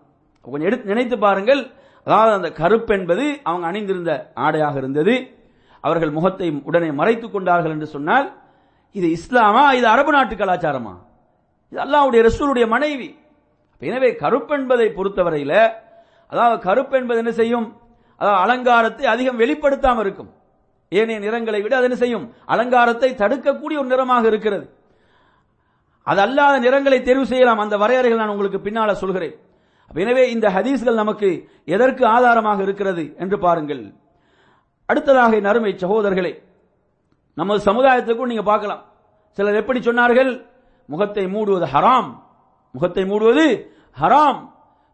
கொஞ்சம் 0.45 0.69
எடுத்து 0.69 0.91
நினைத்து 0.93 1.17
பாருங்கள். 1.25 1.61
அதாவது 2.07 2.33
அந்த 2.37 2.49
கருப்பு 2.61 2.93
என்பது 2.97 3.25
அவங்க 3.43 3.65
அணிந்திருந்த 3.67 4.31
ஆடையாக 4.45 4.75
இருந்தது. 4.77 5.15
அவர்கள் 5.83 6.11
முகத்தை 6.11 6.47
உடனே 6.69 6.89
மறைத்துக் 6.91 7.33
கொண்டார்கள் 7.33 7.71
என்று 7.71 7.87
சொன்னால் 7.87 8.27
இது 8.95 9.07
இஸ்லாமா? 9.17 9.63
இது 9.77 9.87
அரபு 9.87 10.11
நாட்டு 10.11 10.35
கலாச்சாரமா? 10.35 10.93
இது 11.71 11.79
அல்லாவுடைய 11.85 12.21
ரசூலுடைய 12.29 12.65
மனைவி. 12.67 13.09
எனவே 13.81 14.09
கருப்பு 14.15 14.53
என்பதை 14.57 14.87
பொறுத்தவரையில 14.97 15.53
அதாவது 16.31 16.57
கருப்பு 16.67 16.95
என்பது 16.97 17.19
என்ன 17.23 17.31
செய்யும்? 17.31 17.67
அதாவது 18.17 18.41
அலங்காரத்தை 18.43 19.05
அதிகம் 19.05 19.39
வெளிப்படுத்தாமல் 19.39 19.99
இருக்கும். 19.99 20.31
ஏனைய 20.91 21.19
நிறங்களை 21.19 21.61
விட 21.61 21.77
அது 21.77 21.97
செய்யும்? 21.97 22.33
அலங்காரத்தை 22.45 23.09
தடுக்கக்கூடிய 23.21 23.77
ஒரு 23.81 23.87
நிறமாக 23.87 24.27
இருக்கிறது. 24.27 24.65
அது 26.03 26.21
அல்லாத 26.21 26.59
நிறங்களை 26.59 27.01
தேர்வு 27.01 27.25
செய்யலாம். 27.25 27.59
அந்த 27.59 27.77
வரையறைகள் 27.77 28.21
நான் 28.21 28.33
உங்களுக்கு 28.35 28.59
பின்னால 28.65 28.91
சொல்கிறேன். 28.91 29.35
எனவே 29.91 30.31
இந்த 30.31 30.47
ஹதீஸ்கள் 30.49 31.01
நமக்கு 31.03 31.29
எதற்கு 31.65 32.05
ஆதாரமாக 32.05 32.61
இருக்கிறது 32.63 33.15
என்று 33.17 33.39
பாருங்கள். 33.39 33.93
அடுத்ததாக 34.85 35.39
நறுமை 35.39 35.71
சகோதரர்களே 35.73 36.33
நமது 37.33 37.59
சமுதாயத்துக்கும் 37.71 38.31
நீங்க 38.31 38.43
பார்க்கலாம். 38.43 38.81
சிலர் 39.37 39.59
எப்படி 39.61 39.79
சொன்னார்கள்? 39.79 40.31
முகத்தை 40.85 41.25
மூடுவது 41.25 41.65
ஹராம். 41.75 42.09
முகத்தை 42.71 43.03
மூடுவது 43.03 43.45
ஹராம். 44.01 44.39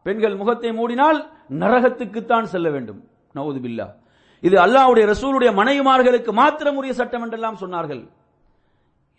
பெண்கள் 0.03 0.35
முகத்தை 0.35 0.69
மூடினால் 0.71 1.19
நரகத்துக்குத்தான் 1.61 2.51
செல்ல 2.53 2.69
வேண்டும். 2.69 3.01
நவுது 3.37 3.59
பில்லா 3.65 3.87
இது 4.43 4.55
அல்லாஹ்வுடைய 4.65 5.05
ரசூலுடைய 5.13 5.49
மனைவிமார்களுக்கு 5.59 6.31
மாத்திரம் 6.41 6.77
உரிய 6.79 6.93
சட்டம் 6.99 7.23
என்றெல்லாம் 7.25 7.59
சொன்னார்கள். 7.63 8.01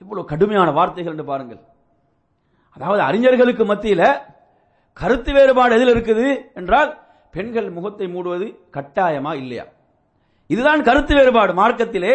இவ்வளவு 0.03 0.31
கடுமையான 0.33 0.69
வார்த்தைகள் 0.79 1.15
என்று 1.15 1.27
பாருங்கள். 1.31 1.61
அதாவது 2.77 3.03
அறிஞர்களுக்கு 3.09 3.65
மத்தியில 3.73 4.03
கருத்து 5.01 5.31
வேறுபாடு 5.37 5.73
எதில் 5.77 5.93
இருக்குது 5.95 6.27
என்றால் 6.61 6.91
பெண்கள் 7.35 7.69
முகத்தை 7.77 8.07
மூடுவது 8.15 8.47
கட்டாயமா 8.77 9.33
இல்லையா? 9.43 9.65
இதுதான் 10.51 10.83
கருத்து 10.89 11.13
வேறுபாடு 11.19 11.53
மார்க்கத்திலே 11.61 12.15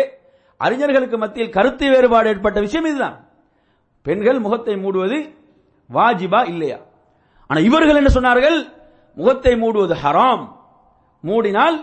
அறிஞர்களுக்கு 0.66 1.18
மத்தியில் 1.24 1.56
கருத்து 1.58 1.86
வேறுபாடு 1.94 2.28
ஏற்பட்ட 2.34 2.60
விஷயம் 2.66 2.90
இதுதான். 2.90 3.18
பெண்கள் 4.06 4.44
முகத்தை 4.46 4.76
மூடுவது 4.84 5.18
வாஜிபா 5.90 6.42
இல்லையா? 6.52 6.78
ஆனா 7.50 7.60
இவர்கள் 7.70 8.00
என்ன 8.02 8.12
சொன்னார்கள்? 8.18 8.58
முகத்தை 9.18 9.54
மூடுவது 9.64 9.96
ஹராம். 10.04 10.46
மூடினால் 11.24 11.78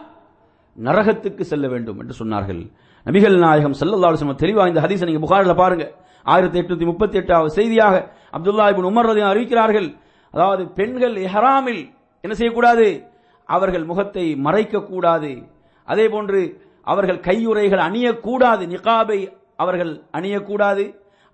நரகத்துக்கு 0.87 1.43
செல்ல 1.53 1.67
வேண்டும் 1.73 1.99
என்று 2.03 2.15
சொன்னார்கள். 2.21 2.63
நபிகள் 3.07 3.37
நாயகம் 3.45 3.77
ஸல்லல்லாஹு 3.81 4.35
தெளிவாக 4.45 4.73
இந்த 4.73 4.81
ஹதீஸை 4.85 5.07
நீங்க 5.09 5.23
புகாரில் 5.27 5.61
பாருங்க. 5.63 5.85
ஆயிரத்தி 6.33 6.59
எட்நூத்தி 6.61 6.87
முப்பத்தி 6.91 7.17
எட்டாவது 7.21 7.51
செய்தியாக 7.59 7.95
அப்துல்லா 8.37 8.67
இபின் 8.73 8.89
உமர் 8.91 9.09
ரதி 9.11 9.23
அறிவிக்கிறார்கள். 9.31 9.89
அதாவது 10.35 10.63
பெண்கள் 10.79 11.17
எஹராமில் 11.27 11.83
என்ன 12.25 12.35
செய்யக்கூடாது? 12.39 12.87
அவர்கள் 13.49 13.85
முகத்தை 13.91 14.27
மறைக்க 14.47 14.85
கூடாது 14.91 15.33
அதே 15.89 16.07
போன்று 16.15 16.41
அவர்கள் 16.93 17.21
கையுறைகள் 17.29 17.83
அணியக்கூடாது. 17.89 18.63
நிகாபை 18.75 19.19
அவர்கள் 19.63 19.93
அணியக்கூடாது. 20.19 20.85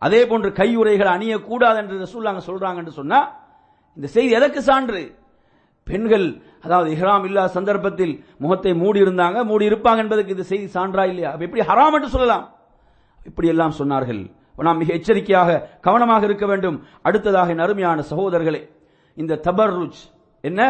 அதே 0.03 0.21
போன்று 0.31 0.49
கையுறைகள் 0.61 1.11
அணியக்கூடாது 1.17 1.79
என்று 1.83 1.97
ரசூல்லாங்க 2.05 2.43
சொல்றாங்க 2.49 2.79
என்று 2.83 2.95
சொன்னா 3.01 3.21
இந்த 3.97 4.09
செய்தி 4.15 4.33
எதற்கு 4.39 4.61
சான்று? 4.69 5.03
பெண்கள் 5.87 6.27
அதாவது 6.65 6.89
இஹ்ராம் 6.95 7.25
இல்லா 7.25 7.47
சந்தர்ப்பத்தில் 7.47 8.25
முகத்தை 8.39 8.73
மூடி 8.75 9.03
இருந்தாங்க 9.03 9.45
மூடி 9.45 9.69
இருப்பாங்க 9.69 9.97
என்பதற்கு 9.97 10.35
இந்த 10.37 10.43
செய்தி 10.43 10.67
சான்றா 10.77 11.05
இல்லையா? 11.11 11.31
எப்படி 11.33 11.63
ஹராம் 11.71 11.97
என்று 11.99 12.09
சொல்லலாம்? 12.09 12.45
இப்படி 13.27 13.49
எல்லாம் 13.49 13.75
சொன்னார்கள் 13.79 14.23
நாம் 14.67 14.79
மிக 14.79 14.93
எச்சரிக்கையாக 14.93 15.51
கவனமாக 15.81 16.25
இருக்க 16.25 16.47
வேண்டும். 16.47 16.77
அடுத்ததாக 17.03 17.51
என் 17.51 17.65
அருமையான 17.67 18.03
சகோதரர்களே 18.11 18.61
இந்த 19.17 19.41
தபர்ருஜ் 19.47 20.01
என்ன? 20.41 20.61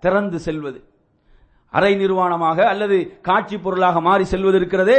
திறந்து 0.00 0.38
செல்வது. 0.38 0.78
அரை 1.70 1.92
நிர்வாணமாக 1.96 2.58
அல்லது 2.72 2.96
காட்சி 3.22 3.56
பொருளாக 3.58 4.00
மாறி 4.00 4.24
செல்வது 4.24 4.56
இருக்கிறதே. 4.56 4.98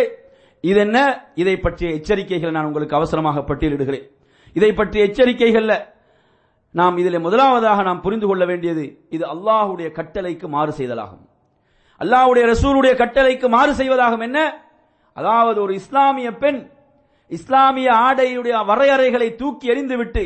இது 0.64 0.80
என்ன? 0.80 0.98
இதை 1.36 1.58
பற்றிய 1.58 1.90
எச்சரிக்கைகள் 1.98 2.56
நான் 2.56 2.66
உங்களுக்கு 2.66 2.96
அவசரமாக 2.96 3.44
பட்டியலிடுகிறேன். 3.50 4.06
இதை 4.54 4.74
பற்றிய 4.74 5.06
எச்சரிக்கைகள்ல 5.08 5.74
நாம் 6.80 6.96
இதில் 7.02 7.24
முதலாவதாக 7.26 7.84
நாம் 7.88 8.04
புரிந்து 8.06 8.28
கொள்ள 8.30 8.44
வேண்டியது 8.52 8.86
இது 9.16 9.24
அல்லாஹுடைய 9.34 9.88
கட்டளைக்கு 9.98 10.48
மாறு 10.56 10.72
செய்தலாகும். 10.80 11.24
அல்லாஹுடைய 12.02 12.44
ரசூலுடைய 12.54 12.94
கட்டளைக்கு 13.02 13.48
மாறு 13.56 13.72
செய்வதாகும் 13.82 14.24
என்ன? 14.28 14.40
அதாவது 15.18 15.60
ஒரு 15.66 15.74
இஸ்லாமிய 15.82 16.30
பெண் 16.42 16.62
இஸ்லாமிய 17.32 17.90
ஆடையுடைய 18.08 18.56
வரையறைகளை 18.70 19.30
தூக்கி 19.42 19.66
எறிந்துவிட்டு 19.74 20.24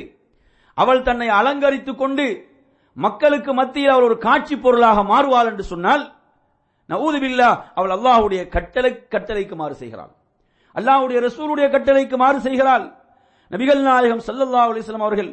அவள் 0.78 1.02
தன்னை 1.08 1.28
அலங்கரித்துக் 1.40 2.00
கொண்டு 2.02 2.26
மக்களுக்கு 2.98 3.52
மத்தியில் 3.60 3.94
அவள் 3.94 4.08
ஒரு 4.10 4.18
காட்சி 4.28 4.56
பொருளாக 4.64 5.04
மாறுவாள் 5.12 5.50
என்று 5.52 5.66
சொன்னால் 5.74 6.04
நவூதுபில்லா 6.90 7.50
அவள் 7.78 7.94
அல்லாஹ்வுடைய 7.96 8.42
கட்டளை 8.56 8.92
கட்டளைக்கு 9.14 9.56
மாறு 9.62 9.76
செய்கிறாள். 9.82 10.12
அல்லாஹுடைய 10.76 11.20
ரசூலுடைய 11.28 11.68
கட்டளைக்கு 11.76 12.18
மாறு 12.24 12.40
செய்கிறாள். 12.48 12.86
நபிகள் 13.52 13.86
நாயகம் 13.90 14.26
சல்லல்லா 14.28 14.64
அலிஸ்லாம் 14.72 15.08
அவர்கள் 15.08 15.32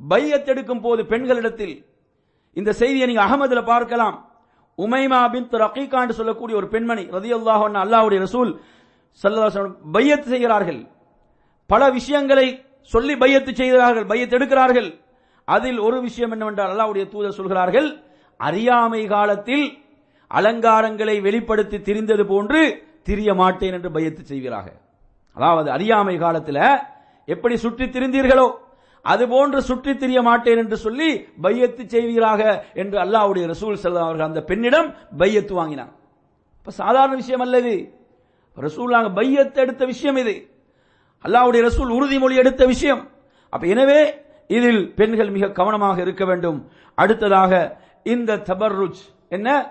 பையத் 0.00 0.50
எடுக்கும் 0.52 0.84
போது 0.86 1.02
பெண்களிடத்தில் 1.12 1.74
இந்த 2.56 2.70
செய்தியை 2.80 3.06
நீங்க 3.08 3.24
அகமதுல 3.26 3.60
பார்க்கலாம். 3.72 4.16
உமைமா 4.78 5.20
பின் 5.34 5.48
ரகீகா 5.64 5.98
என்று 6.04 6.18
சொல்லக்கூடிய 6.20 6.54
ஒரு 6.60 6.68
பெண்மணி 6.74 7.04
ரதியல்லாஹு 7.16 7.64
அன்ஹா 7.68 7.82
அல்லாவுடைய 7.86 8.18
ரசூல் 8.26 8.50
ஸல்லல்லாஹு 9.22 9.66
அலைஹி 9.90 10.28
செய்கிறார்கள். 10.34 10.80
பல 11.70 11.82
விஷயங்களை 11.98 12.46
சொல்லி 12.92 13.14
பையத்து 13.22 13.52
செய்கிறார்கள் 13.60 14.06
பையத்து 14.12 14.36
எடுக்கிறார்கள். 14.38 14.88
அதில் 15.48 15.78
ஒரு 15.86 15.98
விஷயம் 16.06 16.32
என்னவென்றால் 16.34 16.72
அல்லாவுடைய 16.72 17.04
தூதர் 17.12 17.38
சொல்கிறார்கள் 17.38 17.88
அறியாமை 18.40 19.02
காலத்தில் 19.14 19.66
அலங்காரங்களை 20.30 21.16
வெளிப்படுத்தி 21.26 21.78
திரிந்தது 21.88 22.24
போன்று 22.32 22.60
திரிய 23.08 23.30
மாட்டேன் 23.40 23.74
என்று 23.78 23.90
பையத்து 23.96 24.22
செய்கிறார்கள் 24.32 24.78
அதாவது 25.36 25.68
அறியாமை 25.76 26.14
காலத்தில் 26.24 26.60
எப்படி 27.28 27.54
சுற்றி 27.64 27.86
திரிந்தீர்களோ 27.94 28.46
அது 29.02 29.28
போன்று 29.28 29.62
சுற்றி 29.62 29.96
திரிய 29.96 30.22
மாட்டேன் 30.22 30.56
என்று 30.56 30.76
சொல்லி 30.76 31.26
பையத்து 31.42 31.86
செய்வீராக 31.86 32.64
என்று 32.74 32.98
அல்லாவுடைய 32.98 33.44
ரசூல் 33.46 33.82
செல்லம் 33.82 34.06
அவர்கள் 34.06 34.26
அந்த 34.26 34.42
பெண்ணிடம் 34.42 34.94
பையத்து 35.18 35.52
வாங்கினான். 35.52 35.92
இப்ப 36.58 36.70
சாதாரண 36.70 37.14
விஷயம் 37.14 37.40
அல்ல 37.40 37.58
இது. 37.58 37.94
ரசூல் 38.56 38.94
நாங்கள் 38.96 39.16
பையத்து 39.18 39.54
எடுத்த 39.54 39.84
விஷயம் 39.84 40.16
இது. 40.16 40.34
அல்லாவுடைய 41.24 41.62
ரசூல் 41.68 41.90
உறுதிமொழி 41.98 42.34
எடுத்த 42.34 42.66
விஷயம். 42.66 43.10
அப்ப 43.50 43.66
எனவே 43.66 44.14
இதில் 44.46 44.94
பெண்கள் 44.94 45.30
மிக 45.30 45.50
கவனமாக 45.50 46.00
இருக்க 46.00 46.24
வேண்டும். 46.24 46.68
அடுத்ததாக 46.94 47.80
இந்த 48.02 48.36
தபர்ருஜ் 48.36 49.02
என்ன? 49.28 49.70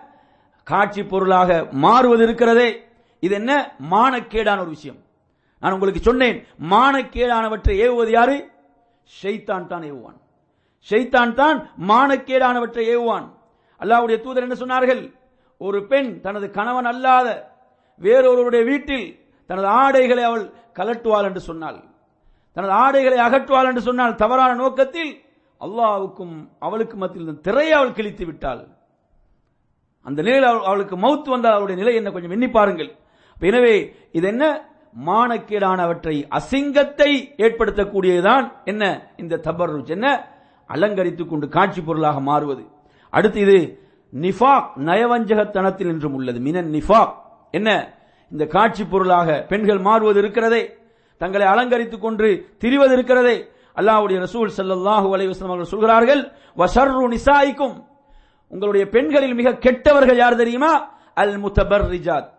காட்சி 0.64 1.04
பொருளாக 1.04 1.68
மாறுவது 1.72 2.24
இருக்கிறதே. 2.24 2.84
இது 3.20 3.36
என்ன? 3.36 3.76
மானக்கேடான 3.92 4.60
ஒரு 4.60 4.70
விஷயம். 4.70 4.98
நான் 5.60 5.72
உங்களுக்கு 5.72 6.02
சொன்னேன் 6.02 6.46
மானக்கேடானவற்றை 6.70 7.74
ஏவுவது 7.88 8.10
யாரு? 8.10 8.50
ஷெய்தான் 9.24 9.68
தான் 9.68 9.82
ஏவுவான். 9.82 10.22
ஷெய்தான் 10.90 11.34
தான் 11.34 11.70
மானக்கேடானவற்றை 11.88 12.96
ஏவுவான். 12.96 13.32
அல்லாஹ்வுடைய 13.80 14.22
தூதர் 14.22 14.50
என்ன 14.50 14.54
சொன்னார்கள்? 14.54 15.16
ஒரு 15.58 15.86
பெண் 15.88 16.22
தனது 16.22 16.52
கணவன் 16.52 16.86
அல்லாத 16.86 17.52
வேறொருவருடைய 18.00 18.64
வீட்டில் 18.64 19.20
தனது 19.46 19.68
ஆடைகளை 19.68 20.24
அவள் 20.24 20.52
கலட்டுவாள் 20.74 21.24
என்று 21.24 21.40
சொன்னாள். 21.40 21.84
தனது 22.54 22.74
ஆடைகளை 22.74 23.18
அகற்றுவாள் 23.18 23.66
என்று 23.66 23.82
சொன்னால் 23.82 24.16
தவறான 24.16 24.54
நோக்கத்தில் 24.54 25.24
அல்லாவுக்கும் 25.60 26.50
அவளுக்கு 26.60 26.98
மத்தியில் 26.98 27.40
திரையை 27.40 27.74
அவள் 27.74 27.94
கிழித்து 27.94 28.26
விட்டாள். 28.26 28.68
அந்த 30.04 30.22
நிலையில் 30.22 30.50
அவள்- 30.50 30.64
அவளுக்கு 30.64 30.98
மௌத்து 30.98 31.30
வந்தால் 31.30 31.52
அவளுடைய 31.52 31.82
நிலை 31.82 31.96
என்ன? 31.96 32.12
கொஞ்சம் 32.12 32.32
எண்ணி 32.32 32.50
பாருங்கள். 32.50 32.96
எனவே 33.40 33.96
இது 34.12 34.28
என்ன? 34.28 34.71
மானக்கீடானவற்றை 35.06 36.28
அசிங்கத்தை 36.30 37.34
ஏற்படுத்தக்கூடியதுதான் 37.38 38.52
என்ன? 38.64 39.12
இந்த 39.18 39.38
தபர்ருஜ் 39.38 39.90
என்ன? 39.90 40.28
அலங்கரித்துக் 40.68 41.30
கொண்டு 41.30 41.50
காட்சி 41.50 41.82
பொருளாக 41.82 42.20
மாறுவது. 42.20 42.66
அடுத்து 43.10 43.40
இது 43.40 43.88
நிஃபாக் 44.20 44.66
நயவஞ்சகத்தனத்தில் 44.78 45.88
என்றும் 45.88 46.14
உள்ளது. 46.14 46.40
மினன் 46.40 46.72
நிஃபாக். 46.72 47.14
என்ன? 47.52 47.94
இந்த 48.32 48.46
காட்சி 48.46 48.86
பொருளாக 48.86 49.46
பெண்கள் 49.48 49.78
மாறுவது 49.78 50.20
இருக்கிறதே. 50.20 50.78
தங்களை 51.18 51.48
அலங்கரித்துக் 51.48 52.02
கொண்டு 52.02 52.56
திரிவது 52.60 52.92
இருக்கிறதே. 52.92 53.50
அல்லாவுடைய 53.76 54.28
ரசூல் 54.28 54.52
ஸல்லல்லாஹு 54.58 55.08
அலைஹி 55.16 55.44
அவர்கள் 55.44 55.64
சொல்கிறார்கள் 55.64 56.32
வசர்ரு 56.58 57.18
நிசாய்க்கும். 57.18 57.84
உங்களுடைய 58.48 58.90
பெண்களில் 58.90 59.34
மிக 59.34 59.54
கெட்டவர்கள் 59.54 60.18
யார் 60.18 60.36
தெரியுமா? 60.36 60.90
அல் 61.16 61.44
முத்தபர் 61.44 61.90
ரிஜாத் 61.90 62.30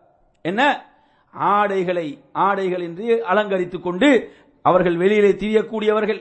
என்ன? 0.43 0.92
ஆடைகளை 1.33 2.07
ஆடைகள் 2.33 2.83
என்று 2.89 3.25
அலங்கரித்துக் 3.25 3.83
கொண்டு 3.83 4.09
அவர்கள் 4.63 4.97
வெளியிலே 4.97 5.33
திரியக்கூடியவர்கள். 5.43 6.21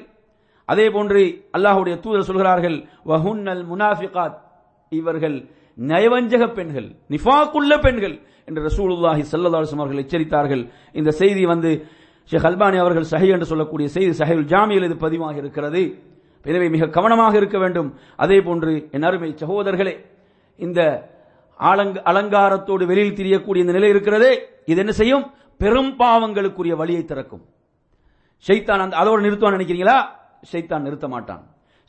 அதே 0.65 0.89
போன்று 0.89 1.21
அல்லாஹுடைய 1.55 1.95
தூதர் 2.03 2.27
சொல்கிறார்கள் 2.29 2.77
வஹுன்னல் 3.11 3.63
முனாஃபிகாத். 3.71 4.37
இவர்கள் 4.91 5.37
நயவஞ்சக 5.77 6.43
பெண்கள் 6.57 6.87
நிஃபாக்குள்ள 7.13 7.73
பெண்கள் 7.85 8.15
என்று 8.45 8.61
ரசூலுல்லாஹி 8.69 9.23
சல்லதாசம் 9.31 9.81
அவர்கள் 9.83 10.03
எச்சரித்தார்கள். 10.03 10.63
இந்த 10.93 11.11
செய்தி 11.11 11.43
வந்து 11.45 11.71
ஷேக் 12.31 12.47
அல்பானி 12.49 12.77
அவர்கள் 12.83 13.07
சஹி 13.13 13.29
என்று 13.35 13.47
சொல்லக்கூடிய 13.51 13.87
செய்தி 13.95 14.11
சஹில் 14.21 14.45
ஜாமியில் 14.51 14.87
இது 14.87 14.97
பதிவாக 15.05 15.35
இருக்கிறது. 15.43 15.81
எனவே 16.45 16.67
மிக 16.69 16.87
கவனமாக 16.97 17.33
இருக்க 17.37 17.57
வேண்டும். 17.57 17.89
அதே 18.15 18.37
போன்று 18.41 18.71
என் 18.91 19.03
அருமை 19.03 19.29
சகோதரர்களே 19.41 19.93
இந்த 20.59 20.79
ஆலங் 21.69 21.93
அலங்காரத்தோடு 22.11 22.85
வெளியில் 22.91 23.17
திரியக்கூடிய 23.19 23.63
இந்த 23.65 23.71
நிலை 23.71 23.89
இருக்கிறதே 23.89 24.31
இது 24.65 24.79
என்ன 24.79 24.91
செய்யும்? 24.91 25.25
பெரும் 25.57 25.91
பாவங்களுக்குரிய 25.99 26.75
வழியை 26.75 27.05
திறக்கும். 27.05 27.43
ஷைத்தான் 28.47 28.83
அந்த 28.83 28.97
அதோடு 28.97 29.21
நிறுத்துவான் 29.25 29.57
நினைக்கிறீங்களா? 29.57 29.97
ஷைத்தான் 30.51 30.85
நிறுத்த 30.87 31.07
மாட்டான். 31.07 31.43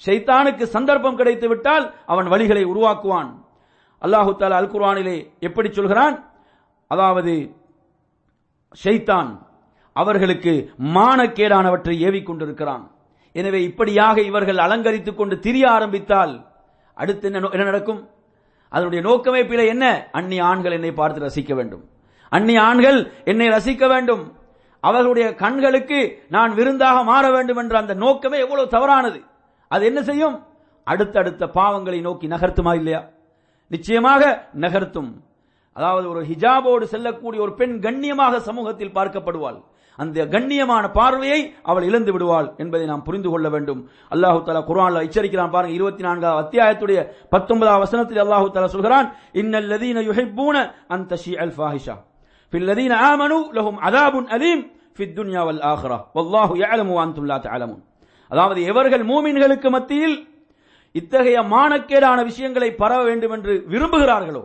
ஷைத்தானுக்கு 0.06 0.62
சந்தர்ப்பம் 0.62 1.16
கிடைத்து 1.16 1.48
விட்டால் 1.48 1.94
அவன் 2.06 2.26
வழிகளை 2.26 2.64
உருவாக்குவான். 2.72 3.30
அல்லாஹு 4.02 4.30
தாலா 4.38 4.60
அல் 4.60 4.72
குர்வானிலே 4.72 5.16
எப்படி 5.40 5.68
சொல்கிறான்? 5.72 6.16
அதாவது 6.86 7.34
ஷைத்தான் 8.84 9.30
அவர்களுக்கு 9.92 10.52
மானக்கேடானவற்றை 10.78 11.94
ஏவிக் 12.06 12.26
கொண்டிருக்கிறான். 12.26 12.84
எனவே 13.32 13.62
இப்படியாக 13.62 14.20
இவர்கள் 14.20 14.58
அலங்கரித்துக் 14.58 15.16
கொண்டு 15.16 15.38
திரிய 15.38 15.70
ஆரம்பித்தால் 15.70 16.34
அடுத்து 16.94 17.26
என்ன 17.32 17.48
என்ன 17.48 17.64
நடக்கும்? 17.64 18.00
அதனுடைய 18.72 19.00
நோக்கமே 19.08 19.40
பிழை 19.44 19.66
என்ன? 19.74 19.86
அந்நிய 20.12 20.44
ஆண்கள் 20.50 20.76
என்னை 20.78 20.92
பார்த்து 20.92 21.26
ரசிக்க 21.26 21.54
வேண்டும். 21.54 21.84
அந்நிய 22.28 22.60
ஆண்கள் 22.62 22.98
என்னை 23.24 23.48
ரசிக்க 23.48 23.88
வேண்டும். 23.88 24.22
அவர்களுடைய 24.80 25.26
கண்களுக்கு 25.42 25.98
நான் 26.28 26.54
விருந்தாக 26.54 27.02
மாற 27.02 27.24
வேண்டும் 27.30 27.56
என்ற 27.56 27.74
அந்த 27.78 27.94
நோக்கமே 27.94 28.38
எவ்வளவு 28.38 28.68
தவறானது. 28.68 29.20
அது 29.68 29.82
என்ன 29.90 30.00
செய்யும்? 30.02 30.36
அடுத்தடுத்த 30.84 31.46
பாவங்களை 31.54 32.00
நோக்கி 32.00 32.26
நகர்த்துமா 32.28 32.72
இல்லையா? 32.74 33.02
நிச்சயமாக 33.74 34.22
நகர்த்தும். 34.60 35.12
அதாவது 35.72 36.06
ஒரு 36.12 36.20
ஹிஜாபோடு 36.30 36.86
செல்லக்கூடிய 36.94 37.42
ஒரு 37.42 37.52
பெண் 37.60 37.76
கண்ணியமாக 37.80 38.40
சமூகத்தில் 38.40 38.96
பார்க்கப்படுவாள். 38.96 39.58
அந்த 39.98 40.26
கண்ணியமான 40.34 40.84
பார்வையை 40.98 41.40
அவள் 41.70 41.86
இழந்து 41.88 42.10
விடுவாள் 42.14 42.48
என்பதை 42.62 42.84
நாம் 42.90 43.04
புரிந்து 43.06 43.28
கொள்ள 43.32 43.46
வேண்டும். 43.54 43.80
அல்லாஹு 44.14 44.38
தாலா 44.46 44.62
குர்ஆன்ல 44.70 45.02
எச்சரிக்கிறான் 45.06 45.52
பாருங்க 45.54 45.74
இருபத்தி 45.78 46.02
நான்காவது 46.06 46.42
அத்தியாயத்துடைய 46.42 46.98
பத்தொன்பதாம் 47.34 47.82
வசனத்தில் 47.84 48.22
அல்லாஹு 48.24 48.46
தாலா 48.54 48.70
சொல்கிறான் 48.76 49.08
இன்னல்லதீன 49.42 50.04
யுஹிப்பூன 50.08 50.56
அன் 50.94 51.06
தஷி 51.12 51.32
அல் 51.44 51.54
ஃபாஹிஷா. 51.58 51.96
ஃபில் 52.52 52.66
லதீன 52.70 52.92
ஆமனு 53.08 53.38
லஹும் 53.58 53.78
அதாபுன் 53.88 54.28
அலீம் 54.36 54.62
ஃபித் 54.96 55.14
துன்யா 55.18 55.42
வல் 55.48 55.62
ஆஹ்ரா. 55.72 55.98
வல்லாஹு 56.16 56.54
யஅலமு 56.62 56.92
வ 56.96 57.00
அன்தும் 57.04 57.28
லா 57.30 57.38
தஅலமுன் 57.46 57.82
அதாவது 58.30 58.60
எவர்கள் 58.70 59.04
மூமின்களுக்கு 59.10 59.68
மத்தியில் 59.76 60.16
இத்தகைய 60.94 61.38
மானக்கேடான 61.52 62.18
விஷயங்களை 62.30 62.68
பரவ 62.82 63.00
வேண்டும் 63.08 63.34
என்று 63.36 63.52
விரும்புகிறார்களோ 63.72 64.42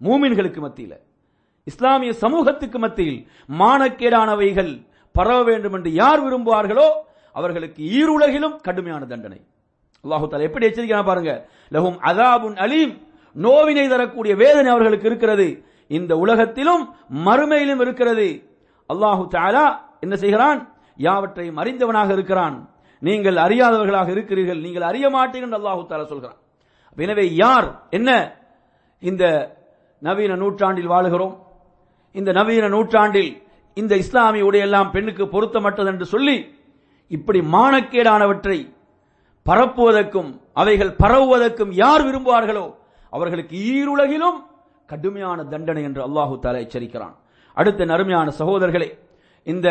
மூமின்களுக்கு 0.00 0.60
மத்தியில் 0.64 0.96
இஸ்லாமிய 1.70 2.12
சமூகத்துக்கு 2.22 2.78
மத்தியில் 2.84 3.20
மானக்கேடானவைகள் 3.60 4.72
பரவ 5.14 5.38
வேண்டும் 5.48 5.74
என்று 5.76 5.90
யார் 6.02 6.20
விரும்புவார்களோ 6.24 6.88
அவர்களுக்கு 7.38 7.80
ஈருலகிலும் 7.98 8.56
கடுமையான 8.66 9.02
தண்டனை. 9.12 9.40
அல்லாஹு 10.04 10.26
தாலா 10.30 10.46
எப்படி 10.48 10.66
எச்சரிக்கிறான் 10.68 11.08
பாருங்க. 11.10 11.32
லஹும் 11.74 11.98
அதாபுன் 12.10 12.56
அலீம். 12.64 12.92
நோவினை 13.36 13.86
தரக்கூடிய 13.88 14.32
வேதனை 14.42 14.70
அவர்களுக்கு 14.74 15.08
இருக்கிறது. 15.10 15.46
இந்த 15.90 16.12
உலகத்திலும் 16.24 16.84
மறுமையிலும் 17.26 17.82
இருக்கிறது. 17.84 18.28
அல்லாஹு 18.90 19.24
தாலா 19.36 19.66
என்ன 20.04 20.14
செய்கிறான்? 20.22 20.60
யாவற்றையும் 21.06 21.58
அறிந்தவனாக 21.62 22.10
இருக்கிறான். 22.16 22.56
நீங்கள் 23.02 23.38
அறியாதவர்களாக 23.46 24.10
இருக்கிறீர்கள். 24.16 24.60
நீங்கள் 24.66 24.88
அறிய 24.90 25.06
மாட்டீர்கள் 25.16 25.48
என்று 25.48 25.60
அல்லாஹு 25.60 25.82
தாலா 25.90 26.06
சொல்கிறான். 26.12 26.38
எனவே 26.96 27.24
யார்? 27.42 27.68
என்ன? 27.98 28.10
இந்த 29.02 29.24
நவீன 30.02 30.36
நூற்றாண்டில் 30.42 30.92
வாழுகிறோம். 30.94 31.34
இந்த 32.16 32.32
நவீன 32.32 32.68
நூற்றாண்டில் 32.68 33.30
இந்த 33.76 33.96
இஸ்லாமிய 33.96 34.44
உடையெல்லாம் 34.44 34.90
பெண்ணுக்கு 34.90 35.24
பொருத்தமற்றது 35.24 35.86
என்று 35.86 36.06
சொல்லி 36.06 36.36
இப்படி 37.10 37.40
மானக்கேடானவற்றை 37.40 38.58
பரப்புவதற்கும் 39.46 40.30
அவைகள் 40.52 40.96
பரவுவதற்கும் 41.02 41.72
யார் 41.72 42.04
விரும்புவார்களோ 42.04 42.66
அவர்களுக்கு 43.10 43.56
ஈருலகிலும் 43.72 44.38
கடுமையான 44.86 45.44
தண்டனை 45.44 45.82
என்று 45.82 46.00
அல்லாஹு 46.08 46.38
தாலா 46.42 46.60
எச்சரிக்கிறான். 46.64 47.14
அடுத்த 47.54 47.84
நறுமையான 47.84 48.32
சகோதரர்களே 48.38 48.88
இந்த 49.44 49.68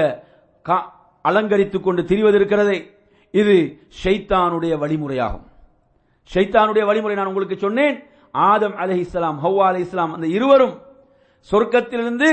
கா- 0.66 0.90
அலங்கரித்துக் 1.22 1.84
கொண்டு 1.84 2.02
திரிவது 2.02 2.36
இருக்கிறதே 2.36 2.78
இது 3.32 3.56
ஷைத்தானுடைய 4.04 4.74
வழிமுறையாகும். 4.78 5.46
ஷைத்தானுடைய 6.30 6.86
வழிமுறை 6.86 7.16
நான் 7.16 7.26
உங்களுக்கு 7.26 7.58
சொன்னேன் 7.58 7.98
ஆதம் 8.32 8.76
அலைஹிஸ்ஸலாம் 8.76 9.38
ஹவ்வா 9.44 9.76
இஸ்லாம் 9.76 10.14
அந்த 10.14 10.28
இருவரும் 10.28 10.76
சொர்க்கத்திலிருந்து 11.52 12.30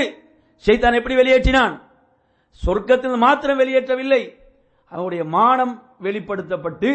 சைத்தான் 0.66 0.98
எப்படி 0.98 1.14
வெளியேற்றினான்? 1.20 1.74
சொர்க்கத்தில் 2.66 3.16
மாத்திரம் 3.16 3.60
வெளியேற்றவில்லை. 3.60 4.22
அவருடைய 4.92 5.24
மானம் 5.24 5.74
வெளிப்படுத்தப்பட்டு 6.02 6.90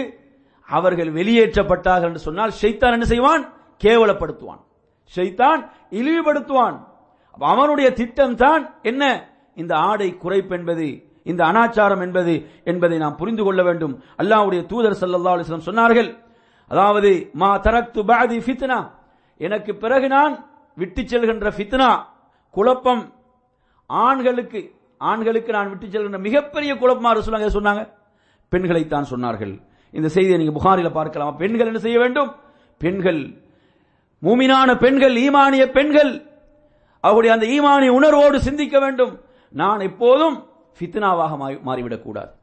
அவர்கள் 0.69 1.11
வெளியேற்றப்பட்டார்கள் 1.19 2.11
என்று 2.11 2.27
சொன்னால் 2.27 2.53
ஷைத்தான் 2.61 2.95
என்ன 2.97 3.05
செய்வான்? 3.05 3.43
கேவலப்படுத்துவான். 3.83 4.61
ஷைத்தான் 5.15 5.61
இழிவுபடுத்துவான். 5.99 6.77
அவனுடைய 7.39 7.93
திட்டம் 7.93 8.35
தான் 8.35 8.63
என்ன? 8.81 9.03
இந்த 9.55 9.73
ஆடை 9.75 10.17
குறைப்பு 10.23 10.53
என்பது 10.59 10.87
இந்த 11.23 11.41
அனாச்சாரம் 11.45 12.01
என்பது 12.01 12.33
என்பதை 12.63 12.97
நாம் 12.97 13.15
புரிந்து 13.15 13.43
கொள்ள 13.43 13.61
வேண்டும். 13.63 13.93
அல்லாவுடைய 14.17 14.61
தூதர் 14.65 14.99
சல்லா 15.01 15.33
அலிஸ்லாம் 15.33 15.69
சொன்னார்கள் 15.69 16.09
அதாவது 16.67 17.29
மா 17.33 17.49
தரக்து 17.59 18.01
பாதி 18.05 18.37
ஃபித்னா. 18.37 18.79
எனக்கு 19.37 19.75
பிறகு 19.75 20.07
நான் 20.07 20.33
விட்டு 20.77 21.01
செல்கின்ற 21.01 21.51
ஃபித்னா 21.57 21.99
குழப்பம். 22.51 23.13
ஆண்களுக்கு 23.85 24.75
ஆண்களுக்கு 24.97 25.51
நான் 25.51 25.77
விட்டு 25.77 25.85
செல்கின்ற 25.85 26.19
மிகப்பெரிய 26.19 26.75
குழப்பமா 26.75 27.13
ரசூலுல்லாஹ் 27.13 27.49
சொன்னாங்க. 27.53 27.93
பெண்களைத்தான் 28.49 29.05
சொன்னார்கள். 29.09 29.61
இந்த 29.91 30.07
செய்தியை 30.07 30.39
நீங்க 30.39 30.59
புகாரில 30.59 30.91
பார்க்கலாம். 30.91 31.37
பெண்கள் 31.37 31.65
என்ன 31.65 31.79
செய்ய 31.79 31.99
வேண்டும்? 31.99 32.35
பெண்கள் 32.77 33.41
மூமினான 34.23 34.75
பெண்கள் 34.75 35.15
ஈமானிய 35.15 35.65
பெண்கள் 35.65 36.27
அவருடைய 37.01 37.35
அந்த 37.35 37.45
ஈமானிய 37.45 37.89
உணர்வோடு 37.89 38.41
சிந்திக்க 38.41 38.79
வேண்டும். 38.79 39.21
நான் 39.49 39.79
எப்போதும் 39.79 40.47
ஃபித்னாவாக 40.79 41.37
மாறி- 41.37 42.35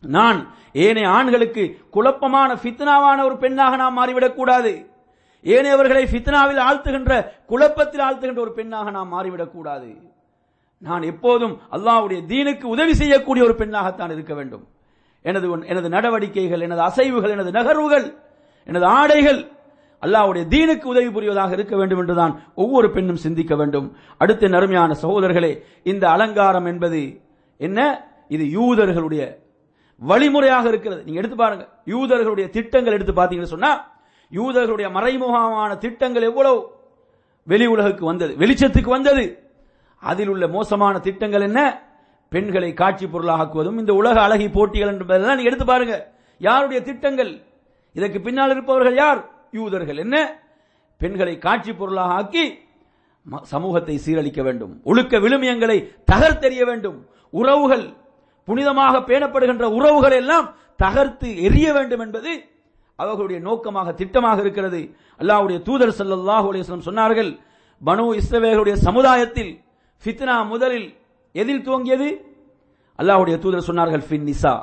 நான் 0.00 0.54
ஏனைய 0.72 1.08
ஆண்களுக்கு 1.08 1.78
குழப்பமான 1.90 2.54
ஃபித்னாவான 2.54 3.24
ஒரு 3.24 3.36
பெண்ணாக 3.36 3.76
நாம் 3.76 3.98
மாறிவிடக்கூடாது 3.98 4.96
ஏனையவர்களை 5.44 6.04
ஃபித்னாவில் 6.04 6.62
ஆழ்த்துகின்ற 6.70 7.30
குழப்பத்தில் 7.46 8.00
ஆழ்த்துகின்ற 8.00 8.38
ஒரு 8.38 8.52
பெண்ணாக 8.52 8.90
நாம் 8.90 9.12
மாறிவிடக் 9.12 9.50
கூடாது. 9.50 9.96
நான் 10.78 11.02
எப்போதும் 11.02 11.58
அல்லாவுடைய 11.72 12.20
தீனுக்கு 12.26 12.64
உதவி 12.64 12.94
செய்யக்கூடிய 12.94 13.44
ஒரு 13.44 13.54
பெண்ணாகத்தான் 13.54 14.12
இருக்க 14.12 14.34
வேண்டும். 14.34 14.68
எனது 15.22 15.66
எனது 15.66 15.88
நடவடிக்கைகள் 15.88 16.60
எனது 16.60 16.80
அசைவுகள் 16.80 17.28
எனது 17.28 17.50
நகர்வுகள் 17.50 18.14
எனது 18.64 18.84
ஆடைகள் 18.84 19.50
அல்லாவுடைய 20.02 20.44
தீனுக்கு 20.50 20.84
உதவி 20.84 21.10
புரிவதாக 21.10 21.52
இருக்க 21.52 21.76
வேண்டும் 21.76 21.98
என்றுதான் 21.98 22.42
ஒவ்வொரு 22.54 22.90
பெண்ணும் 22.90 23.16
சிந்திக்க 23.16 23.56
வேண்டும். 23.56 23.96
அடுத்த 24.18 24.48
நறுமையான 24.48 24.96
சகோதரர்களே 25.02 25.62
இந்த 25.82 26.10
அலங்காரம் 26.10 26.64
என்பது 26.64 27.20
என்ன? 27.56 28.08
இது 28.28 28.44
யூதர்களுடைய 28.44 29.36
வழிமுறையாக 29.98 30.68
இருக்கிறது. 30.68 31.02
நீங்க 31.02 31.18
எடுத்து 31.18 31.36
பாருங்க. 31.36 31.68
யூதர்களுடைய 31.86 32.50
திட்டங்கள் 32.50 32.92
எடுத்து 32.92 33.12
பார்த்தீங்கன்னு 33.12 33.52
சொன்னா 33.54 33.96
யூதர்களுடைய 34.32 34.90
மறைமுகமான 34.90 35.78
திட்டங்கள் 35.78 36.22
எவ்வளவு? 36.22 36.70
வெளி 37.44 37.66
உலகுக்கு 37.66 38.04
வந்தது 38.04 38.34
வெளிச்சத்துக்கு 38.34 38.88
வந்தது. 38.88 39.50
அதில் 40.00 40.28
உள்ள 40.28 40.48
மோசமான 40.48 40.98
திட்டங்கள் 40.98 41.40
என்ன? 41.40 41.82
பெண்களை 42.28 42.72
காட்சி 42.72 43.06
பொருளாக்குவதும் 43.06 43.78
இந்த 43.78 43.94
உலக 43.94 44.20
அழகி 44.20 44.48
போட்டிகள் 44.48 44.98
என்பதெல்லாம் 44.98 45.38
எடுத்து 45.38 45.64
பாருங்க. 45.64 46.12
யாருடைய 46.38 46.82
திட்டங்கள்? 46.82 47.42
இதற்கு 47.92 48.20
பின்னால் 48.20 48.50
இருப்பவர்கள் 48.50 48.94
யார்? 48.94 49.28
யூதர்கள். 49.50 49.96
என்ன? 49.96 50.42
பெண்களை 50.98 51.38
காட்சி 51.38 51.72
பொருளாக 51.72 52.12
ஆக்கி 52.12 52.58
ம- 53.30 53.42
சமூகத்தை 53.42 54.00
சீரழிக்க 54.06 54.42
வேண்டும். 54.42 54.80
ஒழுக்க 54.84 55.18
விழுமியங்களை 55.18 55.94
தகர்த்தெறிய 56.12 56.64
வேண்டும். 56.64 57.06
உறவுகள் 57.30 57.86
புனிதமாக 58.46 59.00
பேணப்படுகின்ற 59.00 59.62
உறவுகள் 59.62 60.12
எல்லாம் 60.12 60.54
தகர்த்து 60.76 61.42
எரிய 61.42 61.72
வேண்டும் 61.72 62.00
என்பது 62.00 62.44
அவர்களுடைய 63.02 63.38
நோக்கமாக 63.48 63.88
திட்டமாக 64.00 64.38
இருக்கிறது. 64.44 64.80
அல்லாஹுடைய 65.20 65.58
தூதர் 65.68 65.96
ஸல்லல்லாஹு 66.00 66.46
அலிஸ்லம் 66.50 66.86
சொன்னார்கள் 66.88 67.30
பனு 67.80 68.04
இஸ்ரவேலுடைய 68.20 68.74
சமுதாயத்தில் 68.86 69.52
ஃபித்னா 70.02 70.36
முதலில் 70.52 70.88
எதில் 71.34 71.64
துவங்கியது? 71.66 72.08
அல்லாஹுடைய 73.00 73.36
தூதர் 73.44 73.68
சொன்னார்கள் 73.70 74.04
ஃபின்னிசா 74.08 74.54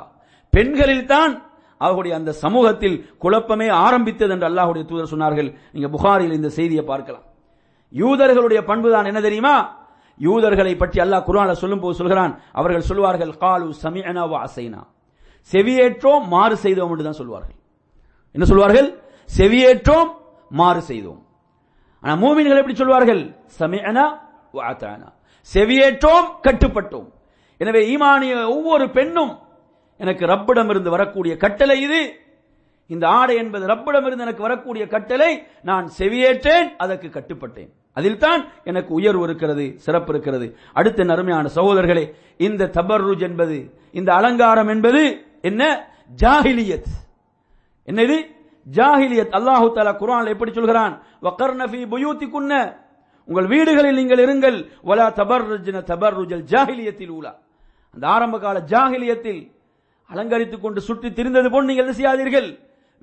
பெண்களில் 0.52 1.06
தான் 1.12 1.32
அவர்களுடைய 1.80 2.14
அந்த 2.18 2.30
சமூகத்தில் 2.44 2.96
குழப்பமே 3.22 3.68
ஆரம்பித்தது 3.86 4.32
என்று 4.34 4.46
அல்லாஹுடைய 4.50 4.84
தூதர் 4.90 5.12
சொன்னார்கள். 5.12 5.48
நீங்க 5.74 5.88
புகாரில் 5.94 6.36
இந்த 6.38 6.48
செய்தியை 6.58 6.84
பார்க்கலாம். 6.92 7.24
யூதர்களுடைய 7.92 8.60
பண்பு 8.70 8.88
தான் 8.94 9.08
என்ன 9.10 9.20
தெரியுமா? 9.26 9.56
யூதர்களை 10.20 10.72
பற்றி 10.82 10.98
அல்லாஹ் 11.04 11.26
குர்ஆன்ல 11.28 11.54
சொல்லும்போது 11.62 11.94
சொல்கிறான். 12.00 12.32
அவர்கள் 12.58 12.88
சொல்வார்கள் 12.90 13.32
காலு 13.42 13.66
சமிஅனா 13.84 14.24
வ 14.32 14.34
செவியேற்றோம் 15.52 16.24
மாறு 16.34 16.56
செய்தோம் 16.64 16.92
என்று 16.92 17.06
தான் 17.08 17.20
சொல்வார்கள். 17.22 17.58
என்ன 18.36 18.48
சொல்வார்கள்? 18.50 18.88
செவியேற்றோம் 19.36 20.10
மாறு 20.60 20.80
செய்தோம். 20.80 21.20
ஆனா 22.00 22.14
மூமின்கள் 22.22 22.60
எப்படி 22.60 22.74
சொல்வார்கள்? 22.74 23.22
சமிஅனா 23.58 24.04
செவியேற்றோம் 25.54 26.28
கட்டுப்பட்டோம். 26.42 27.08
எனவே 27.58 27.80
ஈமானிய 27.92 28.34
ஒவ்வொரு 28.48 28.90
பெண்ணும் 28.90 29.32
எனக்கு 29.98 30.26
ரப்பிடமிருந்து 30.26 30.90
வரக்கூடிய 30.96 31.36
கட்டளை 31.36 31.76
இது. 31.80 32.00
இந்த 32.86 33.08
ஆடை 33.08 33.36
என்பது 33.36 33.66
ரப்பிடமிருந்து 33.66 34.24
எனக்கு 34.26 34.42
வரக்கூடிய 34.48 34.86
கட்டளை. 34.86 35.30
நான் 35.62 35.86
செவியேற்றேன் 35.98 36.68
அதற்கு 36.76 37.08
கட்டுப்பட்டேன். 37.08 37.70
அதில் 37.92 38.18
தான் 38.18 38.44
எனக்கு 38.64 38.92
உயர்வு 38.94 39.24
இருக்கிறது 39.24 39.74
சிறப்பு 39.76 40.12
இருக்கிறது. 40.12 40.56
அடுத்த 40.72 41.04
நறுமையான 41.04 41.50
சகோதரர்களே 41.54 42.04
இந்த 42.36 42.70
தபர்ருஜ் 42.78 43.24
என்பது 43.30 43.58
இந்த 43.92 44.10
அலங்காரம் 44.14 44.68
என்பது 44.68 45.02
என்ன? 45.42 45.62
ஜாஹிலியத். 46.22 46.92
என்னது? 47.86 48.16
ஜாஹிலியத். 48.66 49.34
அல்லாஹு 49.38 49.66
தாலா 49.76 49.92
குரான் 50.02 50.28
எப்படி 50.34 50.52
சொல்கிறான்? 50.52 50.94
வகர்ன 51.22 51.62
ஃபீ 51.72 51.80
புயூத்திகுன்ன. 51.92 52.52
உங்கள் 53.28 53.46
வீடுகளில் 53.46 53.98
நீங்கள் 54.00 54.22
இருங்கள். 54.26 54.58
வலா 54.88 55.06
தபர்ருஜ்ன 55.20 55.78
தபர்ருஜல் 55.92 56.44
ஜாஹிலியத்தில் 56.52 57.12
ஊலா. 57.18 57.32
அந்த 57.94 58.04
ஆரம்ப 58.06 58.38
கால 58.38 58.56
ஜாஹிலியத்தில் 58.72 59.40
அலங்கரித்துக் 60.10 60.62
கொண்டு 60.62 60.80
சுற்றி 60.80 61.08
திரிந்தது 61.08 61.48
போல் 61.50 61.64
நீங்கள் 61.64 61.84
என்ன 61.84 61.96
செய்யாதீர்கள்? 62.00 62.48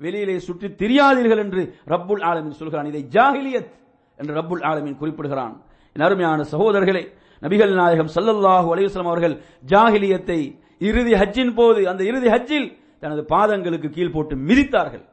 வெளியிலே 0.00 0.38
சுற்றி 0.38 0.68
திரியாதீர்கள் 0.68 1.38
என்று 1.38 1.62
ரப்புல் 1.86 2.22
ஆலமின் 2.30 2.58
சொல்கிறான். 2.60 2.86
இதை 2.86 3.02
ஜாஹிலியத் 3.16 3.72
என்று 4.16 4.32
ரப்புல் 4.40 4.64
ஆலமின் 4.70 4.96
குறிப்பிடுகிறான். 4.96 5.54
என் 5.96 6.04
அருமையான 6.06 6.44
சகோதரர்களே 6.52 7.02
நபிகள் 7.42 7.74
நாயகம் 7.74 8.10
சல்லல்லாஹு 8.14 8.68
அலையுஸ்லாம் 8.74 9.10
அவர்கள் 9.12 9.34
ஜாகிலியத்தை 9.72 10.40
இறுதி 10.78 11.12
ஹஜ்ஜின் 11.12 11.54
போது 11.54 11.88
அந்த 11.88 12.02
இறுதி 12.04 12.28
ஹஜ்ஜில் 12.28 12.68
தனது 13.04 13.22
பாதங்களுக்கு 13.34 13.88
கீழ் 13.88 14.14
போட்டு 14.14 14.34
மிதித்தார்கள். 14.36 15.04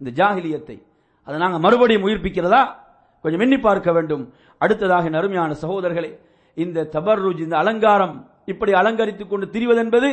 இந்த 0.00 0.10
ஜாகிலியத்தை. 0.20 0.76
அதை 1.24 1.38
நாங்கள் 1.38 1.60
மறுபடியும் 1.60 2.06
உயிர்ப்பிக்கிறதா? 2.06 2.62
கொஞ்சம் 3.22 3.40
எண்ணி 3.40 3.58
பார்க்க 3.58 3.92
வேண்டும். 3.92 4.32
அடுத்ததாக 4.58 5.08
நருமையான 5.08 5.54
சகோதரர்களே 5.62 6.10
இந்த 6.54 6.88
தபர்ருஜ் 6.92 7.38
இந்த 7.38 7.56
அலங்காரம் 7.56 8.30
இப்படி 8.44 8.72
அலங்கரித்துக் 8.72 9.30
கொண்டு 9.30 9.46
திரிவதென்பது 9.46 10.08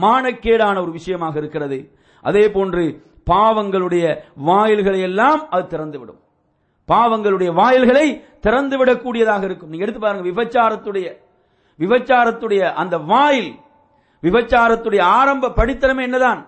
மானக்கேடான 0.00 0.76
ஒரு 0.82 0.90
விஷயமாக 0.90 1.38
இருக்கிறது. 1.38 1.78
அதே 2.22 2.50
போன்று 2.50 3.02
பாவங்களுடைய 3.30 4.04
வாயில்களை 4.34 5.00
எல்லாம் 5.00 5.48
அது 5.50 5.64
திறந்துவிடும். 5.72 6.20
பாவங்களுடைய 6.88 7.54
வாயில்களை 7.54 8.06
திறந்து 8.40 8.84
விடக்கூடியதாக 8.84 9.42
இருக்கும். 9.44 9.68
நீங்க 9.68 9.84
எடுத்து 9.86 10.00
பாருங்க 10.00 10.28
விபச்சாரத்துடைய 10.28 11.06
விபச்சாரத்துடைய 11.78 12.72
அந்த 12.72 12.98
வாயில் 12.98 13.52
விபச்சாரத்துடைய 14.22 15.00
ஆரம்ப 15.00 15.52
படித்தனமே 15.56 16.02
என்னதான்? 16.02 16.40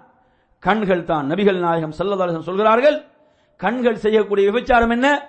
கண்கள் 0.65 1.05
தான். 1.05 1.31
நபிகள் 1.31 1.59
நாயகம் 1.59 1.93
சல்லதாசன் 1.99 2.41
சொல்கிறார்கள் 2.41 3.05
கண்கள் 3.57 3.97
செய்யக்கூடிய 3.97 4.51
விபச்சாரம் 4.51 4.91
என்ன? 4.91 5.29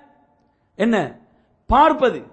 என்ன? 0.75 1.19
பார்ப்பது. 1.67 2.23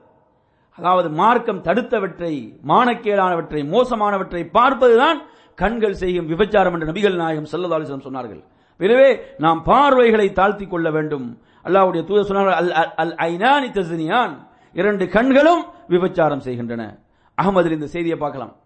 அதாவது 0.77 1.11
மார்க்கம் 1.11 1.63
தடுத்தவற்றை 1.63 2.59
மானக்கேடானவற்றை 2.69 3.65
மோசமானவற்றை 3.65 4.49
பார்ப்பதுதான் 4.55 5.15
கண்கள் 5.55 5.95
செய்யும் 5.95 6.29
விபச்சாரம் 6.29 6.73
என்று 6.73 6.87
நபிகள் 6.87 7.15
நாயகம் 7.15 7.45
சல்லதாலிசம் 7.45 8.03
சொன்னார்கள். 8.03 8.45
எனவே 8.79 9.21
நாம் 9.39 9.63
பார்வைகளை 9.63 10.33
தாழ்த்தி 10.33 10.67
கொள்ள 10.67 10.91
வேண்டும். 10.91 11.41
அல்லாவுடைய 11.65 12.05
தூதர் 12.05 12.37
சொன்னார்கள் 12.37 12.53
அல் 12.53 12.71
அல்- 12.71 13.15
அல் 13.15 14.37
இரண்டு 14.73 15.09
கண்களும் 15.09 15.65
விபச்சாரம் 15.89 16.41
செய்கின்றன. 16.41 16.99
அகமதில் 17.43 17.71
இந்த 17.71 17.87
செய்தியை 17.87 18.19
பார்க்கலாம். 18.19 18.57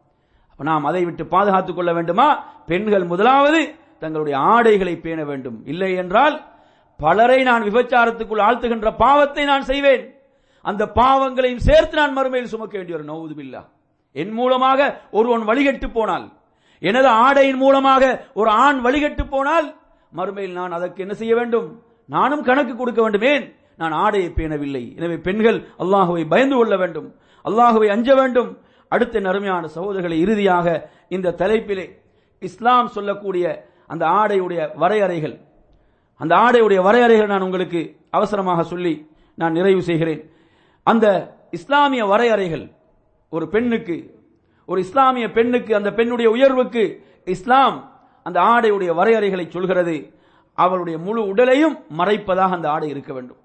நாம் 0.58 0.84
அதை 0.84 1.04
விட்டு 1.04 1.26
பாதுகாத்துக் 1.26 1.76
கொள்ள 1.76 1.92
வேண்டுமா? 1.92 2.44
பெண்கள் 2.66 3.04
முதலாவது 3.04 3.74
தங்களுடைய 4.02 4.36
ஆடைகளை 4.54 4.94
பேண 5.04 5.18
வேண்டும். 5.30 5.58
இல்லை 5.72 5.90
என்றால் 6.02 6.36
பலரை 7.00 7.38
நான் 7.48 7.66
விபச்சாரத்துக்குள் 7.68 8.44
ஆழ்த்துகின்ற 8.46 8.90
பாவத்தை 9.04 9.44
நான் 9.52 9.68
செய்வேன். 9.70 10.04
அந்த 10.64 10.82
பாவங்களையும் 11.00 11.64
சேர்த்து 11.68 11.96
நான் 12.00 12.16
மறுமையில் 12.18 12.52
சுமக்க 12.52 12.74
வேண்டிய 12.78 12.98
ஒரு 12.98 13.06
நவுதுபில்லா. 13.10 13.62
என் 14.22 14.32
மூலமாக 14.38 14.80
ஒருவன் 15.18 15.44
வழிகட்டு 15.50 15.88
போனால் 15.98 16.26
எனது 16.82 17.08
ஆடையின் 17.24 17.60
மூலமாக 17.64 18.02
ஒரு 18.40 18.50
ஆண் 18.64 18.80
வழிகட்டு 18.86 19.24
போனால் 19.34 19.68
மறுமையில் 20.18 20.56
நான் 20.60 20.76
அதற்கு 20.78 21.02
என்ன 21.04 21.14
செய்ய 21.20 21.34
வேண்டும்? 21.38 21.68
நானும் 22.14 22.46
கணக்கு 22.48 22.74
கொடுக்க 22.76 23.00
வேண்டும் 23.04 23.26
ஏன் 23.32 23.46
நான் 23.80 23.94
ஆடையை 24.04 24.30
பேணவில்லை. 24.38 24.84
எனவே 24.98 25.16
பெண்கள் 25.26 25.58
அல்லாஹுவை 25.82 26.24
பயந்து 26.32 26.56
கொள்ள 26.58 26.74
வேண்டும். 26.82 27.08
அல்லாஹுவை 27.44 27.88
அஞ்ச 27.94 28.08
வேண்டும். 28.20 28.50
அடுத்த 28.92 29.20
நறுமையான 29.28 29.64
சகோதரர்களை 29.76 30.18
இறுதியாக 30.24 30.66
இந்த 31.16 31.34
தலைப்பிலே 31.40 31.86
இஸ்லாம் 32.42 32.88
சொல்லக்கூடிய 32.96 33.44
அந்த 33.86 34.06
ஆடையுடைய 34.06 34.76
வரையறைகள். 34.76 35.40
அந்த 36.16 36.34
ஆடையுடைய 36.34 36.82
வரையறைகள் 36.82 37.26
நான் 37.26 37.40
உங்களுக்கு 37.40 37.96
அவசரமாக 38.10 38.62
சொல்லி 38.62 39.10
நான் 39.34 39.52
நிறைவு 39.52 39.82
செய்கிறேன். 39.82 40.30
அந்த 40.82 41.36
இஸ்லாமிய 41.50 42.06
வரையறைகள் 42.06 42.72
ஒரு 43.30 43.48
பெண்ணுக்கு 43.48 44.14
ஒரு 44.66 44.80
இஸ்லாமிய 44.80 45.30
பெண்ணுக்கு 45.30 45.74
அந்த 45.74 45.92
பெண்ணுடைய 45.92 46.30
உயர்வுக்கு 46.30 47.06
இஸ்லாம் 47.24 47.92
அந்த 48.22 48.40
ஆடையுடைய 48.40 48.94
வரையறைகளை 48.94 49.48
சொல்கிறது. 49.48 50.14
அவளுடைய 50.54 50.98
முழு 50.98 51.26
உடலையும் 51.26 51.78
மறைப்பதாக 51.98 52.50
அந்த 52.50 52.70
ஆடை 52.70 52.88
இருக்க 52.88 53.12
வேண்டும். 53.12 53.36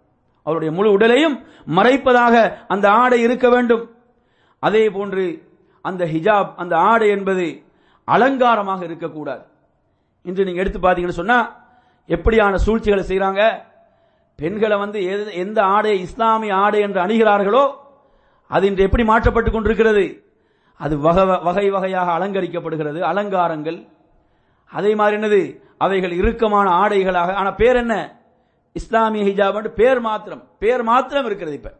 அவளுடைய 0.43 0.73
முழு 0.73 0.91
உடலையும் 0.91 1.43
மறைப்பதாக 1.67 2.65
அந்த 2.67 2.91
ஆடை 2.91 3.21
இருக்க 3.21 3.49
வேண்டும். 3.49 3.95
அதே 4.59 4.89
போன்று 4.89 5.49
அந்த 5.81 6.05
ஹிஜாப் 6.05 6.53
அந்த 6.55 6.77
ஆடை 6.77 7.09
என்பது 7.09 7.63
அலங்காரமாக 8.03 8.83
இருக்கக்கூடாது. 8.83 9.49
இன்று 10.21 10.45
நீங்க 10.45 10.59
எடுத்து 10.59 10.79
பார்த்தீங்கன்னு 10.79 11.09
சொன்னா 11.09 11.55
எப்படியான 12.07 12.55
சூழ்ச்சிகளை 12.55 13.03
செய்கிறாங்க 13.03 13.61
பெண்களை 14.35 14.77
வந்து 14.77 14.99
எது- 14.99 15.33
எந்த 15.33 15.63
ஆடை 15.63 15.99
இஸ்லாமிய 15.99 16.55
ஆடை 16.55 16.79
என்று 16.79 17.01
அணிகிறார்களோ 17.01 17.71
அது 18.47 18.67
இன்று 18.67 18.83
எப்படி 18.83 19.03
மாற்றப்பட்டு 19.03 19.51
கொண்டிருக்கிறது? 19.51 20.23
அது 20.77 20.99
வகை 20.99 21.25
வகை 21.25 21.69
வகையாக 21.69 22.11
அலங்கரிக்கப்படுகிறது 22.11 22.99
அலங்காரங்கள். 22.99 23.87
அதே 24.71 24.95
மாதிரி 24.95 25.21
என்னது? 25.21 25.61
அவைகள் 25.77 26.11
இறுக்கமான 26.11 26.69
ஆடைகளாக 26.69 27.33
ஆனா 27.33 27.51
பேர் 27.51 27.75
என்ன? 27.75 28.15
இஸ்லாமிய 28.73 29.25
ஹிஜாப் 29.25 29.67
பேர் 29.67 29.99
மாத்திரம் 29.99 30.43
பேர் 30.59 30.83
மாத்திரம் 30.83 31.25
இருக்கிறது 31.25 31.55
இப்ப. 31.55 31.73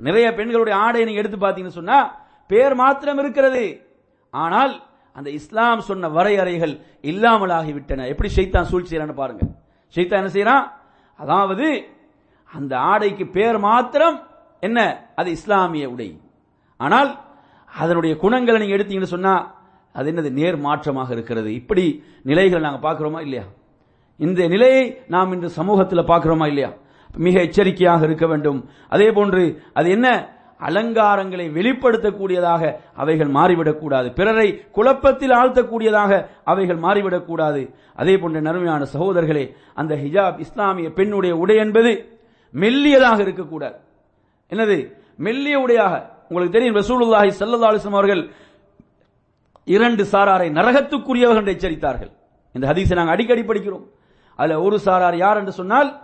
நிறைய 0.00 0.34
பெண்களுடைய 0.34 0.78
ஆடை 0.78 1.04
நீங்க 1.04 1.18
எடுத்து 1.18 1.36
பார்த்தீங்கன்னு 1.36 1.68
சொன்னா 1.68 2.14
பேர் 2.46 2.74
மாத்திரம் 2.74 3.18
இருக்கிறது. 3.18 3.86
ஆனால் 4.30 4.82
அந்த 5.16 5.28
இஸ்லாம் 5.30 5.80
சொன்ன 5.80 6.08
வரையறைகள் 6.08 6.74
இல்லாமலாகிவிட்டன. 7.10 8.06
எப்படி 8.12 8.28
ஷைத்தான் 8.36 8.68
சூழ்ச்சி 8.70 8.90
செய்யறான்னு 8.90 9.20
பாருங்க. 9.22 9.42
ஷைத்தான் 9.94 10.22
என்ன 10.22 10.32
செய்யறான்? 10.36 10.64
அதாவது 11.22 11.66
அந்த 12.52 12.72
ஆடைக்கு 12.90 13.26
பேர் 13.36 13.58
மாத்திரம் 13.58 14.16
என்ன? 14.60 14.78
அது 15.14 15.30
இஸ்லாமிய 15.30 15.86
உடை. 15.90 16.08
ஆனால் 16.76 17.10
அதனுடைய 17.82 18.16
குணங்களை 18.16 18.58
நீங்க 18.60 18.76
எடுத்தீங்கன்னு 18.76 19.14
சொன்னா 19.16 19.34
அது 19.92 20.12
என்னது? 20.12 20.30
நேர் 20.30 20.58
மாற்றமாக 20.58 21.10
இருக்கிறது. 21.12 21.54
இப்படி 21.54 21.84
நிலைகளை 22.22 22.70
நாங்கள் 22.70 22.84
பார்க்கிறோமா 22.86 23.20
இல்லையா? 23.20 23.44
இந்த 24.16 24.40
நிலையை 24.48 24.82
நாம் 25.08 25.32
இன்று 25.32 25.48
சமூகத்தில் 25.50 26.08
பார்க்கிறோமா 26.12 26.46
இல்லையா? 26.46 26.70
மிக 27.16 27.36
எச்சரிக்கையாக 27.40 28.04
இருக்க 28.04 28.26
வேண்டும். 28.26 28.58
அதே 28.88 29.12
போன்று 29.12 29.42
அது 29.72 29.88
என்ன? 29.90 30.08
அலங்காரங்களை 30.60 31.46
வெளிப்படுத்தக்கூடியதாக 31.58 32.62
அவைகள் 32.94 33.28
மாறிவிடக்கூடாது. 33.28 34.08
பிறரை 34.14 34.48
குழப்பத்தில் 34.70 35.30
ஆழ்த்தக்கூடியதாக 35.30 36.26
அவைகள் 36.44 36.78
மாறிவிடக்கூடாது. 36.78 37.62
அதே 37.96 38.18
போன்ற 38.18 38.40
நறுமையான 38.40 38.84
சகோதரர்களே 38.84 39.54
அந்த 39.74 39.94
ஹிஜாப் 39.94 40.38
இஸ்லாமிய 40.38 40.92
பெண்ணுடைய 40.92 41.36
உடை 41.36 41.56
என்பது 41.56 41.92
மெல்லியதாக 42.54 43.18
இருக்கக்கூடாது. 43.20 43.76
என்னது? 44.50 44.92
மெல்லிய 45.16 45.58
உடையாக. 45.58 45.94
உங்களுக்கு 46.28 46.56
தெரியும் 46.56 46.76
ரசூலுல்லாஹி 46.76 47.30
ஸல்லல்லாஹு 47.40 47.72
அலைஹி 47.72 47.92
அவர்கள் 47.92 48.30
இரண்டு 49.64 50.02
சாராரை 50.12 50.48
நரகத்துக்குரியவர்கள் 50.58 51.42
என்று 51.42 51.54
எச்சரித்தார்கள். 51.56 52.10
இந்த 52.52 52.72
ஹதீஸை 52.72 52.94
நாங்கள் 52.94 53.14
அடிக்கடி 53.14 53.42
படிக்கிறோம். 53.42 53.84
அதுல 54.36 54.60
ஒரு 54.60 54.78
சாரார் 54.78 55.16
யார் 55.16 55.36
என்று 55.36 55.52
சொன்னால் 55.52 56.02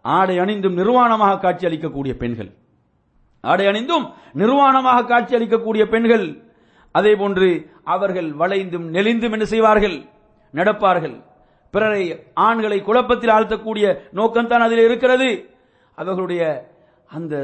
ஆடை 0.00 0.38
அணிந்தும் 0.38 0.76
நிர்வாணமாக 0.76 1.38
காட்சி 1.38 1.66
அளிக்கக்கூடிய 1.66 2.12
பெண்கள். 2.22 2.50
ஆடை 3.40 3.66
அணிந்தும் 3.66 4.06
நிர்வாணமாக 4.40 5.06
காட்சி 5.06 5.34
அளிக்கக்கூடிய 5.36 5.82
பெண்கள் 5.94 6.26
அதே 6.98 7.12
போன்று 7.16 7.48
அவர்கள் 7.94 8.28
வளைந்தும் 8.40 8.86
நெளிந்தும் 8.96 9.34
என்ன 9.36 9.44
செய்வார்கள்? 9.44 9.96
நடப்பார்கள். 10.54 11.16
பிறரை 11.74 12.04
ஆண்களை 12.46 12.78
குழப்பத்தில் 12.82 13.32
ஆழ்த்தக்கூடிய 13.36 13.86
நோக்கம்தான் 14.18 14.64
அதில் 14.66 14.84
இருக்கிறது. 14.88 15.28
அவர்களுடைய 15.94 16.42
அந்த 17.16 17.34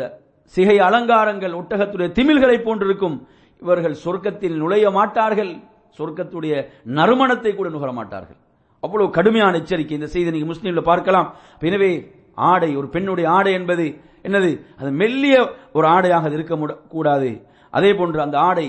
சிகை 0.55 0.79
அலங்காரங்கள் 0.79 1.55
ஒட்டகத்துடைய 1.61 2.09
திமில்களை 2.19 2.59
போன்றிருக்கும். 2.63 3.17
இவர்கள் 3.63 3.97
சொர்க்கத்தில் 4.05 4.57
நுழைய 4.63 4.91
மாட்டார்கள். 4.91 5.53
சொர்க்கத்துடைய 5.99 6.55
நறுமணத்தை 6.99 7.53
கூட 7.55 7.69
நுகர 7.69 7.93
மாட்டார்கள். 7.93 8.39
அவ்வளவு 8.81 9.11
கடுமையான 9.11 9.57
எச்சரிக்கை. 9.57 9.97
இந்த 9.99 10.09
செய்தி 10.15 10.35
நீங்க 10.35 10.49
முஸ்லீம்ல 10.53 10.83
பார்க்கலாம். 10.91 11.29
எனவே 11.69 11.91
ஆடை 12.35 12.71
ஒரு 12.77 12.89
பெண்ணுடைய 12.89 13.27
ஆடை 13.31 13.53
என்பது 13.53 13.85
என்னது? 14.27 14.51
அது 14.81 14.91
மெல்லிய 14.91 15.37
ஒரு 15.73 15.87
ஆடையாக 15.95 16.27
அது 16.29 16.37
இருக்க 16.39 16.77
கூடாது. 16.95 17.31
அதே 17.71 17.91
போன்று 17.95 18.21
அந்த 18.27 18.39
ஆடை 18.49 18.67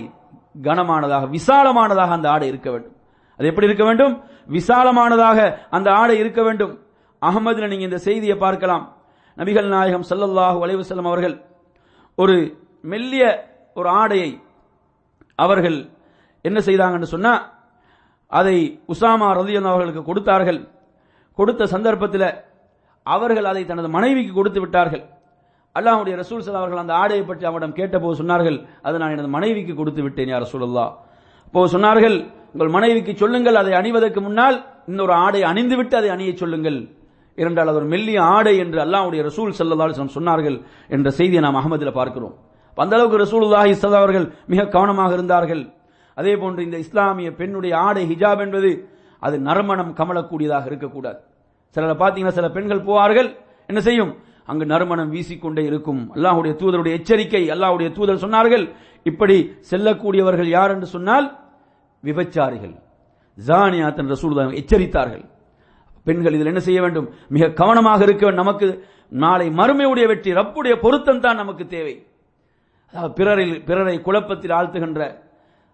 கனமானதாக 0.68 1.26
விசாலமானதாக 1.38 2.12
அந்த 2.18 2.30
ஆடை 2.36 2.48
இருக்க 2.48 2.70
வேண்டும். 2.72 2.96
அது 3.40 3.48
எப்படி 3.48 3.68
இருக்க 3.70 3.86
வேண்டும்? 3.90 4.14
விசாலமானதாக 4.58 5.40
அந்த 5.70 5.90
ஆடை 5.94 6.16
இருக்க 6.24 6.42
வேண்டும். 6.44 6.74
அகமதுல 7.22 7.68
நீங்க 7.68 7.86
இந்த 7.90 8.00
செய்தியை 8.08 8.38
பார்க்கலாம். 8.38 8.86
நபிகள் 9.38 9.68
நாயகம் 9.68 10.08
சல்லல்லாஹு 10.10 10.60
அலைவசல்லம் 10.66 11.10
அவர்கள் 11.12 11.36
ஒரு 12.16 12.36
மெல்லிய 12.92 13.26
ஒரு 13.74 13.90
ஆடையை 14.02 14.30
அவர்கள் 15.36 15.78
என்ன 16.42 16.60
செய்தாங்கன்னு 16.60 17.10
சொன்னா 17.16 17.34
அதை 18.32 18.56
உசாமா 18.94 19.28
ரதியன் 19.40 19.72
அவர்களுக்கு 19.72 20.04
கொடுத்தார்கள். 20.04 20.60
கொடுத்த 21.38 21.66
சந்தர்ப்பத்தில் 21.66 22.30
அவர்கள் 23.06 23.50
அதை 23.52 23.62
தனது 23.66 23.90
மனைவிக்கு 23.90 24.34
கொடுத்து 24.34 24.60
விட்டார்கள். 24.60 25.04
அல்லாஹுடைய 25.78 26.14
ரசூல் 26.22 26.42
ஸல்லல்லாஹு 26.42 26.64
அவர்கள் 26.64 26.84
அந்த 26.84 26.94
ஆடையை 27.02 27.24
பற்றி 27.30 27.46
அவரிடம் 27.50 27.76
கேட்டபோது 27.80 28.16
சொன்னார்கள் 28.22 28.58
அதை 28.88 28.98
நான் 29.02 29.14
எனது 29.16 29.30
மனைவிக்கு 29.38 29.74
கொடுத்து 29.80 30.02
விட்டேன் 30.06 30.32
யார் 30.34 30.44
ரசூலுல்லாஹ். 30.48 30.92
அப்போ 31.48 31.68
சொன்னார்கள் 31.76 32.18
உங்கள் 32.54 32.72
மனைவிக்கு 32.76 33.14
சொல்லுங்கள் 33.22 33.60
அதை 33.62 33.74
அணிவதற்கு 33.80 34.20
முன்னால் 34.28 34.58
இன்னொரு 34.92 35.14
ஆடை 35.26 35.42
அணிந்துவிட்டு 35.52 35.96
அதை 36.00 36.10
அணிய 36.16 36.32
சொல்லுங்கள். 36.42 36.80
இரண்டால் 37.38 37.70
அது 37.72 37.80
ஒரு 37.82 37.88
மெல்லிய 37.94 38.20
ஆடை 38.36 38.54
என்று 38.64 38.80
அல்லாஹுடைய 38.86 39.22
ரசூல் 39.30 39.58
செல்லதால் 39.60 39.96
சொன்னார்கள் 40.18 40.58
என்ற 40.96 41.08
செய்தியை 41.20 41.42
நாம் 41.46 41.60
அகமதில் 41.62 41.98
பார்க்கிறோம். 42.00 42.36
அந்த 42.84 42.94
அளவுக்கு 42.98 43.24
ரசூலுல்லாஹி 43.26 43.72
ஸல்லல்லாஹு 43.80 44.04
அவர்கள் 44.06 44.28
மிக 44.52 44.62
கவனமாக 44.76 45.12
இருந்தார்கள். 45.18 45.64
அதே 46.20 46.34
போன்று 46.42 46.62
இந்த 46.68 46.78
இஸ்லாமிய 46.86 47.30
பெண்ணுடைய 47.40 47.74
ஆடை 47.88 48.04
ஹிஜாப் 48.12 48.42
என்பது 48.46 48.72
அது 49.26 49.36
நறுமணம் 49.48 49.92
கமலக்கூடியதாக 50.00 50.66
இருக்கக்கூடாது. 50.72 51.20
சிலரை 51.76 51.96
பார்த்தீங்கன்னா 52.02 52.38
சில 52.40 52.48
பெண்கள் 52.56 52.86
போவார்கள் 52.90 53.30
என்ன 53.70 53.80
செய்யும்? 53.88 54.12
அங்கு 54.50 54.66
நறுமணம் 54.72 55.14
வீசிக்கொண்டே 55.16 55.64
இருக்கும். 55.70 56.02
அல்லாஹுடைய 56.16 56.54
தூதருடைய 56.62 56.94
எச்சரிக்கை 57.00 57.44
அல்லாஹுடைய 57.54 57.90
தூதர் 57.98 58.24
சொன்னார்கள் 58.26 58.66
இப்படி 59.10 59.38
செல்லக்கூடியவர்கள் 59.72 60.50
யார் 60.58 60.74
என்று 60.76 60.88
சொன்னால் 60.96 61.28
விபச்சாரிகள். 62.04 62.76
ஜானியாத்தன் 63.38 64.12
ரசூல்தான் 64.14 64.60
எச்சரித்தார்கள். 64.62 65.26
பெண்கள் 66.08 66.36
இதில் 66.38 66.52
என்ன 66.52 66.62
செய்ய 66.68 66.80
வேண்டும்? 66.86 67.08
மிக 67.36 67.50
கவனமாக 67.62 68.02
இருக்க 68.08 68.32
நமக்கு 68.42 68.68
நாளை 69.24 69.48
மறுமையுடைய 69.60 70.06
வெற்றி 70.12 70.32
ரப்புடைய 70.40 70.74
பொருத்தம் 70.84 71.24
தான் 71.26 71.40
நமக்கு 71.42 71.64
தேவை. 71.76 71.96
அதாவது 72.94 73.14
பிறரில் 73.20 73.56
பிறரை 73.68 73.96
குழப்பத்தில் 74.08 74.56
ஆழ்த்துகின்ற 74.58 75.02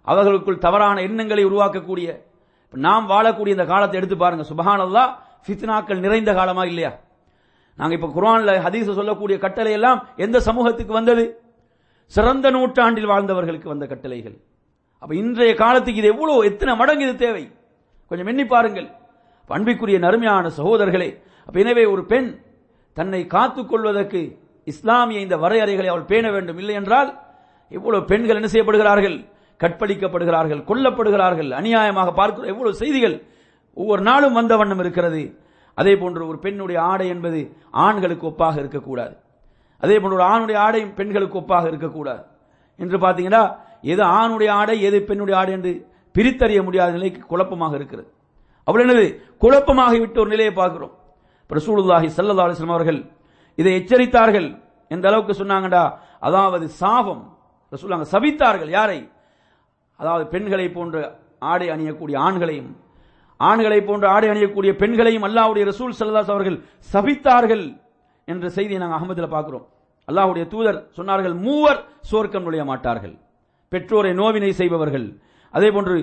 அவர்களுக்குள் 0.08 0.64
தவறான 0.66 0.98
எண்ணங்களை 1.08 1.44
உருவாக்கக்கூடிய 1.50 2.08
நாம் 2.74 3.06
வாழக்கூடிய 3.14 3.56
இந்த 3.56 3.66
காலத்தை 3.72 3.98
எடுத்து 4.00 4.18
பாருங்க. 4.18 4.44
சுபஹானல்லா 4.52 5.04
ஃபித்னாக்கள் 5.46 6.04
நிறைந்த 6.06 6.32
காலமா 6.40 6.64
இல்லையா? 6.72 6.92
நாங்க 7.80 7.94
இப்ப 7.98 8.10
குரான்ல 8.18 8.52
ஹதீஸ் 8.66 8.98
சொல்லக்கூடிய 9.00 9.38
கட்டளை 9.46 9.72
எல்லாம் 9.78 10.00
எந்த 10.26 10.38
சமூகத்துக்கு 10.48 10.94
வந்தது? 11.00 11.24
சிறந்த 12.14 12.48
நூற்றாண்டில் 12.56 13.12
வாழ்ந்தவர்களுக்கு 13.12 13.68
வந்த 13.74 13.86
கட்டளைகள். 13.92 14.36
அப்ப 15.02 15.12
இன்றைய 15.22 15.54
காலத்துக்கு 15.64 16.02
இது 16.02 16.12
எவ்வளவு 16.14 16.46
எத்தனை 16.50 16.74
மடங்கு 16.82 17.06
இது 17.08 17.16
தேவை? 17.26 17.44
கொஞ்சம் 18.12 18.30
எண்ணி 18.32 18.46
பாருங்கள். 18.46 18.88
பண்பிக்குரிய 19.50 19.98
நருமையான 20.06 20.06
நறுமையான 20.06 20.50
சகோதரர்களே 20.60 21.10
அப்ப 21.48 21.56
எனவே 21.64 21.84
ஒரு 21.94 22.04
பெண் 22.12 22.30
தன்னை 22.98 23.22
காத்துக் 23.28 23.70
கொள்வதற்கு 23.72 24.22
இஸ்லாமிய 24.68 25.20
இந்த 25.26 25.36
வரையறைகளை 25.44 25.88
அவள் 25.92 26.10
பேண 26.12 26.26
வேண்டும் 26.32 26.60
இல்லை 26.62 26.76
என்றால் 26.82 27.10
எவ்வளவு 27.72 28.08
பெண்கள் 28.12 28.38
என்ன 28.40 28.50
செய்யப்படுகிறார்கள்? 28.54 29.18
கற்பழிக்கப்படுகிறார்கள் 29.60 30.62
கொல்லப்படுகிறார்கள் 30.70 31.50
அநியாயமாக 31.60 32.10
பார்க்கிற 32.20 32.48
எவ்வளவு 32.54 32.80
செய்திகள் 32.82 33.16
ஒவ்வொரு 33.78 34.02
நாளும் 34.02 34.38
வந்த 34.40 34.54
வண்ணம் 34.62 34.82
இருக்கிறது. 34.84 35.22
அதே 35.80 35.94
போன்று 36.02 36.22
ஒரு 36.32 36.38
பெண்ணுடைய 36.46 36.80
ஆடை 36.92 37.08
என்பது 37.14 37.40
ஆண்களுக்கு 37.86 38.26
ஒப்பாக 38.32 38.56
இருக்கக்கூடாது. 38.64 39.16
அதே 39.84 39.96
போன்று 40.00 40.18
ஒரு 40.20 40.26
ஆணுடைய 40.34 40.58
ஆடையும் 40.66 40.94
பெண்களுக்கு 41.00 41.40
ஒப்பாக 41.42 41.66
இருக்கக்கூடாது. 41.72 42.24
என்று 42.80 42.98
பார்த்தீங்கன்னா 43.06 43.44
எது 43.94 44.04
ஆணுடைய 44.20 44.50
ஆடை 44.60 44.76
எது 44.88 44.98
பெண்ணுடைய 45.10 45.36
ஆடை 45.40 45.52
என்று 45.58 45.72
பிரித்தறிய 46.16 46.60
முடியாத 46.68 46.92
நிலைக்கு 46.98 47.22
குழப்பமாக 47.32 47.74
இருக்கிறது. 47.80 48.10
அவள் 48.68 48.84
என்னது? 48.84 49.08
குழப்பமாகிவிட்டு 49.44 50.22
ஒரு 50.24 50.32
நிலையை 50.34 50.54
பார்க்கிறோம். 50.62 50.94
இப்ப 51.44 51.56
ரசூலுல்லாஹி 51.60 52.08
ஸல்லல்லாஹு 52.18 52.48
அலைஹி 52.48 52.70
அவர்கள் 52.76 53.00
இதை 53.58 53.72
எச்சரித்தார்கள் 53.80 54.48
எந்த 54.92 55.06
அளவுக்கு 55.10 55.34
சொன்னாங்கடா 55.42 55.84
அதாவது 56.28 56.66
சாபம். 56.82 57.24
ரசூலுல்லாஹ் 57.74 58.14
சபித்தார்கள் 58.16 58.72
யாரை? 58.78 59.00
அதாவது 60.00 60.24
பெண்களை 60.34 60.68
போன்ற 60.78 60.96
ஆடை 61.52 61.68
அணியக்கூடிய 61.76 62.16
ஆண்களையும் 62.28 62.72
ஆண்களை 63.50 63.80
போன்ற 63.90 64.06
ஆடை 64.16 64.28
அணியக்கூடிய 64.34 64.72
பெண்களையும் 64.82 65.26
அல்லாஹ்வுடைய 65.28 65.64
ரசூல் 65.72 65.96
சல்லாஸ் 66.00 66.34
அவர்கள் 66.36 66.58
சபித்தார்கள் 66.94 67.66
என்ற 68.28 68.46
செய்தியை 68.58 68.80
நாங்கள் 68.82 69.00
அகமதில் 69.00 69.34
பார்க்கிறோம். 69.36 69.66
அல்லாஹுடைய 70.08 70.46
தூதர் 70.54 70.80
சொன்னார்கள் 70.98 71.36
மூவர் 71.46 71.80
சோர்க்கம் 72.12 72.46
நுழைய 72.46 72.64
மாட்டார்கள். 72.72 73.16
பெற்றோரை 73.72 74.12
நோவினை 74.22 74.52
செய்பவர்கள் 74.62 75.08
அதே 75.54 75.70
போன்று 75.76 75.96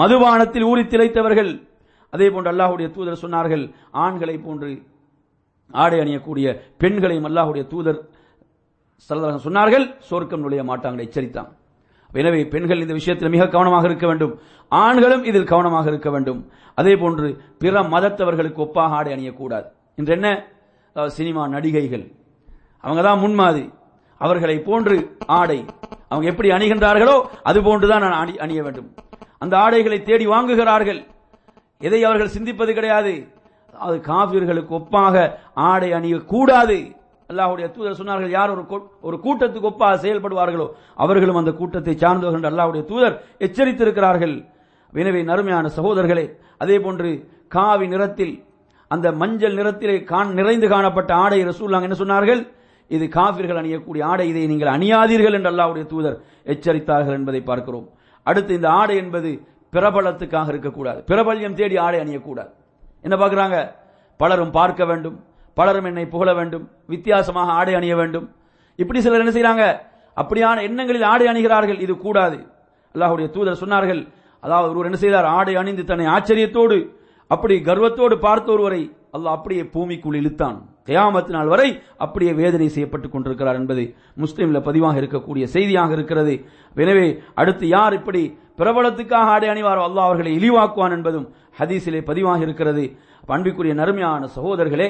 மதுபானத்தில் 0.00 0.66
ஊறி 0.70 0.82
திளைத்தவர்கள் 0.92 1.52
அதே 2.12 2.26
போன்று 2.32 2.50
அல்லாஹுடைய 2.52 2.88
தூதர் 2.96 3.22
சொன்னார்கள் 3.24 3.64
ஆண்களை 4.04 4.36
போன்று 4.46 4.70
ஆடை 5.82 5.98
அணியக்கூடிய 6.04 6.46
பெண்களையும் 6.82 7.28
அல்லாஹ்வுடைய 7.28 7.64
தூதர் 7.72 8.00
சொன்னார்கள் 9.46 9.86
சோர்க்கம் 10.08 10.42
நுழைய 10.44 10.62
மாட்டாங்க 10.70 11.06
எச்சரித்தான். 11.06 11.50
எனவே 12.20 12.40
பெண்கள் 12.54 12.82
இந்த 12.84 12.94
விஷயத்தில் 13.00 13.34
மிக 13.34 13.48
கவனமாக 13.54 13.86
இருக்க 13.90 14.06
வேண்டும். 14.06 14.32
ஆண்களும் 14.68 15.24
இதில் 15.30 15.50
கவனமாக 15.52 15.88
இருக்க 15.92 16.10
வேண்டும். 16.10 16.40
அதே 16.80 16.94
போன்று 17.02 17.28
பிற 17.62 17.82
மதத்தவர்களுக்கு 17.94 18.60
ஒப்பாக 18.64 18.96
ஆடை 18.98 19.12
அணியக்கூடாது. 19.16 19.68
இன்று 20.00 20.12
என்ன? 20.18 20.28
சினிமா 21.16 21.42
நடிகைகள். 21.54 22.04
அவங்க 22.86 23.02
தான் 23.08 23.22
முன்மாதிரி. 23.24 23.66
அவர்களை 24.20 24.56
போன்று 24.68 24.96
ஆடை. 25.40 25.58
அவங்க 26.08 26.26
எப்படி 26.32 26.48
அணிகின்றார்களோ 26.56 27.16
அது 27.50 27.58
போன்றுதான் 27.68 28.04
நான் 28.04 28.20
அணி 28.22 28.34
அணிய 28.44 28.62
வேண்டும். 28.62 28.88
அந்த 29.38 29.54
ஆடைகளை 29.58 29.98
தேடி 30.02 30.26
வாங்குகிறார்கள். 30.26 31.00
எதை 31.88 32.00
அவர்கள் 32.08 32.34
சிந்திப்பது 32.36 32.72
கிடையாது. 32.78 33.14
அது 33.86 33.96
காவிர்களுக்கு 34.10 34.72
ஒப்பாக 34.80 35.24
ஆடை 35.68 35.88
அணியக்கூடாது. 35.98 36.78
அல்லாஹுடைய 37.32 37.66
தூதர் 37.74 37.98
சொன்னார்கள் 38.00 38.32
யார் 38.38 38.54
ஒரு 38.54 38.64
ஒரு 39.08 39.16
கூட்டத்துக்கு 39.26 39.70
ஒப்பாக 39.72 39.98
செயல்படுவார்களோ 40.04 40.66
அவர்களும் 41.04 41.40
அந்த 41.42 41.52
கூட்டத்தை 41.60 41.94
சார்ந்தவர்கள் 42.04 42.40
என்று 42.40 42.52
அல்லாஹுடைய 42.52 42.84
தூதர் 42.92 43.18
எச்சரித்திருக்கிறார்கள். 43.46 44.34
எனவே 45.02 45.20
நறுமையான 45.28 45.66
சகோதரர்களே 45.76 46.26
அதே 46.62 46.76
போன்று 46.86 47.10
காவி 47.54 47.86
நிறத்தில் 47.92 48.34
அந்த 48.90 49.06
மஞ்சள் 49.20 49.56
நிறத்திலே 49.58 49.94
காண் 50.10 50.30
நிறைந்து 50.38 50.66
காணப்பட்ட 50.72 51.10
ஆடை 51.24 51.38
ரசூல்லாங்க 51.50 51.88
என்ன 51.88 51.98
சொன்னார்கள்? 52.00 52.40
இது 52.90 53.04
காபிர்கள் 53.16 53.60
அணியக்கூடிய 53.60 54.02
ஆடை 54.10 54.26
இதை 54.32 54.42
நீங்கள் 54.50 54.72
அணியாதீர்கள் 54.74 55.36
என்று 55.38 55.50
அல்லாவுடைய 55.52 55.84
தூதர் 55.92 56.18
எச்சரித்தார்கள் 56.52 57.16
என்பதை 57.18 57.40
பார்க்கிறோம். 57.50 57.86
அடுத்து 58.26 58.52
இந்த 58.58 58.68
ஆடை 58.80 58.96
என்பது 59.02 59.30
பிரபலத்துக்காக 59.72 60.48
இருக்கக்கூடாது. 60.52 61.00
பிரபல்யம் 61.10 61.56
தேடி 61.60 61.76
ஆடை 61.84 62.00
அணியக்கூடாது. 62.04 62.50
என்ன 63.06 63.14
பார்க்குறாங்க? 63.22 63.58
பலரும் 64.20 64.54
பார்க்க 64.58 64.84
வேண்டும். 64.90 65.16
பலரும் 65.58 65.88
என்னை 65.90 66.04
புகழ 66.14 66.28
வேண்டும் 66.38 66.64
வித்தியாசமாக 66.92 67.52
ஆடை 67.60 67.74
அணிய 67.78 67.94
வேண்டும். 68.00 68.26
இப்படி 68.78 69.00
சிலர் 69.04 69.22
என்ன 69.24 69.34
செய்கிறாங்க 69.36 69.64
அப்படியான 70.16 70.62
எண்ணங்களில் 70.68 71.06
ஆடை 71.12 71.26
அணிகிறார்கள். 71.32 71.78
இது 71.84 71.94
கூடாது. 72.06 72.38
அல்லாஹுடைய 72.94 73.26
தூதர் 73.34 73.62
சொன்னார்கள் 73.62 74.02
அதாவது 74.42 74.70
ஒருவர் 74.70 74.88
என்ன 74.88 74.98
செய்தார்? 75.04 75.28
ஆடை 75.38 75.54
அணிந்து 75.60 75.82
தன்னை 75.90 76.06
ஆச்சரியத்தோடு 76.14 76.78
அப்படி 77.30 77.54
கர்வத்தோடு 77.68 78.14
பார்த்த 78.26 78.48
ஒருவரை 78.54 78.82
அல்லாஹ் 79.16 79.36
அப்படியே 79.38 79.62
பூமிக்குள் 79.74 80.18
இழுத்தான். 80.20 80.58
கயாமத்து 80.88 81.32
நாள் 81.34 81.50
வரை 81.52 81.68
அப்படியே 82.04 82.32
வேதனை 82.40 82.66
செய்யப்பட்டுக் 82.74 83.12
கொண்டிருக்கிறார் 83.14 83.58
என்பது 83.60 83.82
முஸ்லீம்ல 84.22 84.60
பதிவாக 84.68 84.96
இருக்கக்கூடிய 85.02 85.44
செய்தியாக 85.54 85.92
இருக்கிறது. 85.98 86.34
எனவே 86.82 87.06
அடுத்து 87.40 87.64
யார் 87.76 87.96
இப்படி 88.00 88.22
பிரபலத்துக்காக 88.60 89.32
ஆடை 89.34 89.48
அணிவாரோ 89.52 89.82
அல்லாஹ் 89.88 90.08
அவர்களை 90.08 90.32
இழிவாக்குவான் 90.38 90.94
என்பதும் 90.98 91.26
ஹதீஸிலே 91.58 92.00
பதிவாக 92.10 92.40
இருக்கிறது. 92.46 92.84
பண்பிக்குரிய 93.30 93.74
நறுமையான 93.80 94.28
சகோதரர்களே 94.36 94.88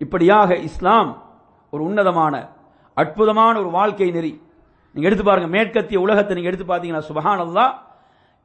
இப்படியாக 0.00 0.56
இஸ்லாம் 0.68 1.10
ஒரு 1.72 1.82
உன்னதமான 1.88 2.34
அற்புதமான 2.96 3.54
ஒரு 3.62 3.70
வாழ்க்கை 3.78 4.08
நெறி. 4.16 4.32
நீங்க 4.94 5.06
எடுத்து 5.08 5.24
பாருங்க 5.24 5.48
மேற்கத்திய 5.56 5.98
உலகத்தை 6.04 6.34
நீங்க 6.36 6.50
எடுத்து 6.50 6.66
பார்த்தீங்கன்னா 6.70 7.06
சுபஹான் 7.08 7.42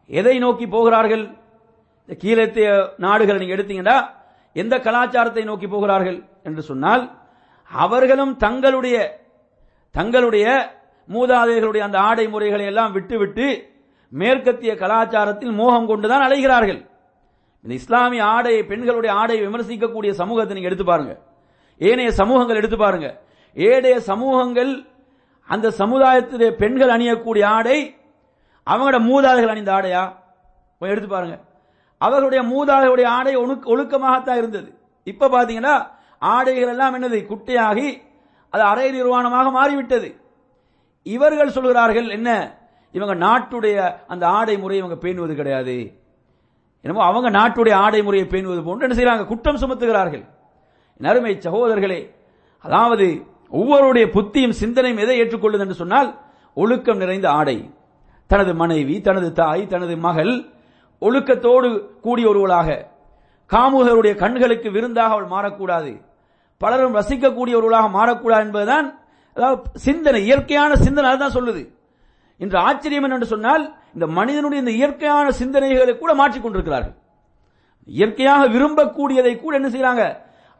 எதை 0.09 0.35
நோக்கி 0.39 0.65
போகிறார்கள்? 0.67 1.23
இந்த 2.03 2.15
கீழத்திய 2.23 2.67
நாடுகளை 3.05 3.37
நீங்க 3.41 3.55
எடுத்தீங்கன்னா 3.57 3.97
எந்த 4.55 4.75
கலாச்சாரத்தை 4.85 5.43
நோக்கி 5.49 5.67
போகிறார்கள் 5.67 6.19
என்று 6.43 6.61
சொன்னால் 6.69 7.03
அவர்களும் 7.71 8.33
தங்களுடைய 8.43 8.97
தங்களுடைய 9.95 10.45
மூதாதையர்களுடைய 11.09 11.83
அந்த 11.87 11.97
ஆடை 11.99 12.25
முறைகளை 12.33 12.65
எல்லாம் 12.65 12.93
விட்டுவிட்டு 12.95 13.45
மேற்கத்திய 14.11 14.73
கலாச்சாரத்தில் 14.81 15.53
மோகம் 15.59 15.89
கொண்டுதான் 15.91 16.25
அலைகிறார்கள். 16.27 16.79
இந்த 17.65 17.73
இஸ்லாமிய 17.81 18.23
ஆடை 18.35 18.53
பெண்களுடைய 18.71 19.11
ஆடையை 19.21 19.41
விமர்சிக்கக்கூடிய 19.47 20.11
சமூகத்தை 20.21 20.55
நீங்க 20.55 20.69
எடுத்து 20.69 20.85
பாருங்க. 20.85 21.13
ஏனைய 21.78 22.11
சமூகங்கள் 22.11 22.55
எடுத்து 22.55 22.78
பாருங்க. 22.78 23.21
ஏடைய 23.55 23.97
சமூகங்கள் 23.97 24.86
அந்த 25.47 25.71
சமுதாயத்திலே 25.71 26.51
பெண்கள் 26.51 26.89
அணியக்கூடிய 26.89 27.45
ஆடை 27.45 27.95
அவங்களோட 28.69 28.97
மூதாதைகள் 28.99 29.47
அணிந்த 29.47 29.71
ஆடையா? 29.71 30.15
எடுத்து 30.80 31.07
பாருங்க. 31.07 31.39
அவர்களுடைய 31.97 32.43
மூதாதையுடைய 32.43 33.05
ஆடை 33.05 33.38
ஒழுக்கமாகத்தான் 33.38 34.38
இருந்தது. 34.38 34.78
இப்ப 35.03 35.28
பாத்தீங்கன்னா 35.28 35.88
ஆடைகள் 36.19 36.69
எல்லாம் 36.69 36.95
என்னது? 36.95 37.25
குட்டையாகி 37.25 38.01
அது 38.49 38.63
அரை 38.63 39.01
நிர்வாணமாக 39.01 39.51
மாறிவிட்டது. 39.51 40.15
இவர்கள் 41.03 41.49
சொல்கிறார்கள் 41.49 42.09
என்ன? 42.09 42.57
இவங்க 42.91 43.25
நாட்டுடைய 43.25 43.95
அந்த 44.07 44.28
ஆடை 44.28 44.57
முறையை 44.57 44.86
இவங்க 44.86 45.07
பேணுவது 45.07 45.36
கிடையாது. 45.36 46.01
என்னமோ 46.82 47.05
அவங்க 47.05 47.30
நாட்டுடைய 47.30 47.73
ஆடை 47.73 48.03
முறையை 48.03 48.30
பேணுவது 48.30 48.63
போன்று 48.63 48.89
என்ன 48.89 48.95
செய்யறாங்க? 48.95 49.25
குற்றம் 49.25 49.57
சுமத்துகிறார்கள். 49.57 50.25
அருமை 50.99 51.33
சகோதரர்களே 51.45 51.99
அதாவது 52.65 53.07
ஒவ்வொருடைய 53.53 54.05
புத்தியும் 54.15 54.57
சிந்தனையும் 54.61 55.01
எதை 55.03 55.15
ஏற்றுக்கொள்ளுது 55.21 55.63
என்று 55.65 55.81
சொன்னால் 55.81 56.09
ஒழுக்கம் 56.57 56.97
நிறைந்த 56.97 57.27
ஆடை. 57.31 57.57
தனது 58.29 58.53
மனைவி 58.53 58.95
தனது 59.01 59.33
தாய் 59.33 59.63
தனது 59.67 59.95
மகள் 59.97 60.33
ஒழுக்கத்தோடு 61.01 61.69
கூடிய 62.01 62.25
ஒருவளாக. 62.29 62.69
காமுகருடைய 63.49 64.13
கண்களுக்கு 64.15 64.69
விருந்தாக 64.71 65.13
அவள் 65.15 65.29
மாறக்கூடாது. 65.35 65.91
பலரும் 66.61 66.97
ரசிக்கக்கூடியவர்களாக 66.99 67.87
மாறக்கூடாது 67.97 68.45
என்பதுதான் 68.47 68.87
அதாவது 69.37 69.79
சிந்தனை 69.85 70.19
இயற்கையான 70.27 70.71
சிந்தனை 70.85 71.07
அதுதான் 71.11 71.35
சொல்லுது. 71.37 71.63
இன்று 72.39 72.57
ஆச்சரியம் 72.67 73.05
என்னென்று 73.07 73.27
சொன்னால் 73.33 73.63
இந்த 73.95 74.05
மனிதனுடைய 74.17 74.59
இந்த 74.63 74.73
இயற்கையான 74.79 75.27
சிந்தனைகளை 75.41 75.93
கூட 75.97 76.11
மாற்றிக் 76.13 76.43
கொண்டிருக்கிறார்கள் 76.43 76.95
இயற்கையாக 77.87 78.41
விரும்பக்கூடியதை 78.55 79.33
கூட 79.37 79.53
என்ன 79.59 79.69
செய்யறாங்க 79.73 80.03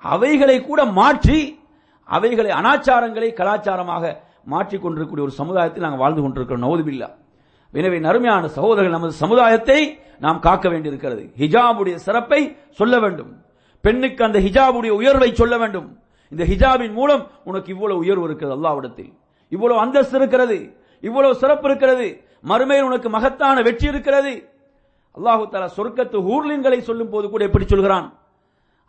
அவைகளை 0.04 0.58
கூட 0.70 0.80
மாற்றி 1.00 1.40
அவைகளை 2.16 2.52
அனாச்சாரங்களை 2.60 3.30
கலாச்சாரமாக 3.40 4.04
மாற்றிக் 4.52 4.84
கொண்டிருக்கக்கூடிய 4.84 5.26
ஒரு 5.28 5.34
சமுதாயத்தில் 5.40 5.86
நாங்கள் 5.86 6.04
வாழ்ந்து 6.04 6.22
கொண்டிருக்கிறோம். 6.22 6.66
நவதுபில்லா. 6.66 7.10
எனவே 7.74 7.98
நறுமையான 8.08 8.44
சகோதரர்கள் 8.58 8.98
நமது 8.98 9.14
சமுதாயத்தை 9.24 9.80
நாம் 10.26 10.40
காக்க 10.40 10.66
வேண்டியிருக்கிறது. 10.70 11.24
ஹிஜாபுடைய 11.42 11.96
சிறப்பை 12.06 12.42
சொல்ல 12.80 13.00
வேண்டும். 13.04 13.32
பெண்ணுக்கு 13.84 14.22
அந்த 14.28 14.40
ஹிஜாபுடைய 14.46 14.92
உயர்வை 15.00 15.30
சொல்ல 15.42 15.56
வேண்டும். 15.58 15.90
இந்த 16.32 16.44
ஹிஜாபின் 16.52 16.96
மூலம் 17.00 17.24
உனக்கு 17.50 17.70
இவ்வளவு 17.76 18.00
உயர்வு 18.04 18.26
இருக்கிறது 18.28 18.56
அல்லாவிடத்தில் 18.58 19.12
இவ்வளவு 19.56 19.80
அந்தஸ்து 19.84 20.18
இருக்கிறது. 20.20 20.58
இவ்வளவு 21.04 21.34
சிறப்பு 21.42 21.68
இருக்கிறது. 21.70 22.08
மறுமையில் 22.52 22.88
உனக்கு 22.90 23.10
மகத்தான 23.10 23.62
வெற்றி 23.68 23.88
இருக்கிறது. 23.94 24.34
அல்லாஹு 25.18 25.44
தாலா 25.52 25.70
சொர்க்கத்து 25.78 26.18
ஊர்லின்களை 26.34 26.80
சொல்லும் 26.90 27.12
போது 27.14 27.26
கூட 27.30 27.44
எப்படி 27.50 27.66
சொல்கிறான். 27.66 28.08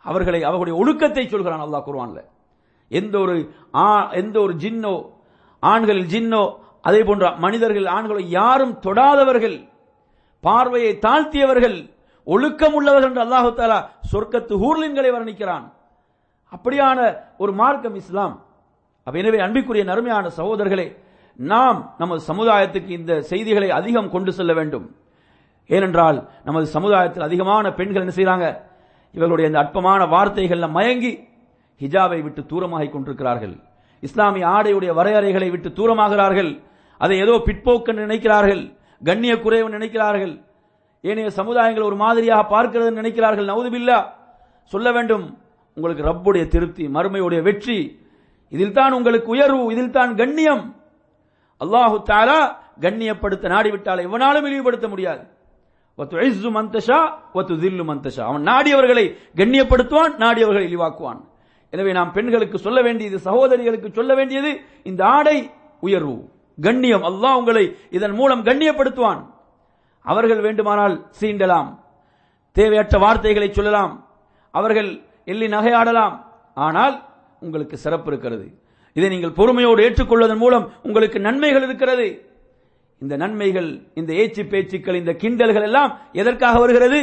அவர்களை 0.05 0.43
அவர்களுடைய 0.43 0.79
ஒழுக்கத்தை 0.81 1.27
சொல்கிறான் 1.27 1.61
அல்லாஹ் 1.61 1.85
குர்வான்ல 1.85 2.19
எந்த 2.91 3.19
ஒரு 3.19 3.35
ஆ- 3.75 4.11
எந்த 4.11 4.39
ஒரு 4.39 4.53
ஜின்னோ 4.53 4.93
ஆண்களில் 5.63 6.07
ஜின்னோ 6.07 6.43
அதே 6.81 7.03
போன்ற 7.03 7.35
மனிதர்கள் 7.37 7.85
ஆண்களை 7.87 8.29
யாரும் 8.29 8.79
தொடாதவர்கள் 8.79 9.57
பார்வையை 10.43 10.99
தாழ்த்தியவர்கள் 10.99 11.77
ஒழுக்கம் 12.27 12.73
உள்ளவர்கள் 12.73 13.09
என்று 13.09 13.23
அல்லாஹு 13.23 13.53
தாலா 13.55 13.79
சொர்க்கத்து 14.11 14.53
ஊர்லின்களை 14.57 15.11
வர்ணிக்கிறான். 15.11 15.65
அப்படியான 16.51 16.99
ஒரு 17.37 17.51
மார்க்கம் 17.51 17.95
இஸ்லாம். 17.95 18.35
எனவே 19.07 19.39
அன்பிற்குரிய 19.39 19.83
நறுமையான 19.83 20.29
சகோதரர்களே 20.37 20.87
நாம் 21.39 21.95
நமது 21.97 22.33
சமுதாயத்துக்கு 22.33 22.89
இந்த 22.89 23.21
செய்திகளை 23.21 23.71
அதிகம் 23.71 24.09
கொண்டு 24.09 24.31
செல்ல 24.31 24.53
வேண்டும். 24.53 24.85
ஏனென்றால் 25.69 26.17
நமது 26.43 26.65
சமுதாயத்தில் 26.65 27.23
அதிகமான 27.23 27.73
பெண்கள் 27.73 28.01
என்ன 28.01 28.13
செய்கிறாங்க 28.15 28.45
இவர்களுடைய 29.15 29.49
இந்த 29.49 29.59
அற்பமான 29.63 30.01
வார்த்தைகள்ல 30.15 30.67
மயங்கி 30.77 31.13
ஹிஜாபை 31.81 32.19
விட்டு 32.25 32.41
தூரமாகிக் 32.51 32.93
கொண்டிருக்கிறார்கள். 32.93 33.55
இஸ்லாமிய 34.07 34.45
ஆடையுடைய 34.55 34.91
வரையறைகளை 34.99 35.49
விட்டு 35.51 35.69
தூரமாகிறார்கள். 35.79 36.51
அதை 37.01 37.15
ஏதோ 37.23 37.35
பிற்போக்கு 37.47 37.91
நினைக்கிறார்கள். 38.03 38.63
கண்ணிய 39.01 39.33
குறைவு 39.39 39.69
நினைக்கிறார்கள். 39.69 40.33
ஏனைய 41.03 41.29
சமுதாயங்கள் 41.39 41.87
ஒரு 41.89 41.97
மாதிரியாக 42.03 42.43
பார்க்கிறது 42.53 42.91
நினைக்கிறார்கள். 42.99 43.49
நவுதுபில்லா 43.51 43.99
சொல்ல 44.71 44.87
வேண்டும். 44.91 45.25
உங்களுக்கு 45.77 46.03
ரப்புடைய 46.09 46.45
திருப்தி 46.47 46.85
மறுமையுடைய 46.95 47.41
வெற்றி. 47.47 47.79
இதில் 48.55 48.77
தான் 48.79 48.95
உங்களுக்கு 48.97 49.29
உயர்வு 49.35 49.63
இதில் 49.73 49.95
தான் 49.97 50.11
கண்ணியம். 50.21 50.63
அல்லாஹு 51.61 51.97
தாலா 52.11 52.39
கண்ணியப்படுத்த 52.85 53.45
நாடிவிட்டால் 53.55 54.05
எவனாலும் 54.07 54.47
இழிவுபடுத்த 54.49 54.87
முடியாது. 54.93 55.23
ஒத்து 56.01 56.49
மந்தஷா 56.57 56.99
ஒத்து 57.39 57.53
தில்லு 57.63 57.83
மந்தஷா 57.91 58.23
அவன் 58.29 58.45
நாடியவர்களை 58.51 59.05
கண்ணியப்படுத்துவான் 59.39 60.13
நாடியவர்களை 60.23 60.65
இழிவாக்குவான். 60.69 61.19
எனவே 61.73 61.91
நாம் 61.97 62.13
பெண்களுக்கு 62.17 62.57
சொல்ல 62.65 62.79
வேண்டியது 62.87 63.17
சகோதரிகளுக்கு 63.27 63.89
சொல்ல 63.97 64.11
வேண்டியது 64.19 64.51
இந்த 64.89 65.01
ஆடை 65.17 65.37
உயர்வு 65.87 66.15
கண்ணியம். 66.57 67.03
அல்லாஹ் 67.09 67.39
உங்களை 67.41 67.65
இதன் 67.97 68.15
மூலம் 68.19 68.45
கண்ணியப்படுத்துவான். 68.47 69.21
அவர்கள் 70.05 70.41
வேண்டுமானால் 70.45 70.95
சீண்டலாம் 71.19 71.69
தேவையற்ற 72.55 72.95
வார்த்தைகளை 73.05 73.49
சொல்லலாம் 73.57 73.93
அவர்கள் 74.53 74.89
எள்ளி 75.31 75.47
நகையாடலாம். 75.55 76.15
ஆனால் 76.67 76.95
உங்களுக்கு 77.45 77.75
சிறப்பு 77.83 78.09
இருக்கிறது. 78.11 78.47
இதை 78.97 79.07
நீங்கள் 79.09 79.37
பொறுமையோடு 79.39 79.81
ஏற்றுக்கொள்வதன் 79.87 80.41
மூலம் 80.43 80.65
உங்களுக்கு 80.87 81.19
நன்மைகள் 81.27 81.65
இருக்கிறது. 81.67 82.07
இந்த 83.03 83.13
நன்மைகள் 83.23 83.69
இந்த 83.99 84.11
ஏச்சு 84.21 84.43
பேச்சுக்கள் 84.51 84.99
இந்த 85.01 85.11
கிண்டல்கள் 85.21 85.67
எல்லாம் 85.69 85.91
எதற்காக 86.21 86.55
வருகிறது? 86.63 86.99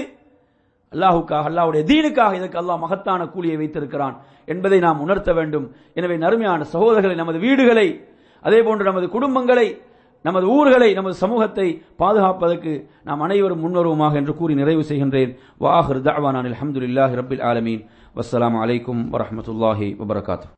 அல்லாஹுக்காக 0.93 1.49
அல்லாவுடைய 1.51 1.83
தீனுக்காக 1.91 2.33
இதற்கு 2.41 2.61
அல்லாஹ் 2.61 2.83
மகத்தான 2.85 3.21
கூலியை 3.35 3.57
வைத்திருக்கிறான் 3.61 4.17
என்பதை 4.53 4.79
நாம் 4.87 5.03
உணர்த்த 5.05 5.31
வேண்டும். 5.39 5.67
எனவே 5.99 6.17
நறுமையான 6.25 6.67
சகோதரர்களை 6.75 7.17
நமது 7.23 7.39
வீடுகளை 7.45 7.89
அதே 8.47 8.61
போன்று 8.67 8.89
நமது 8.91 9.07
குடும்பங்களை 9.17 9.69
நமது 10.27 10.47
ஊர்களை 10.57 10.89
நமது 10.99 11.17
சமூகத்தை 11.23 11.67
பாதுகாப்பதற்கு 12.03 12.73
நாம் 13.09 13.23
அனைவரும் 13.27 13.63
முன்வருவோமாக 13.65 14.21
என்று 14.21 14.35
கூறி 14.39 14.55
நிறைவு 14.61 14.83
செய்கின்றேன். 14.91 15.33
வாஹர் 15.65 16.05
தஅவானான் 16.09 16.49
அல்ஹம்துலில்லாஹி 16.51 17.19
ரபில் 17.23 17.45
ஆலமீன். 17.51 17.83
வஸ்ஸலாமு 18.19 18.61
அலைக்கும் 18.65 19.03
வரமத்துல்லாஹி 19.15 19.89
வபரகாத்து 20.03 20.49